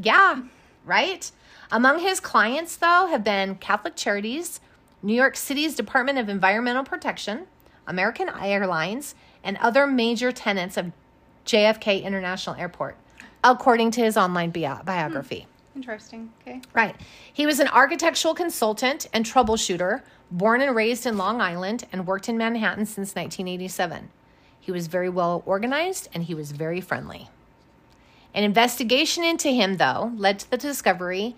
Yeah, 0.00 0.42
right? 0.84 1.30
Among 1.70 1.98
his 1.98 2.20
clients, 2.20 2.76
though, 2.76 3.08
have 3.10 3.24
been 3.24 3.56
Catholic 3.56 3.96
Charities, 3.96 4.60
New 5.02 5.14
York 5.14 5.36
City's 5.36 5.74
Department 5.74 6.18
of 6.18 6.28
Environmental 6.28 6.84
Protection, 6.84 7.46
American 7.86 8.28
Airlines, 8.40 9.14
and 9.42 9.56
other 9.58 9.86
major 9.86 10.30
tenants 10.32 10.76
of 10.76 10.92
JFK 11.44 12.02
International 12.02 12.56
Airport, 12.56 12.96
according 13.42 13.90
to 13.92 14.00
his 14.00 14.16
online 14.16 14.50
bio- 14.50 14.82
biography. 14.84 15.40
Hmm. 15.40 15.50
Interesting. 15.76 16.32
Okay. 16.40 16.62
Right. 16.72 16.96
He 17.30 17.44
was 17.44 17.60
an 17.60 17.68
architectural 17.68 18.34
consultant 18.34 19.08
and 19.12 19.26
troubleshooter, 19.26 20.02
born 20.30 20.62
and 20.62 20.74
raised 20.74 21.04
in 21.04 21.18
Long 21.18 21.40
Island, 21.40 21.84
and 21.92 22.06
worked 22.06 22.28
in 22.28 22.38
Manhattan 22.38 22.86
since 22.86 23.14
1987. 23.14 24.08
He 24.58 24.72
was 24.72 24.86
very 24.86 25.10
well 25.10 25.42
organized 25.44 26.08
and 26.14 26.24
he 26.24 26.34
was 26.34 26.52
very 26.52 26.80
friendly. 26.80 27.28
An 28.34 28.42
investigation 28.42 29.22
into 29.22 29.48
him, 29.50 29.76
though, 29.76 30.12
led 30.16 30.38
to 30.40 30.50
the 30.50 30.56
discovery 30.56 31.36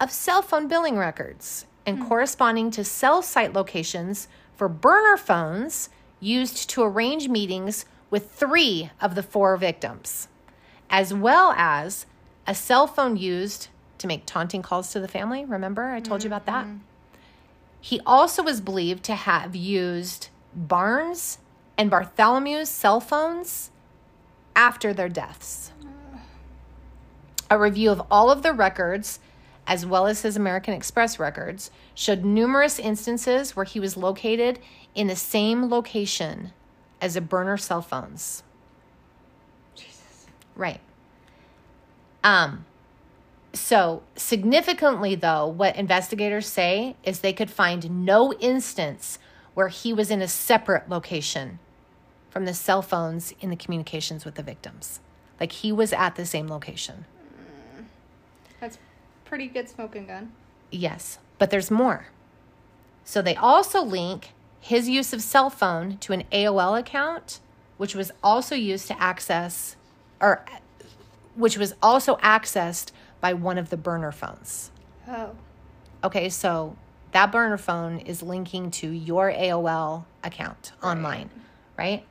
of 0.00 0.10
cell 0.10 0.42
phone 0.42 0.66
billing 0.66 0.96
records 0.96 1.66
and 1.86 1.98
hmm. 1.98 2.08
corresponding 2.08 2.70
to 2.72 2.84
cell 2.84 3.22
site 3.22 3.52
locations 3.52 4.28
for 4.56 4.68
burner 4.68 5.16
phones 5.16 5.90
used 6.18 6.68
to 6.70 6.82
arrange 6.82 7.28
meetings 7.28 7.84
with 8.10 8.32
three 8.32 8.90
of 9.00 9.14
the 9.14 9.22
four 9.22 9.56
victims, 9.56 10.28
as 10.88 11.14
well 11.14 11.54
as 11.56 12.06
a 12.46 12.54
cell 12.54 12.86
phone 12.86 13.16
used 13.16 13.68
to 13.98 14.06
make 14.06 14.26
taunting 14.26 14.62
calls 14.62 14.90
to 14.92 15.00
the 15.00 15.08
family. 15.08 15.44
Remember, 15.44 15.86
I 15.90 16.00
told 16.00 16.24
you 16.24 16.28
about 16.28 16.46
that? 16.46 16.66
Mm-hmm. 16.66 16.78
He 17.80 18.00
also 18.04 18.42
was 18.42 18.60
believed 18.60 19.04
to 19.04 19.14
have 19.14 19.56
used 19.56 20.28
Barnes 20.54 21.38
and 21.78 21.90
Bartholomew's 21.90 22.68
cell 22.68 23.00
phones 23.00 23.70
after 24.54 24.92
their 24.92 25.08
deaths. 25.08 25.72
A 27.48 27.58
review 27.58 27.90
of 27.90 28.02
all 28.10 28.30
of 28.30 28.42
the 28.42 28.52
records, 28.52 29.18
as 29.70 29.86
well 29.86 30.08
as 30.08 30.22
his 30.22 30.36
American 30.36 30.74
Express 30.74 31.20
records, 31.20 31.70
showed 31.94 32.24
numerous 32.24 32.80
instances 32.80 33.54
where 33.54 33.64
he 33.64 33.78
was 33.78 33.96
located 33.96 34.58
in 34.96 35.06
the 35.06 35.14
same 35.14 35.70
location 35.70 36.52
as 37.00 37.14
the 37.14 37.20
burner 37.20 37.56
cell 37.56 37.80
phones. 37.80 38.42
Jesus. 39.76 40.26
Right. 40.56 40.80
Um 42.24 42.66
so 43.52 44.02
significantly 44.16 45.14
though, 45.14 45.46
what 45.46 45.76
investigators 45.76 46.48
say 46.48 46.96
is 47.04 47.20
they 47.20 47.32
could 47.32 47.50
find 47.50 48.04
no 48.04 48.32
instance 48.34 49.20
where 49.54 49.68
he 49.68 49.92
was 49.92 50.10
in 50.10 50.20
a 50.20 50.28
separate 50.28 50.88
location 50.88 51.60
from 52.28 52.44
the 52.44 52.54
cell 52.54 52.82
phones 52.82 53.34
in 53.40 53.50
the 53.50 53.56
communications 53.56 54.24
with 54.24 54.34
the 54.34 54.42
victims. 54.42 54.98
Like 55.38 55.52
he 55.52 55.70
was 55.70 55.92
at 55.92 56.16
the 56.16 56.26
same 56.26 56.48
location. 56.48 57.06
That's 58.60 58.76
pretty 59.30 59.46
good 59.46 59.68
smoking 59.68 60.08
gun. 60.08 60.32
Yes, 60.72 61.20
but 61.38 61.50
there's 61.50 61.70
more. 61.70 62.08
So 63.04 63.22
they 63.22 63.36
also 63.36 63.80
link 63.80 64.32
his 64.58 64.88
use 64.88 65.12
of 65.12 65.22
cell 65.22 65.48
phone 65.48 65.98
to 65.98 66.12
an 66.12 66.24
AOL 66.32 66.78
account, 66.78 67.38
which 67.76 67.94
was 67.94 68.10
also 68.24 68.56
used 68.56 68.88
to 68.88 69.00
access, 69.00 69.76
or 70.20 70.44
which 71.36 71.56
was 71.56 71.74
also 71.80 72.16
accessed 72.16 72.90
by 73.20 73.32
one 73.32 73.56
of 73.56 73.70
the 73.70 73.76
burner 73.76 74.10
phones. 74.10 74.72
Oh. 75.08 75.30
Okay, 76.02 76.28
so 76.28 76.76
that 77.12 77.30
burner 77.30 77.56
phone 77.56 78.00
is 78.00 78.24
linking 78.24 78.72
to 78.72 78.90
your 78.90 79.32
AOL 79.32 80.06
account 80.24 80.72
online, 80.82 81.30
right? 81.78 82.04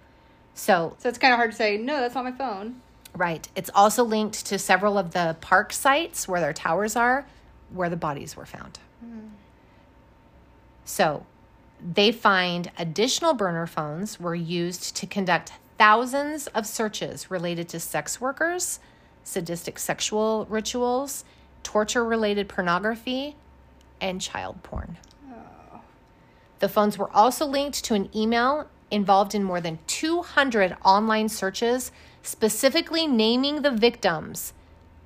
So 0.54 0.96
So 1.00 1.10
it's 1.10 1.18
kind 1.18 1.34
of 1.34 1.38
hard 1.38 1.52
to 1.52 1.58
say, 1.58 1.78
no, 1.78 2.00
that's 2.00 2.16
not 2.16 2.24
my 2.24 2.32
phone. 2.32 2.82
Right. 3.16 3.48
It's 3.56 3.70
also 3.74 4.04
linked 4.04 4.46
to 4.48 4.60
several 4.60 4.98
of 4.98 5.12
the 5.12 5.36
park 5.42 5.74
sites 5.74 6.28
where 6.28 6.42
their 6.42 6.54
towers 6.54 6.96
are, 6.96 7.26
where 7.72 7.90
the 7.90 7.98
bodies 7.98 8.36
were 8.36 8.46
found. 8.46 8.80
Hmm. 9.02 9.28
So 10.86 11.26
they 11.82 12.12
find 12.12 12.72
additional 12.78 13.34
burner 13.34 13.68
phones 13.68 14.20
were 14.20 14.36
used 14.36 14.96
to 14.98 15.08
conduct 15.08 15.54
thousands 15.78 16.48
of 16.48 16.68
searches 16.68 17.32
related 17.32 17.70
to 17.70 17.80
sex 17.80 18.20
workers, 18.20 18.80
sadistic 19.24 19.80
sexual 19.80 20.46
rituals, 20.50 21.24
torture 21.64 22.04
related 22.04 22.50
pornography, 22.50 23.36
and 24.02 24.22
child 24.22 24.62
porn. 24.64 24.98
Oh. 25.32 25.82
The 26.60 26.70
phones 26.70 26.98
were 26.98 27.12
also 27.16 27.46
linked 27.46 27.84
to 27.86 27.94
an 27.94 28.10
email 28.16 28.68
involved 28.92 29.36
in 29.36 29.44
more 29.44 29.62
than 29.62 29.80
200 29.88 30.76
online 30.84 31.30
searches, 31.30 31.92
specifically 32.22 33.08
naming 33.08 33.62
the 33.62 33.72
victims 33.72 34.54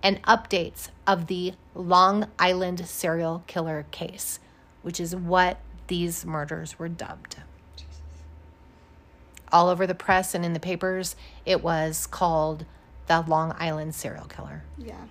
and 0.02 0.22
updates 0.24 0.90
of 1.08 1.28
the 1.28 1.54
Long 1.76 2.28
Island 2.38 2.86
serial 2.88 3.44
killer 3.48 3.86
case, 3.92 4.40
which 4.82 5.00
is 5.00 5.16
what 5.16 5.60
these 5.88 6.26
murders 6.26 6.78
were 6.78 6.90
dubbed. 6.90 7.38
All 9.52 9.70
over 9.70 9.86
the 9.86 9.96
press 9.96 10.34
and 10.34 10.44
in 10.44 10.54
the 10.54 10.60
papers, 10.60 11.16
it 11.46 11.64
was 11.64 12.08
called 12.08 12.66
the 13.08 13.22
Long 13.22 13.54
Island 13.58 13.94
serial 13.96 14.26
killer, 14.26 14.64
Yeah. 14.78 15.06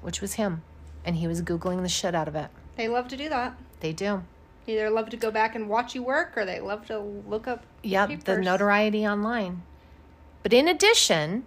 which 0.00 0.20
was 0.20 0.34
him. 0.34 0.62
And 1.04 1.16
he 1.16 1.26
was 1.26 1.42
Googling 1.42 1.82
the 1.82 1.88
shit 1.88 2.14
out 2.14 2.28
of 2.28 2.36
it. 2.36 2.50
They 2.76 2.86
love 2.88 3.08
to 3.08 3.16
do 3.16 3.28
that. 3.30 3.54
They 3.80 3.92
do. 3.92 4.22
Either 4.66 4.90
love 4.90 5.08
to 5.10 5.16
go 5.16 5.30
back 5.30 5.54
and 5.54 5.68
watch 5.68 5.94
you 5.94 6.02
work 6.02 6.36
or 6.36 6.44
they 6.44 6.60
love 6.60 6.86
to 6.86 6.98
look 6.98 7.48
up 7.48 7.64
Yep, 7.82 8.24
the 8.24 8.38
notoriety 8.38 9.06
online. 9.06 9.62
But 10.42 10.52
in 10.52 10.68
addition, 10.68 11.44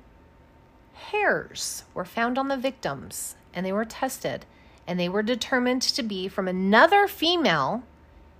hairs 0.93 1.83
were 1.93 2.05
found 2.05 2.37
on 2.37 2.47
the 2.47 2.57
victims 2.57 3.35
and 3.53 3.65
they 3.65 3.71
were 3.71 3.85
tested 3.85 4.45
and 4.87 4.99
they 4.99 5.09
were 5.09 5.23
determined 5.23 5.81
to 5.81 6.03
be 6.03 6.27
from 6.27 6.47
another 6.47 7.07
female. 7.07 7.83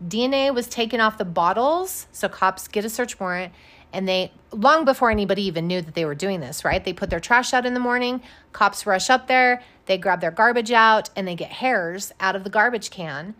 DNA 0.06 0.54
was 0.54 0.68
taken 0.68 1.00
off 1.00 1.18
the 1.18 1.26
bottles, 1.26 2.08
so 2.12 2.28
cops 2.28 2.68
get 2.68 2.86
a 2.86 2.90
search 2.90 3.20
warrant 3.20 3.54
and 3.94 4.08
they 4.08 4.32
long 4.52 4.86
before 4.86 5.12
anybody 5.12 5.44
even 5.44 5.68
knew 5.68 5.80
that 5.82 5.94
they 5.94 6.04
were 6.04 6.16
doing 6.16 6.40
this, 6.40 6.66
right? 6.66 6.84
They 6.84 6.94
put 6.94 7.12
their 7.12 7.20
trash 7.20 7.54
out 7.54 7.66
in 7.66 7.76
the 7.76 7.80
morning, 7.80 8.22
cops 8.52 8.86
rush 8.86 9.10
up 9.10 9.28
there, 9.28 9.62
they 9.86 9.98
grab 9.98 10.20
their 10.20 10.32
garbage 10.32 10.72
out 10.72 11.10
and 11.16 11.28
they 11.28 11.36
get 11.36 11.52
hairs 11.52 12.12
out 12.20 12.36
of 12.36 12.44
the 12.44 12.50
garbage 12.50 12.90
can 12.90 13.36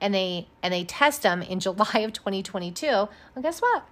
and 0.00 0.14
they 0.14 0.48
and 0.62 0.72
they 0.72 0.84
test 0.84 1.22
them 1.22 1.42
in 1.42 1.60
July 1.60 2.00
of 2.00 2.12
2022. 2.12 2.86
Well, 2.86 3.08
guess 3.42 3.60
what? 3.60 3.84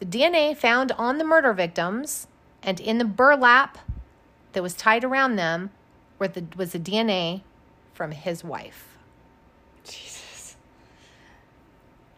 The 0.00 0.06
DNA 0.06 0.56
found 0.56 0.92
on 0.92 1.18
the 1.18 1.24
murder 1.24 1.52
victims 1.52 2.26
and 2.62 2.80
in 2.80 2.98
the 2.98 3.04
burlap 3.04 3.78
that 4.52 4.62
was 4.62 4.74
tied 4.74 5.04
around 5.04 5.36
them 5.36 5.70
were 6.18 6.28
the, 6.28 6.44
was 6.56 6.72
the 6.72 6.78
DNA 6.80 7.42
from 7.94 8.10
his 8.10 8.42
wife. 8.42 8.96
Jesus. 9.84 10.56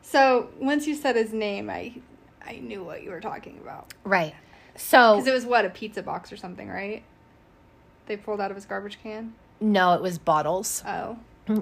So 0.03 0.49
once 0.59 0.87
you 0.87 0.95
said 0.95 1.17
his 1.17 1.33
name, 1.33 1.69
I 1.69 1.95
I 2.45 2.57
knew 2.57 2.83
what 2.83 3.03
you 3.03 3.11
were 3.11 3.21
talking 3.21 3.59
about. 3.63 3.93
Right. 4.05 4.35
So 4.77 5.15
Because 5.17 5.27
it 5.29 5.35
was 5.35 5.45
what 5.47 5.65
a 5.65 5.71
pizza 5.71 6.03
box 6.03 6.33
or 6.33 6.37
something, 6.37 6.69
right? 6.69 7.03
They 8.07 8.17
pulled 8.17 8.41
out 8.41 8.51
of 8.51 8.57
his 8.57 8.65
garbage 8.67 8.99
can. 9.03 9.35
no, 9.61 9.95
it 9.95 10.03
was 10.03 10.19
bottles. 10.19 10.83
Oh, 10.87 11.19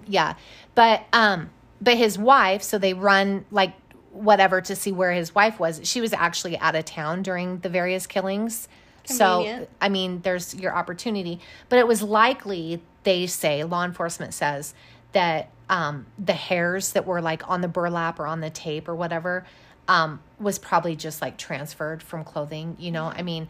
yeah 0.06 0.34
but 0.74 1.04
um 1.14 1.48
but 1.80 1.96
his 1.96 2.18
wife 2.18 2.62
so 2.62 2.76
they 2.76 2.92
run 2.92 3.46
like 3.50 3.72
whatever 4.12 4.61
to 4.61 4.74
see 4.74 4.92
where 4.92 5.12
his 5.12 5.34
wife 5.34 5.61
was 5.61 5.80
she 5.84 6.00
was 6.00 6.12
actually 6.12 6.58
out 6.58 6.74
of 6.74 6.84
town 6.84 7.22
during 7.22 7.58
the 7.61 7.68
various 7.68 8.06
killings 8.06 8.68
So, 9.04 9.66
I 9.80 9.88
mean, 9.88 10.20
there's 10.22 10.54
your 10.54 10.76
opportunity. 10.76 11.40
But 11.68 11.78
it 11.78 11.86
was 11.88 12.02
likely, 12.02 12.82
they 13.02 13.26
say, 13.26 13.64
law 13.64 13.84
enforcement 13.84 14.34
says, 14.34 14.74
that 15.12 15.48
um, 15.68 16.06
the 16.18 16.34
hairs 16.34 16.92
that 16.92 17.06
were 17.06 17.20
like 17.22 17.48
on 17.48 17.61
the 17.62 17.66
burlap 17.68 18.20
or 18.20 18.26
on 18.26 18.40
the 18.40 18.50
tape 18.50 18.88
or 18.88 18.94
whatever 18.94 19.46
um, 19.88 20.20
was 20.38 20.58
probably 20.58 20.94
just 20.96 21.22
like 21.22 21.38
transferred 21.38 22.02
from 22.02 22.24
clothing. 22.24 22.76
You 22.78 22.90
know, 22.92 23.06
I 23.06 23.22
mean, 23.22 23.48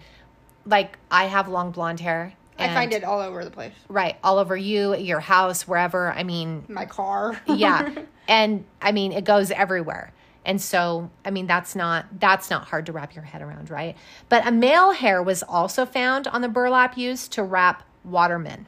like 0.64 0.96
I 1.10 1.24
have 1.26 1.48
long 1.48 1.72
blonde 1.72 2.00
hair. 2.00 2.32
I 2.58 2.72
find 2.74 2.92
it 2.92 3.04
all 3.04 3.20
over 3.20 3.42
the 3.44 3.50
place. 3.50 3.72
right 3.88 4.16
all 4.22 4.38
over 4.38 4.56
you, 4.56 4.94
your 4.96 5.20
house, 5.20 5.66
wherever. 5.66 6.12
I 6.12 6.22
mean, 6.22 6.64
My 6.68 6.86
car. 6.86 7.40
yeah 7.46 7.92
and 8.28 8.64
i 8.80 8.92
mean 8.92 9.10
it 9.12 9.24
goes 9.24 9.50
everywhere 9.50 10.12
and 10.44 10.60
so 10.60 11.10
i 11.24 11.30
mean 11.30 11.46
that's 11.46 11.76
not 11.76 12.06
that's 12.18 12.50
not 12.50 12.66
hard 12.68 12.86
to 12.86 12.92
wrap 12.92 13.14
your 13.14 13.24
head 13.24 13.42
around 13.42 13.70
right? 13.70 13.96
But 14.28 14.46
a 14.46 14.50
male 14.50 14.92
hair 14.92 15.22
was 15.22 15.42
also 15.42 15.86
found 15.86 16.26
on 16.26 16.40
the 16.42 16.48
burlap 16.48 16.96
used 16.96 17.32
to 17.32 17.42
wrap 17.42 17.82
Waterman. 18.04 18.66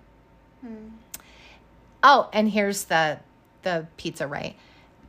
Hmm. 0.61 0.89
Oh 2.03 2.29
and 2.33 2.51
here's 2.51 2.85
the 2.85 3.21
the 3.63 3.87
pizza 3.97 4.27
right? 4.27 4.57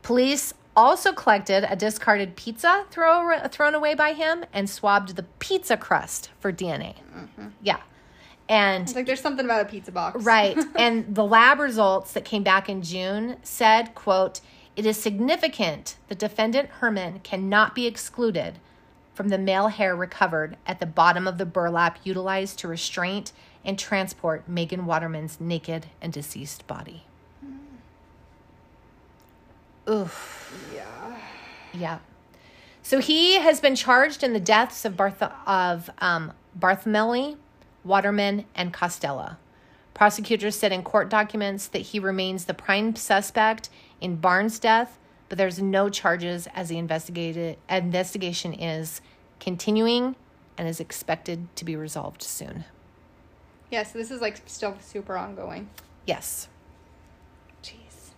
Police 0.02 0.54
also 0.76 1.14
collected 1.14 1.66
a 1.72 1.76
discarded 1.76 2.36
pizza 2.36 2.86
throw, 2.90 3.40
thrown 3.50 3.76
away 3.76 3.94
by 3.94 4.14
him 4.14 4.44
and 4.52 4.70
swabbed 4.70 5.16
the 5.16 5.24
pizza 5.38 5.78
crust 5.78 6.32
for 6.40 6.52
dna 6.52 6.96
mm-hmm. 7.16 7.48
yeah. 7.62 7.80
And 8.50 8.84
It's 8.84 8.96
like 8.96 9.06
there's 9.06 9.22
something 9.22 9.46
about 9.46 9.62
a 9.62 9.66
pizza 9.66 9.92
box. 9.92 10.24
Right. 10.24 10.58
and 10.76 11.16
the 11.16 11.24
lab 11.24 11.60
results 11.60 12.12
that 12.14 12.26
came 12.26 12.44
back 12.44 12.68
in 12.68 12.82
June 12.82 13.38
said, 13.42 13.96
quote, 13.96 14.42
it 14.76 14.86
is 14.86 15.02
significant 15.02 15.98
the 16.08 16.16
defendant 16.16 16.70
Heuermann 16.80 17.22
cannot 17.24 17.76
be 17.76 17.86
excluded 17.86 18.60
from 19.14 19.30
the 19.30 19.38
male 19.38 19.68
hair 19.68 19.96
recovered 19.96 20.58
at 20.66 20.80
the 20.80 20.86
bottom 20.86 21.28
of 21.28 21.38
the 21.38 21.46
burlap 21.46 22.00
utilized 22.04 22.58
to 22.60 22.68
restrain 22.68 23.26
and 23.64 23.78
transport 23.78 24.48
Megan 24.48 24.86
Waterman's 24.86 25.40
naked 25.40 25.88
and 26.02 26.12
deceased 26.12 26.66
body. 26.68 27.04
Oof. 29.90 30.52
Yeah. 30.74 31.18
Yeah. 31.74 32.00
So 32.82 33.00
he 33.00 33.36
has 33.36 33.60
been 33.60 33.76
charged 33.76 34.24
in 34.24 34.34
the 34.34 34.40
deaths 34.40 34.86
of 34.86 34.98
Barth- 34.98 35.32
of 35.46 35.90
um, 36.00 36.34
Bartholomew, 36.56 37.38
Waterman, 37.84 38.46
and 38.56 38.74
Costello. 38.74 39.38
Prosecutors 39.94 40.58
said 40.58 40.72
in 40.72 40.84
court 40.84 41.10
documents 41.10 41.68
that 41.68 41.80
he 41.80 42.00
remains 42.00 42.46
the 42.46 42.54
prime 42.54 42.96
suspect 42.96 43.70
in 44.04 44.18
Barnes' 44.18 44.60
death, 44.60 45.00
but 45.30 45.38
there's 45.38 45.62
no 45.62 45.90
charges 45.90 46.48
as 46.54 46.70
the 46.70 46.78
investigated 46.78 47.58
investigation 47.70 48.54
is 48.54 49.02
continuing 49.40 50.16
and 50.58 50.68
is 50.68 50.80
expected 50.80 51.48
to 51.56 51.66
be 51.66 51.76
resolved 51.76 52.22
soon. 52.22 52.66
Yeah, 53.72 53.84
so 53.84 53.98
this 53.98 54.12
is 54.12 54.22
like 54.22 54.42
still 54.46 54.78
super 54.80 55.18
ongoing. 55.18 55.70
Yes. 56.06 56.50
Jeez. 57.64 58.12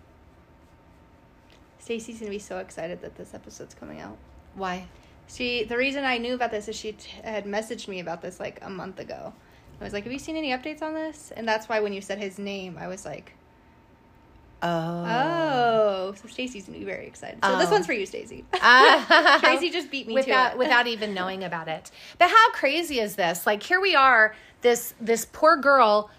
Stacy's 1.79 2.19
gonna 2.19 2.31
be 2.31 2.39
so 2.39 2.57
excited 2.57 3.01
that 3.01 3.15
this 3.15 3.33
episode's 3.33 3.75
coming 3.75 4.01
out. 4.01 4.17
Why? 4.55 4.87
She, 5.27 5.63
the 5.63 5.77
reason 5.77 6.03
I 6.03 6.17
knew 6.17 6.33
about 6.33 6.51
this 6.51 6.67
is 6.67 6.75
she 6.75 6.93
t- 6.93 7.11
had 7.23 7.45
messaged 7.45 7.87
me 7.87 7.99
about 7.99 8.21
this 8.21 8.39
like 8.39 8.59
a 8.61 8.69
month 8.69 8.99
ago. 8.99 9.33
I 9.79 9.83
was 9.83 9.93
like, 9.93 10.03
"Have 10.03 10.13
you 10.13 10.19
seen 10.19 10.35
any 10.35 10.49
updates 10.49 10.81
on 10.81 10.93
this?" 10.93 11.31
And 11.35 11.47
that's 11.47 11.69
why 11.69 11.79
when 11.79 11.93
you 11.93 12.01
said 12.01 12.17
his 12.19 12.37
name, 12.37 12.77
I 12.79 12.87
was 12.87 13.05
like, 13.05 13.33
Oh. 14.63 15.05
"Oh, 15.07 16.13
so 16.15 16.27
Stacy's 16.27 16.65
gonna 16.65 16.79
be 16.79 16.85
very 16.85 17.05
excited." 17.07 17.39
So 17.43 17.57
this 17.57 17.69
Oh. 17.69 17.71
one's 17.73 17.85
for 17.85 17.93
you, 17.93 18.05
Stacy. 18.05 18.45
Ah. 18.61 19.37
Tracy 19.43 19.69
just 19.69 19.91
beat 19.91 20.07
me 20.07 20.13
without 20.13 20.49
to 20.49 20.55
it. 20.55 20.57
without 20.57 20.87
even 20.87 21.13
knowing 21.13 21.43
about 21.43 21.67
it. 21.67 21.91
But 22.17 22.29
how 22.29 22.51
crazy 22.51 22.99
is 22.99 23.15
this? 23.15 23.45
Like 23.45 23.61
here 23.63 23.79
we 23.81 23.95
are, 23.95 24.35
this 24.61 24.93
this 24.99 25.25
poor 25.31 25.57
girl 25.57 26.09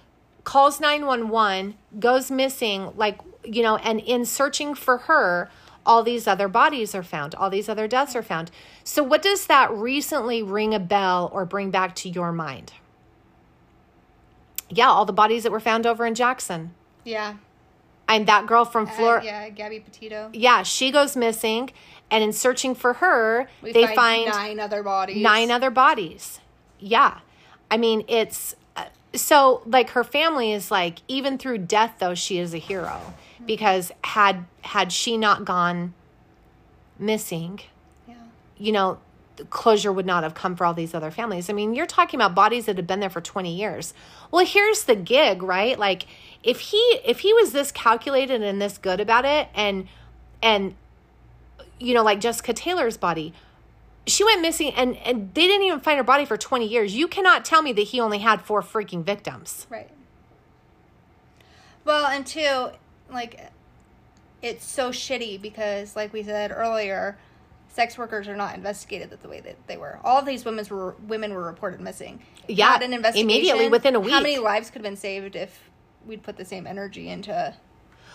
calls 0.45 0.79
911, 0.81 1.75
goes 1.99 2.31
missing 2.31 2.93
like, 2.97 3.19
you 3.45 3.63
know, 3.63 3.77
and 3.77 3.99
in 4.01 4.25
searching 4.25 4.75
for 4.77 4.99
her, 4.99 5.51
all 5.85 6.03
these 6.05 6.29
other 6.29 6.47
bodies 6.47 6.95
are 6.95 7.03
found. 7.03 7.35
All 7.35 7.51
these 7.51 7.69
other 7.69 7.89
deaths 7.89 8.15
are 8.15 8.23
found. 8.23 8.51
So 8.85 9.03
what 9.03 9.23
does 9.23 9.47
that 9.47 9.73
recently 9.73 10.43
ring 10.45 10.73
a 10.75 10.79
bell 10.79 11.31
or 11.33 11.45
bring 11.45 11.71
back 11.73 11.95
to 11.97 12.09
your 12.09 12.31
mind? 12.33 12.73
Yeah, 14.69 14.89
all 14.89 15.05
the 15.05 15.13
bodies 15.13 15.43
that 15.45 15.53
were 15.53 15.61
found 15.61 15.87
over 15.87 16.05
in 16.07 16.15
Jackson. 16.15 16.75
yeah, 17.05 17.35
And 18.09 18.27
that 18.29 18.47
girl 18.47 18.65
from 18.65 18.87
uh, 18.87 18.91
Florida. 18.93 19.27
yeah, 19.27 19.49
Gabby 19.49 19.81
Petito. 19.81 20.31
yeah, 20.33 20.63
she 20.63 20.91
goes 20.93 21.17
missing, 21.17 21.71
and 22.11 22.23
in 22.23 22.33
searching 22.33 22.75
for 22.75 22.93
her, 22.95 23.49
We 23.63 23.73
they 23.73 23.85
find, 23.87 23.97
find 23.97 24.27
nine 24.31 24.61
other 24.61 24.83
bodies. 24.85 25.17
nine 25.23 25.51
other 25.51 25.71
bodies. 25.71 26.39
Yeah. 26.79 27.19
I 27.69 27.77
mean, 27.79 28.05
it's 28.07 28.55
uh, 28.77 28.85
so 29.15 29.63
like 29.67 29.91
her 29.91 30.05
family 30.05 30.53
is 30.53 30.71
like 30.71 30.99
even 31.09 31.37
through 31.37 31.59
death 31.59 31.95
though 31.99 32.15
she 32.15 32.39
is 32.39 32.55
a 32.55 32.59
hero 32.59 33.01
because 33.45 33.91
had 34.05 34.45
had 34.63 34.93
she 34.93 35.17
not 35.17 35.45
gone 35.45 35.93
missing, 36.99 37.61
Yeah. 38.09 38.15
you 38.57 38.71
know, 38.73 38.99
closure 39.51 39.93
would 39.93 40.07
not 40.07 40.23
have 40.23 40.35
come 40.35 40.57
for 40.57 40.65
all 40.65 40.75
these 40.75 40.95
other 40.95 41.11
families. 41.11 41.51
I 41.51 41.53
mean, 41.53 41.75
you're 41.75 41.87
talking 41.87 42.19
about 42.19 42.35
bodies 42.35 42.67
that 42.67 42.77
have 42.77 42.87
been 42.87 43.01
there 43.01 43.11
for 43.11 43.21
20 43.21 43.55
years. 43.55 43.95
Well, 44.31 44.45
here's 44.45 44.85
the 44.85 44.97
gig, 44.97 45.43
right? 45.43 45.79
Like 45.79 46.07
if 46.43 46.61
he 46.61 46.79
if 47.05 47.21
he 47.21 47.33
was 47.35 47.53
this 47.53 47.73
calculated 47.73 48.43
and 48.43 48.61
this 48.61 48.79
good 48.79 49.01
about 49.01 49.25
it 49.25 49.49
and 49.55 49.89
and 50.43 50.75
you 51.79 51.95
know, 51.95 52.03
like 52.03 52.21
Jessica 52.21 52.53
Taylor's 52.53 52.97
body, 52.97 53.35
she 54.07 54.25
went 54.25 54.41
missing 54.41 54.73
and 54.75 54.97
and 54.99 55.35
they 55.35 55.47
didn't 55.47 55.67
even 55.67 55.81
find 55.81 55.99
her 55.99 56.05
body 56.05 56.25
for 56.25 56.37
20 56.37 56.67
years. 56.67 56.95
You 56.95 57.09
cannot 57.09 57.45
tell 57.45 57.63
me 57.63 57.73
that 57.73 57.83
he 57.83 58.01
only 58.01 58.19
had 58.19 58.41
four 58.43 58.63
freaking 58.63 59.05
victims. 59.05 59.67
Right. 59.69 59.91
Well, 61.87 62.07
and 62.07 62.27
two, 62.27 62.71
like, 63.13 63.53
it's 64.43 64.65
so 64.65 64.91
shitty 64.91 65.41
because, 65.41 65.95
like 65.95 66.13
we 66.13 66.25
said 66.25 66.51
earlier, 66.51 67.17
sex 67.77 67.99
workers 67.99 68.27
are 68.27 68.37
not 68.37 68.55
investigated 68.55 69.11
the 69.11 69.29
way 69.29 69.39
that 69.41 69.55
they 69.67 69.77
were. 69.77 70.01
All 70.03 70.19
of 70.19 70.25
these 70.25 70.47
women 70.47 70.65
were 70.71 70.97
women 71.07 71.35
were 71.35 71.45
reported 71.45 71.79
missing. 71.79 72.21
Yeah, 72.49 72.69
Not 72.71 72.83
an 72.83 72.95
investigation. 72.95 73.29
immediately, 73.31 73.69
within 73.69 73.95
a 73.95 74.01
week. 74.01 74.13
How 74.13 74.21
many 74.23 74.39
lives 74.39 74.71
could 74.71 74.77
have 74.81 74.91
been 74.91 74.97
saved 74.97 75.37
if 75.37 75.69
we'd 76.07 76.23
put 76.23 76.39
the 76.39 76.45
same 76.47 76.67
energy 76.67 77.11
into? 77.11 77.55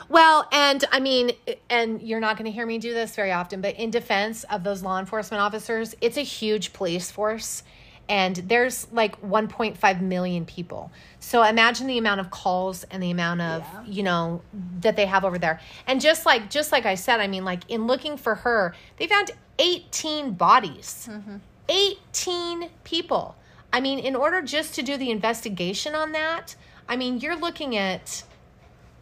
Well, 0.10 0.48
and 0.52 0.84
I 0.92 1.00
mean, 1.00 1.34
and 1.70 2.02
you're 2.02 2.20
not 2.20 2.38
going 2.38 2.46
to 2.46 2.52
hear 2.52 2.66
me 2.66 2.80
do 2.80 2.92
this 2.92 3.16
very 3.16 3.32
often, 3.32 3.62
but 3.62 3.76
in 3.76 3.92
defense 3.92 4.44
of 4.46 4.64
those 4.64 4.82
law 4.82 4.98
enforcement 5.00 5.42
officers, 5.42 5.94
it's 6.02 6.18
a 6.18 6.22
huge 6.24 6.74
police 6.74 7.12
force. 7.12 7.62
And 8.10 8.36
there's 8.38 8.92
like 8.92 9.22
1.5 9.22 10.02
million 10.02 10.44
people. 10.46 10.92
So 11.20 11.44
imagine 11.44 11.86
the 11.86 12.00
amount 12.00 12.20
of 12.20 12.32
calls 12.32 12.84
and 12.86 13.02
the 13.02 13.12
amount 13.12 13.42
of, 13.42 13.62
Yeah. 13.62 13.84
you 13.86 14.04
know, 14.04 14.42
that 14.82 14.96
they 14.96 15.06
have 15.06 15.24
over 15.24 15.38
there. 15.38 15.62
And 15.88 16.02
just 16.02 16.26
like 16.26 16.50
just 16.50 16.72
like 16.74 16.86
I 16.88 16.96
said, 16.96 17.20
I 17.22 17.28
mean, 17.28 17.46
like 17.46 17.62
in 17.70 17.86
looking 17.88 18.18
for 18.18 18.36
her, 18.36 18.74
they 18.98 19.06
found 19.08 19.32
18 19.62 20.34
bodies. 20.34 21.08
Mm-hmm. 21.10 21.38
18 21.70 22.70
people. 22.84 23.36
I 23.72 23.80
mean, 23.80 24.00
in 24.00 24.16
order 24.16 24.42
just 24.42 24.76
to 24.76 24.82
do 24.82 24.98
the 24.98 25.12
investigation 25.12 25.96
on 25.96 26.12
that, 26.12 26.56
I 26.90 26.96
mean, 26.98 27.20
you're 27.20 27.38
looking 27.38 27.78
at 27.78 28.24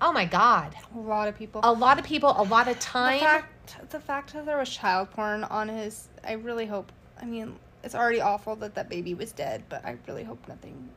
oh 0.02 0.12
my 0.14 0.24
god 0.26 0.74
A 0.96 1.00
lot 1.00 1.28
of 1.28 1.38
people. 1.38 1.60
a 1.64 1.72
lot 1.74 1.98
of 2.00 2.06
people, 2.06 2.30
a 2.38 2.44
lot 2.44 2.68
of 2.68 2.76
the 2.76 2.82
time. 2.82 3.20
fact, 3.20 3.90
the 3.90 4.00
fact 4.00 4.34
that 4.34 4.46
there 4.46 4.58
was 4.58 4.70
child 4.70 5.10
porn 5.12 5.44
on 5.46 5.68
his, 5.70 6.08
I 6.24 6.34
really 6.34 6.66
hope. 6.68 6.92
I 7.22 7.26
mean, 7.26 7.56
it's 7.84 7.96
already 7.96 8.22
awful 8.22 8.56
that 8.58 8.76
that 8.76 8.90
baby 8.90 9.14
was 9.14 9.32
dead, 9.32 9.64
but 9.70 9.84
I 9.86 9.98
really 10.08 10.24
hope 10.24 10.46
nothing. 10.48 10.90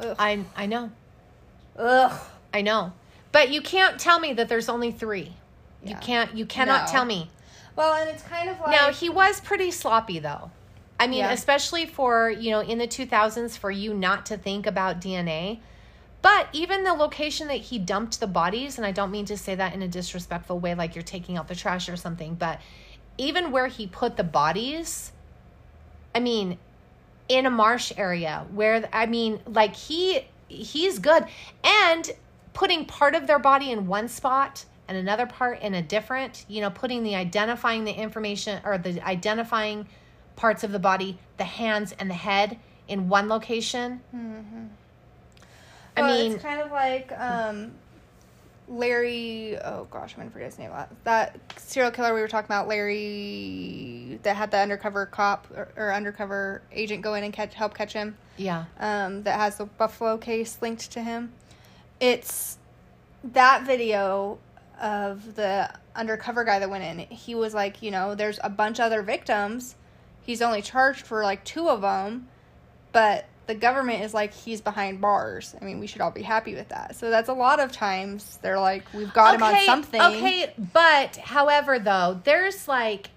Ugh. 0.00 0.16
I 0.18 0.44
I 0.56 0.66
know, 0.66 0.90
Ugh. 1.76 2.20
I 2.54 2.62
know, 2.62 2.92
but 3.32 3.50
you 3.50 3.60
can't 3.60 3.98
tell 4.00 4.18
me 4.18 4.32
that 4.34 4.48
there's 4.48 4.68
only 4.68 4.90
three. 4.92 5.34
You 5.84 5.96
can't. 5.96 6.36
You 6.36 6.46
cannot 6.46 6.86
No. 6.86 6.92
tell 6.92 7.04
me. 7.04 7.28
Well, 7.76 7.94
and 7.94 8.10
it's 8.10 8.22
kind 8.22 8.48
of 8.48 8.60
like 8.60 8.70
Now 8.70 8.92
he 8.92 9.08
was 9.08 9.40
pretty 9.40 9.70
sloppy 9.70 10.18
though. 10.18 10.50
I 11.00 11.06
mean, 11.06 11.20
Yeah. 11.20 11.32
especially 11.32 11.86
for 11.86 12.30
you 12.30 12.50
know 12.50 12.60
in 12.60 12.78
the 12.78 12.86
2000s 12.86 13.56
for 13.56 13.70
you 13.70 13.94
not 13.94 14.26
to 14.26 14.36
think 14.36 14.66
about 14.66 15.00
DNA. 15.00 15.60
But 16.20 16.46
even 16.52 16.84
the 16.84 16.92
location 16.92 17.48
that 17.48 17.56
he 17.56 17.80
dumped 17.80 18.20
the 18.20 18.28
bodies, 18.28 18.78
and 18.78 18.86
I 18.86 18.92
don't 18.92 19.10
mean 19.10 19.24
to 19.24 19.36
say 19.36 19.56
that 19.56 19.74
in 19.74 19.82
a 19.82 19.88
disrespectful 19.88 20.60
way, 20.60 20.72
like 20.76 20.94
you're 20.94 21.02
taking 21.02 21.36
out 21.36 21.48
the 21.48 21.56
trash 21.56 21.88
or 21.88 21.96
something, 21.96 22.36
but 22.36 22.60
even 23.18 23.50
where 23.50 23.66
he 23.66 23.88
put 23.88 24.16
the 24.16 24.22
bodies, 24.24 25.10
I 26.14 26.20
mean, 26.20 26.58
in 27.28 27.44
a 27.44 27.50
marsh 27.50 27.92
area 27.96 28.46
where 28.52 28.88
I 28.92 29.06
mean, 29.06 29.40
like 29.46 29.74
he 29.74 30.26
he's 30.46 31.00
good, 31.00 31.24
and 31.64 32.10
putting 32.52 32.84
part 32.84 33.14
of 33.16 33.26
their 33.26 33.38
body 33.40 33.72
in 33.72 33.86
one 33.88 34.06
spot 34.08 34.64
and 34.92 35.00
another 35.00 35.24
part 35.24 35.60
in 35.62 35.72
a 35.72 35.80
different, 35.80 36.44
you 36.48 36.60
know, 36.60 36.68
putting 36.68 37.02
the 37.02 37.14
identifying 37.14 37.84
the 37.84 37.92
information 37.92 38.60
or 38.62 38.76
the 38.76 39.00
identifying 39.00 39.88
parts 40.36 40.64
of 40.64 40.70
the 40.70 40.78
body, 40.78 41.18
the 41.38 41.44
hands 41.44 41.94
and 41.98 42.10
the 42.10 42.14
head 42.14 42.58
in 42.88 43.08
one 43.08 43.26
location. 43.26 44.02
I 45.96 46.02
Well, 46.02 46.18
mean, 46.18 46.32
it's 46.32 46.42
kind 46.42 46.60
of 46.60 46.70
like 46.70 47.10
um, 47.18 47.72
Larry, 48.68 49.56
oh 49.64 49.86
gosh, 49.90 50.12
I'm 50.12 50.20
gonna 50.20 50.30
forget 50.30 50.50
his 50.50 50.58
name. 50.58 50.72
That 51.04 51.38
serial 51.56 51.90
killer 51.90 52.12
we 52.12 52.20
were 52.20 52.28
talking 52.28 52.46
about, 52.46 52.68
Larry, 52.68 54.18
that 54.24 54.36
had 54.36 54.50
the 54.50 54.58
undercover 54.58 55.06
cop 55.06 55.46
or, 55.56 55.68
or 55.74 55.94
undercover 55.94 56.60
agent 56.70 57.00
go 57.00 57.14
in 57.14 57.24
and 57.24 57.32
catch, 57.32 57.54
help 57.54 57.74
catch 57.74 57.94
him. 57.94 58.18
Yeah. 58.36 58.64
Um, 58.78 59.22
that 59.22 59.38
has 59.38 59.56
the 59.56 59.64
Buffalo 59.64 60.18
case 60.18 60.58
linked 60.60 60.92
to 60.92 61.02
him. 61.02 61.32
It's 61.98 62.58
that 63.24 63.64
video 63.64 64.38
of 64.80 65.34
the 65.34 65.70
undercover 65.94 66.44
guy 66.44 66.58
that 66.58 66.70
went 66.70 66.84
in. 66.84 66.98
He 67.14 67.34
was 67.34 67.54
like, 67.54 67.82
you 67.82 67.90
know, 67.90 68.14
there's 68.14 68.38
a 68.42 68.50
bunch 68.50 68.78
of 68.78 68.86
other 68.86 69.02
victims. 69.02 69.76
He's 70.22 70.42
only 70.42 70.62
charged 70.62 71.06
for 71.06 71.22
like 71.22 71.44
two 71.44 71.68
of 71.68 71.82
them, 71.82 72.28
but 72.92 73.26
the 73.46 73.54
government 73.54 74.02
is 74.02 74.14
like 74.14 74.32
he's 74.32 74.60
behind 74.60 75.00
bars. 75.00 75.54
I 75.60 75.64
mean, 75.64 75.80
we 75.80 75.86
should 75.86 76.00
all 76.00 76.10
be 76.10 76.22
happy 76.22 76.54
with 76.54 76.68
that. 76.68 76.96
So 76.96 77.10
that's 77.10 77.28
a 77.28 77.34
lot 77.34 77.60
of 77.60 77.72
times 77.72 78.38
they're 78.40 78.60
like, 78.60 78.84
we've 78.94 79.12
got 79.12 79.34
him 79.34 79.42
on 79.42 79.60
something. 79.62 80.00
Okay, 80.00 80.54
but 80.72 81.16
however, 81.16 81.78
though, 81.78 82.20
there's 82.24 82.68
like 82.68 83.10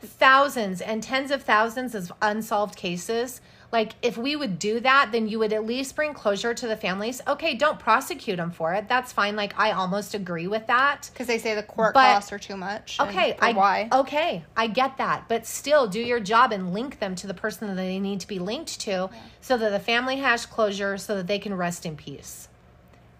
thousands 0.00 0.80
and 0.80 1.02
tens 1.02 1.30
of 1.30 1.42
thousands 1.42 1.94
of 1.94 2.12
unsolved 2.22 2.76
cases. 2.76 3.40
Like, 3.74 3.94
if 4.02 4.16
we 4.16 4.36
would 4.36 4.60
do 4.60 4.78
that, 4.80 5.08
then 5.10 5.26
you 5.28 5.40
would 5.40 5.52
at 5.52 5.66
least 5.66 5.96
bring 5.96 6.14
closure 6.14 6.54
to 6.54 6.68
the 6.68 6.76
families. 6.76 7.20
Okay, 7.26 7.56
don't 7.56 7.76
prosecute 7.80 8.36
them 8.36 8.52
for 8.52 8.72
it. 8.72 8.88
That's 8.88 9.12
fine. 9.12 9.34
Like, 9.34 9.58
I 9.58 9.72
almost 9.72 10.14
agree 10.14 10.46
with 10.46 10.68
that. 10.68 11.10
because 11.12 11.26
they 11.26 11.38
say 11.38 11.56
the 11.56 11.64
court 11.64 11.92
But- 11.92 12.14
costs 12.14 12.32
are 12.32 12.38
too 12.38 12.56
much. 12.56 13.00
Okay, 13.00 13.36
I 13.40 13.52
why? 13.52 13.88
Okay, 13.92 14.44
I 14.56 14.68
get 14.68 14.96
that, 14.98 15.24
but 15.28 15.44
still, 15.44 15.88
do 15.88 15.98
your 15.98 16.20
job 16.20 16.52
and 16.52 16.72
link 16.72 17.00
them 17.00 17.16
to 17.16 17.26
the 17.26 17.34
person 17.34 17.66
that 17.66 17.74
they 17.74 17.98
need 17.98 18.20
to 18.20 18.28
be 18.28 18.38
linked 18.38 18.78
to, 18.82 19.10
so 19.40 19.56
that 19.58 19.70
the 19.70 19.80
family 19.80 20.18
has 20.18 20.46
closure, 20.46 20.96
so 20.96 21.16
that 21.16 21.26
they 21.26 21.40
can 21.40 21.52
rest 21.54 21.84
in 21.84 21.96
peace. 21.96 22.48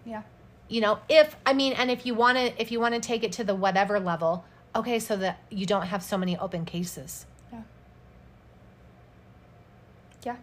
Yeah. 0.05 0.21
you 0.69 0.79
know 0.81 0.99
if 1.09 1.35
i 1.45 1.53
mean 1.53 1.73
and 1.73 1.91
if 1.91 2.05
you 2.05 2.13
want 2.15 2.37
to 2.37 2.61
if 2.61 2.71
you 2.71 2.79
want 2.79 2.95
to 2.95 2.99
take 3.01 3.23
it 3.23 3.31
to 3.33 3.43
the 3.43 3.53
whatever 3.53 3.99
level 3.99 4.45
okay 4.75 4.99
so 4.99 5.15
that 5.17 5.37
you 5.49 5.65
don't 5.65 5.87
have 5.87 6.01
so 6.01 6.17
many 6.17 6.37
open 6.37 6.63
cases 6.65 7.25
Yeah. 10.25 10.35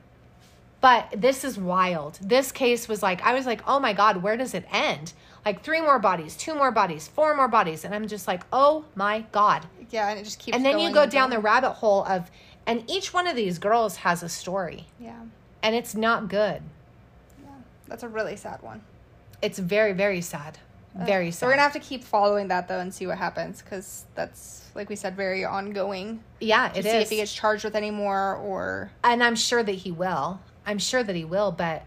But 0.80 1.09
this 1.16 1.45
is 1.45 1.59
wild 1.59 2.18
this 2.22 2.51
case 2.51 2.89
was 2.89 3.03
like 3.05 3.22
i 3.22 3.35
was 3.35 3.47
like 3.47 3.61
oh 3.68 3.78
my 3.78 3.93
god 3.93 4.22
where 4.22 4.37
does 4.37 4.53
it 4.55 4.64
end 4.72 5.12
like 5.47 5.62
three 5.62 5.80
more 5.80 5.99
bodies 6.01 6.37
two 6.37 6.55
more 6.55 6.70
bodies 6.72 7.07
four 7.07 7.37
more 7.37 7.47
bodies 7.49 7.85
and 7.85 7.95
i'm 7.95 8.09
just 8.09 8.26
like 8.26 8.43
oh 8.53 8.85
my 8.97 9.24
god 9.30 9.66
Yeah, 9.91 10.09
and 10.11 10.18
it 10.18 10.24
just 10.24 10.39
keeps 10.41 10.57
and 10.57 10.64
then 10.66 10.78
you 10.80 10.93
go 10.93 11.07
down 11.07 11.30
the 11.30 11.39
rabbit 11.39 11.72
hole 11.74 12.05
of 12.05 12.30
and 12.66 12.89
each 12.91 13.12
one 13.14 13.26
of 13.28 13.37
these 13.37 13.59
girls 13.61 13.97
has 13.99 14.22
a 14.24 14.28
story 14.28 14.87
Yeah. 14.99 15.20
and 15.62 15.76
it's 15.76 15.95
not 15.95 16.28
good 16.28 16.62
Yeah. 17.45 17.51
That's 17.89 18.03
a 18.03 18.09
really 18.09 18.37
sad 18.37 18.61
one. 18.62 18.80
it's 19.41 19.59
very 19.61 19.93
very 19.93 20.20
sad 20.20 20.59
very 20.95 21.30
sad 21.30 21.38
So 21.40 21.47
we're 21.47 21.53
gonna 21.53 21.62
have 21.62 21.72
to 21.72 21.78
keep 21.80 22.05
following 22.05 22.49
that 22.49 22.68
though 22.68 22.78
and 22.80 22.93
see 22.93 23.07
what 23.07 23.18
happens 23.18 23.62
because 23.62 24.05
that's 24.14 24.61
like 24.74 24.88
we 24.88 24.97
said, 24.97 25.14
very 25.16 25.45
ongoing. 25.45 26.22
yeah 26.40 26.72
it 26.74 26.82
see 26.84 26.88
is 26.90 27.03
if 27.05 27.11
he 27.11 27.16
gets 27.16 27.32
charged 27.32 27.64
with 27.64 27.74
any 27.76 27.90
more 27.90 28.36
or 28.36 28.90
and 29.05 29.22
I'm 29.22 29.34
sure 29.36 29.62
that 29.62 29.72
he 29.72 29.90
will. 29.90 30.40
I'm 30.66 30.78
sure 30.78 31.03
that 31.03 31.16
he 31.16 31.24
will, 31.24 31.53
but 31.53 31.82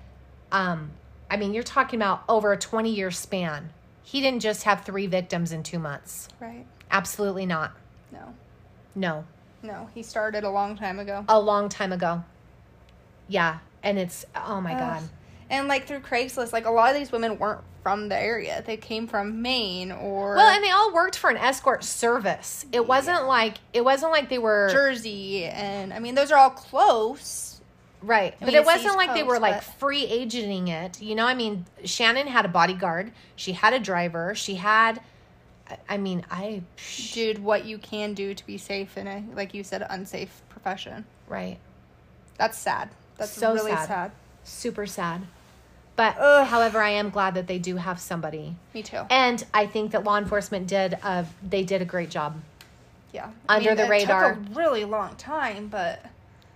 um 0.51 0.91
I 1.29 1.37
mean, 1.37 1.53
you're 1.53 1.63
talking 1.63 1.99
about 1.99 2.23
over 2.29 2.51
a 2.53 2.57
20 2.57 2.91
year 2.93 3.09
span. 3.11 3.71
He 4.03 4.21
didn't 4.21 4.41
just 4.41 4.63
have 4.63 4.85
3 4.85 5.07
victims 5.07 5.51
in 5.51 5.63
2 5.63 5.79
months. 5.79 6.29
right. 6.39 6.65
Absolutely 6.91 7.45
not. 7.47 7.71
No, 8.11 8.33
No. 8.93 9.25
no, 9.63 9.89
he 9.95 10.03
started 10.03 10.43
a 10.43 10.49
long 10.49 10.77
time 10.77 10.99
ago. 10.99 11.25
A 11.27 11.39
long 11.39 11.67
time 11.69 11.91
ago. 11.91 12.23
Yeah, 13.27 13.57
and 13.81 13.97
it's 13.97 14.25
oh 14.35 14.61
my 14.61 14.73
Ugh. 14.73 14.79
god. 14.79 15.03
And 15.49 15.67
like 15.67 15.87
through 15.87 15.99
Craigslist, 15.99 16.53
like 16.53 16.65
a 16.65 16.71
lot 16.71 16.89
of 16.89 16.95
these 16.97 17.11
women 17.11 17.37
weren't 17.37 17.61
from 17.83 18.09
the 18.09 18.17
area. 18.19 18.63
They 18.65 18.77
came 18.77 19.05
from 19.07 19.43
Maine 19.43 19.91
or 19.91 20.35
Well, 20.35 20.47
and 20.55 20.63
they 20.63 20.71
all 20.71 20.91
worked 20.93 21.17
for 21.17 21.29
an 21.29 21.37
escort 21.37 21.83
service. 21.83 22.65
It 22.71 22.87
wasn't 22.87 23.27
like 23.27 23.57
it 23.73 23.85
wasn't 23.85 24.11
like 24.11 24.29
they 24.29 24.39
were 24.39 24.69
Jersey, 24.71 25.45
and 25.45 25.93
I 25.93 25.99
mean 25.99 26.15
those 26.15 26.31
are 26.31 26.37
all 26.39 26.49
close. 26.49 27.61
Right. 28.01 28.35
I 28.41 28.45
but 28.45 28.53
it 28.53 28.65
wasn't 28.65 28.85
East 28.87 28.97
like 28.97 29.13
they 29.13 29.23
were 29.23 29.33
Coast, 29.35 29.41
like 29.41 29.55
but- 29.55 29.63
free 29.79 30.05
agenting 30.07 30.67
it. 30.67 31.01
You 31.01 31.15
know, 31.15 31.25
I 31.25 31.33
mean, 31.35 31.65
Shannan 31.83 32.25
had 32.27 32.45
a 32.45 32.49
bodyguard. 32.49 33.11
She 33.35 33.53
had 33.53 33.73
a 33.73 33.79
driver. 33.79 34.33
She 34.35 34.55
had 34.55 34.99
I- 35.69 35.77
I 35.89 35.97
mean, 35.97 36.23
I 36.29 36.61
Did 37.13 37.43
what 37.43 37.65
you 37.65 37.77
can 37.79 38.13
do 38.13 38.33
to 38.35 38.45
be 38.45 38.57
safe 38.57 38.97
in 38.97 39.07
a 39.07 39.23
like 39.35 39.53
you 39.53 39.63
said 39.63 39.85
unsafe 39.89 40.41
profession. 40.49 41.05
right. 41.27 41.57
That's 42.37 42.57
sad. 42.57 42.89
That's 43.17 43.31
So 43.31 43.53
really 43.53 43.71
sad. 43.71 43.87
sad. 43.87 44.11
Super 44.45 44.85
sad. 44.85 45.21
But 45.97 46.17
Ugh. 46.17 46.47
however, 46.47 46.81
I 46.81 46.89
am 46.91 47.09
glad 47.09 47.33
that 47.35 47.47
they 47.47 47.57
do 47.59 47.75
have 47.77 47.99
somebody. 47.99 48.55
Me 48.73 48.83
too. 48.83 49.01
And 49.09 49.45
I 49.53 49.65
think 49.65 49.91
that 49.91 50.03
law 50.03 50.17
enforcement 50.17 50.67
did 50.67 50.97
uh 51.03 51.23
they 51.47 51.63
did 51.63 51.81
a 51.81 51.85
great 51.85 52.09
job. 52.09 52.39
yeah. 53.13 53.29
under 53.49 53.75
the 53.75 53.85
it 53.85 53.89
radar. 53.89 54.35
Took 54.35 54.45
a 54.45 54.59
really 54.59 54.83
long 54.85 55.15
time, 55.15 55.67
but 55.69 56.05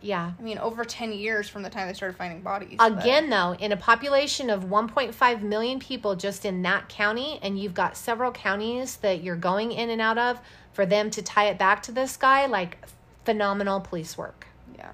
Yeah. 0.02 0.32
I 0.38 0.42
mean 0.42 0.58
over 0.58 0.84
ten 0.84 1.12
years 1.14 1.48
from 1.48 1.64
the 1.64 1.70
time 1.70 1.88
they 1.88 1.94
started 1.94 2.18
finding 2.18 2.42
bodies. 2.42 2.76
but- 2.78 3.00
Again, 3.02 3.30
though, 3.30 3.54
in 3.54 3.72
a 3.72 3.78
population 3.78 4.50
of 4.50 4.66
1.5 4.66 5.42
million 5.42 5.80
people 5.80 6.16
just 6.16 6.44
in 6.46 6.62
that 6.64 6.90
county, 6.90 7.40
and 7.42 7.58
you've 7.58 7.74
got 7.74 7.96
several 7.96 8.32
counties 8.32 8.98
that 8.98 9.24
you're 9.24 9.36
going 9.38 9.72
in 9.72 9.90
and 9.90 10.02
out 10.02 10.18
of, 10.18 10.40
for 10.74 10.86
them 10.86 11.10
to 11.12 11.22
tie 11.22 11.46
it 11.48 11.58
back 11.58 11.82
to 11.84 11.92
this 11.94 12.18
guy, 12.18 12.46
like 12.46 12.78
phenomenal 13.26 13.80
police 13.80 14.18
work, 14.18 14.48
Yeah. 14.78 14.92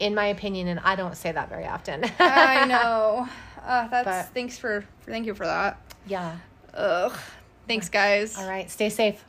In 0.00 0.14
my 0.14 0.26
opinion. 0.26 0.68
And 0.68 0.80
I 0.80 0.96
don't 0.96 1.16
say 1.16 1.32
that 1.32 1.48
very 1.48 1.66
often. 1.66 2.04
I 2.18 2.64
know. 2.66 3.28
Uh, 3.64 3.88
that's 3.88 4.04
But- 4.04 4.34
thanks 4.34 4.56
for, 4.58 4.84
for 5.00 5.10
thank 5.10 5.26
you 5.26 5.34
for 5.34 5.46
that. 5.46 5.78
yeah. 6.06 6.36
Ugh. 6.74 7.12
Thanks 7.66 7.88
guys. 7.88 8.38
All 8.38 8.48
right. 8.48 8.70
Stay 8.70 8.88
safe. 8.88 9.22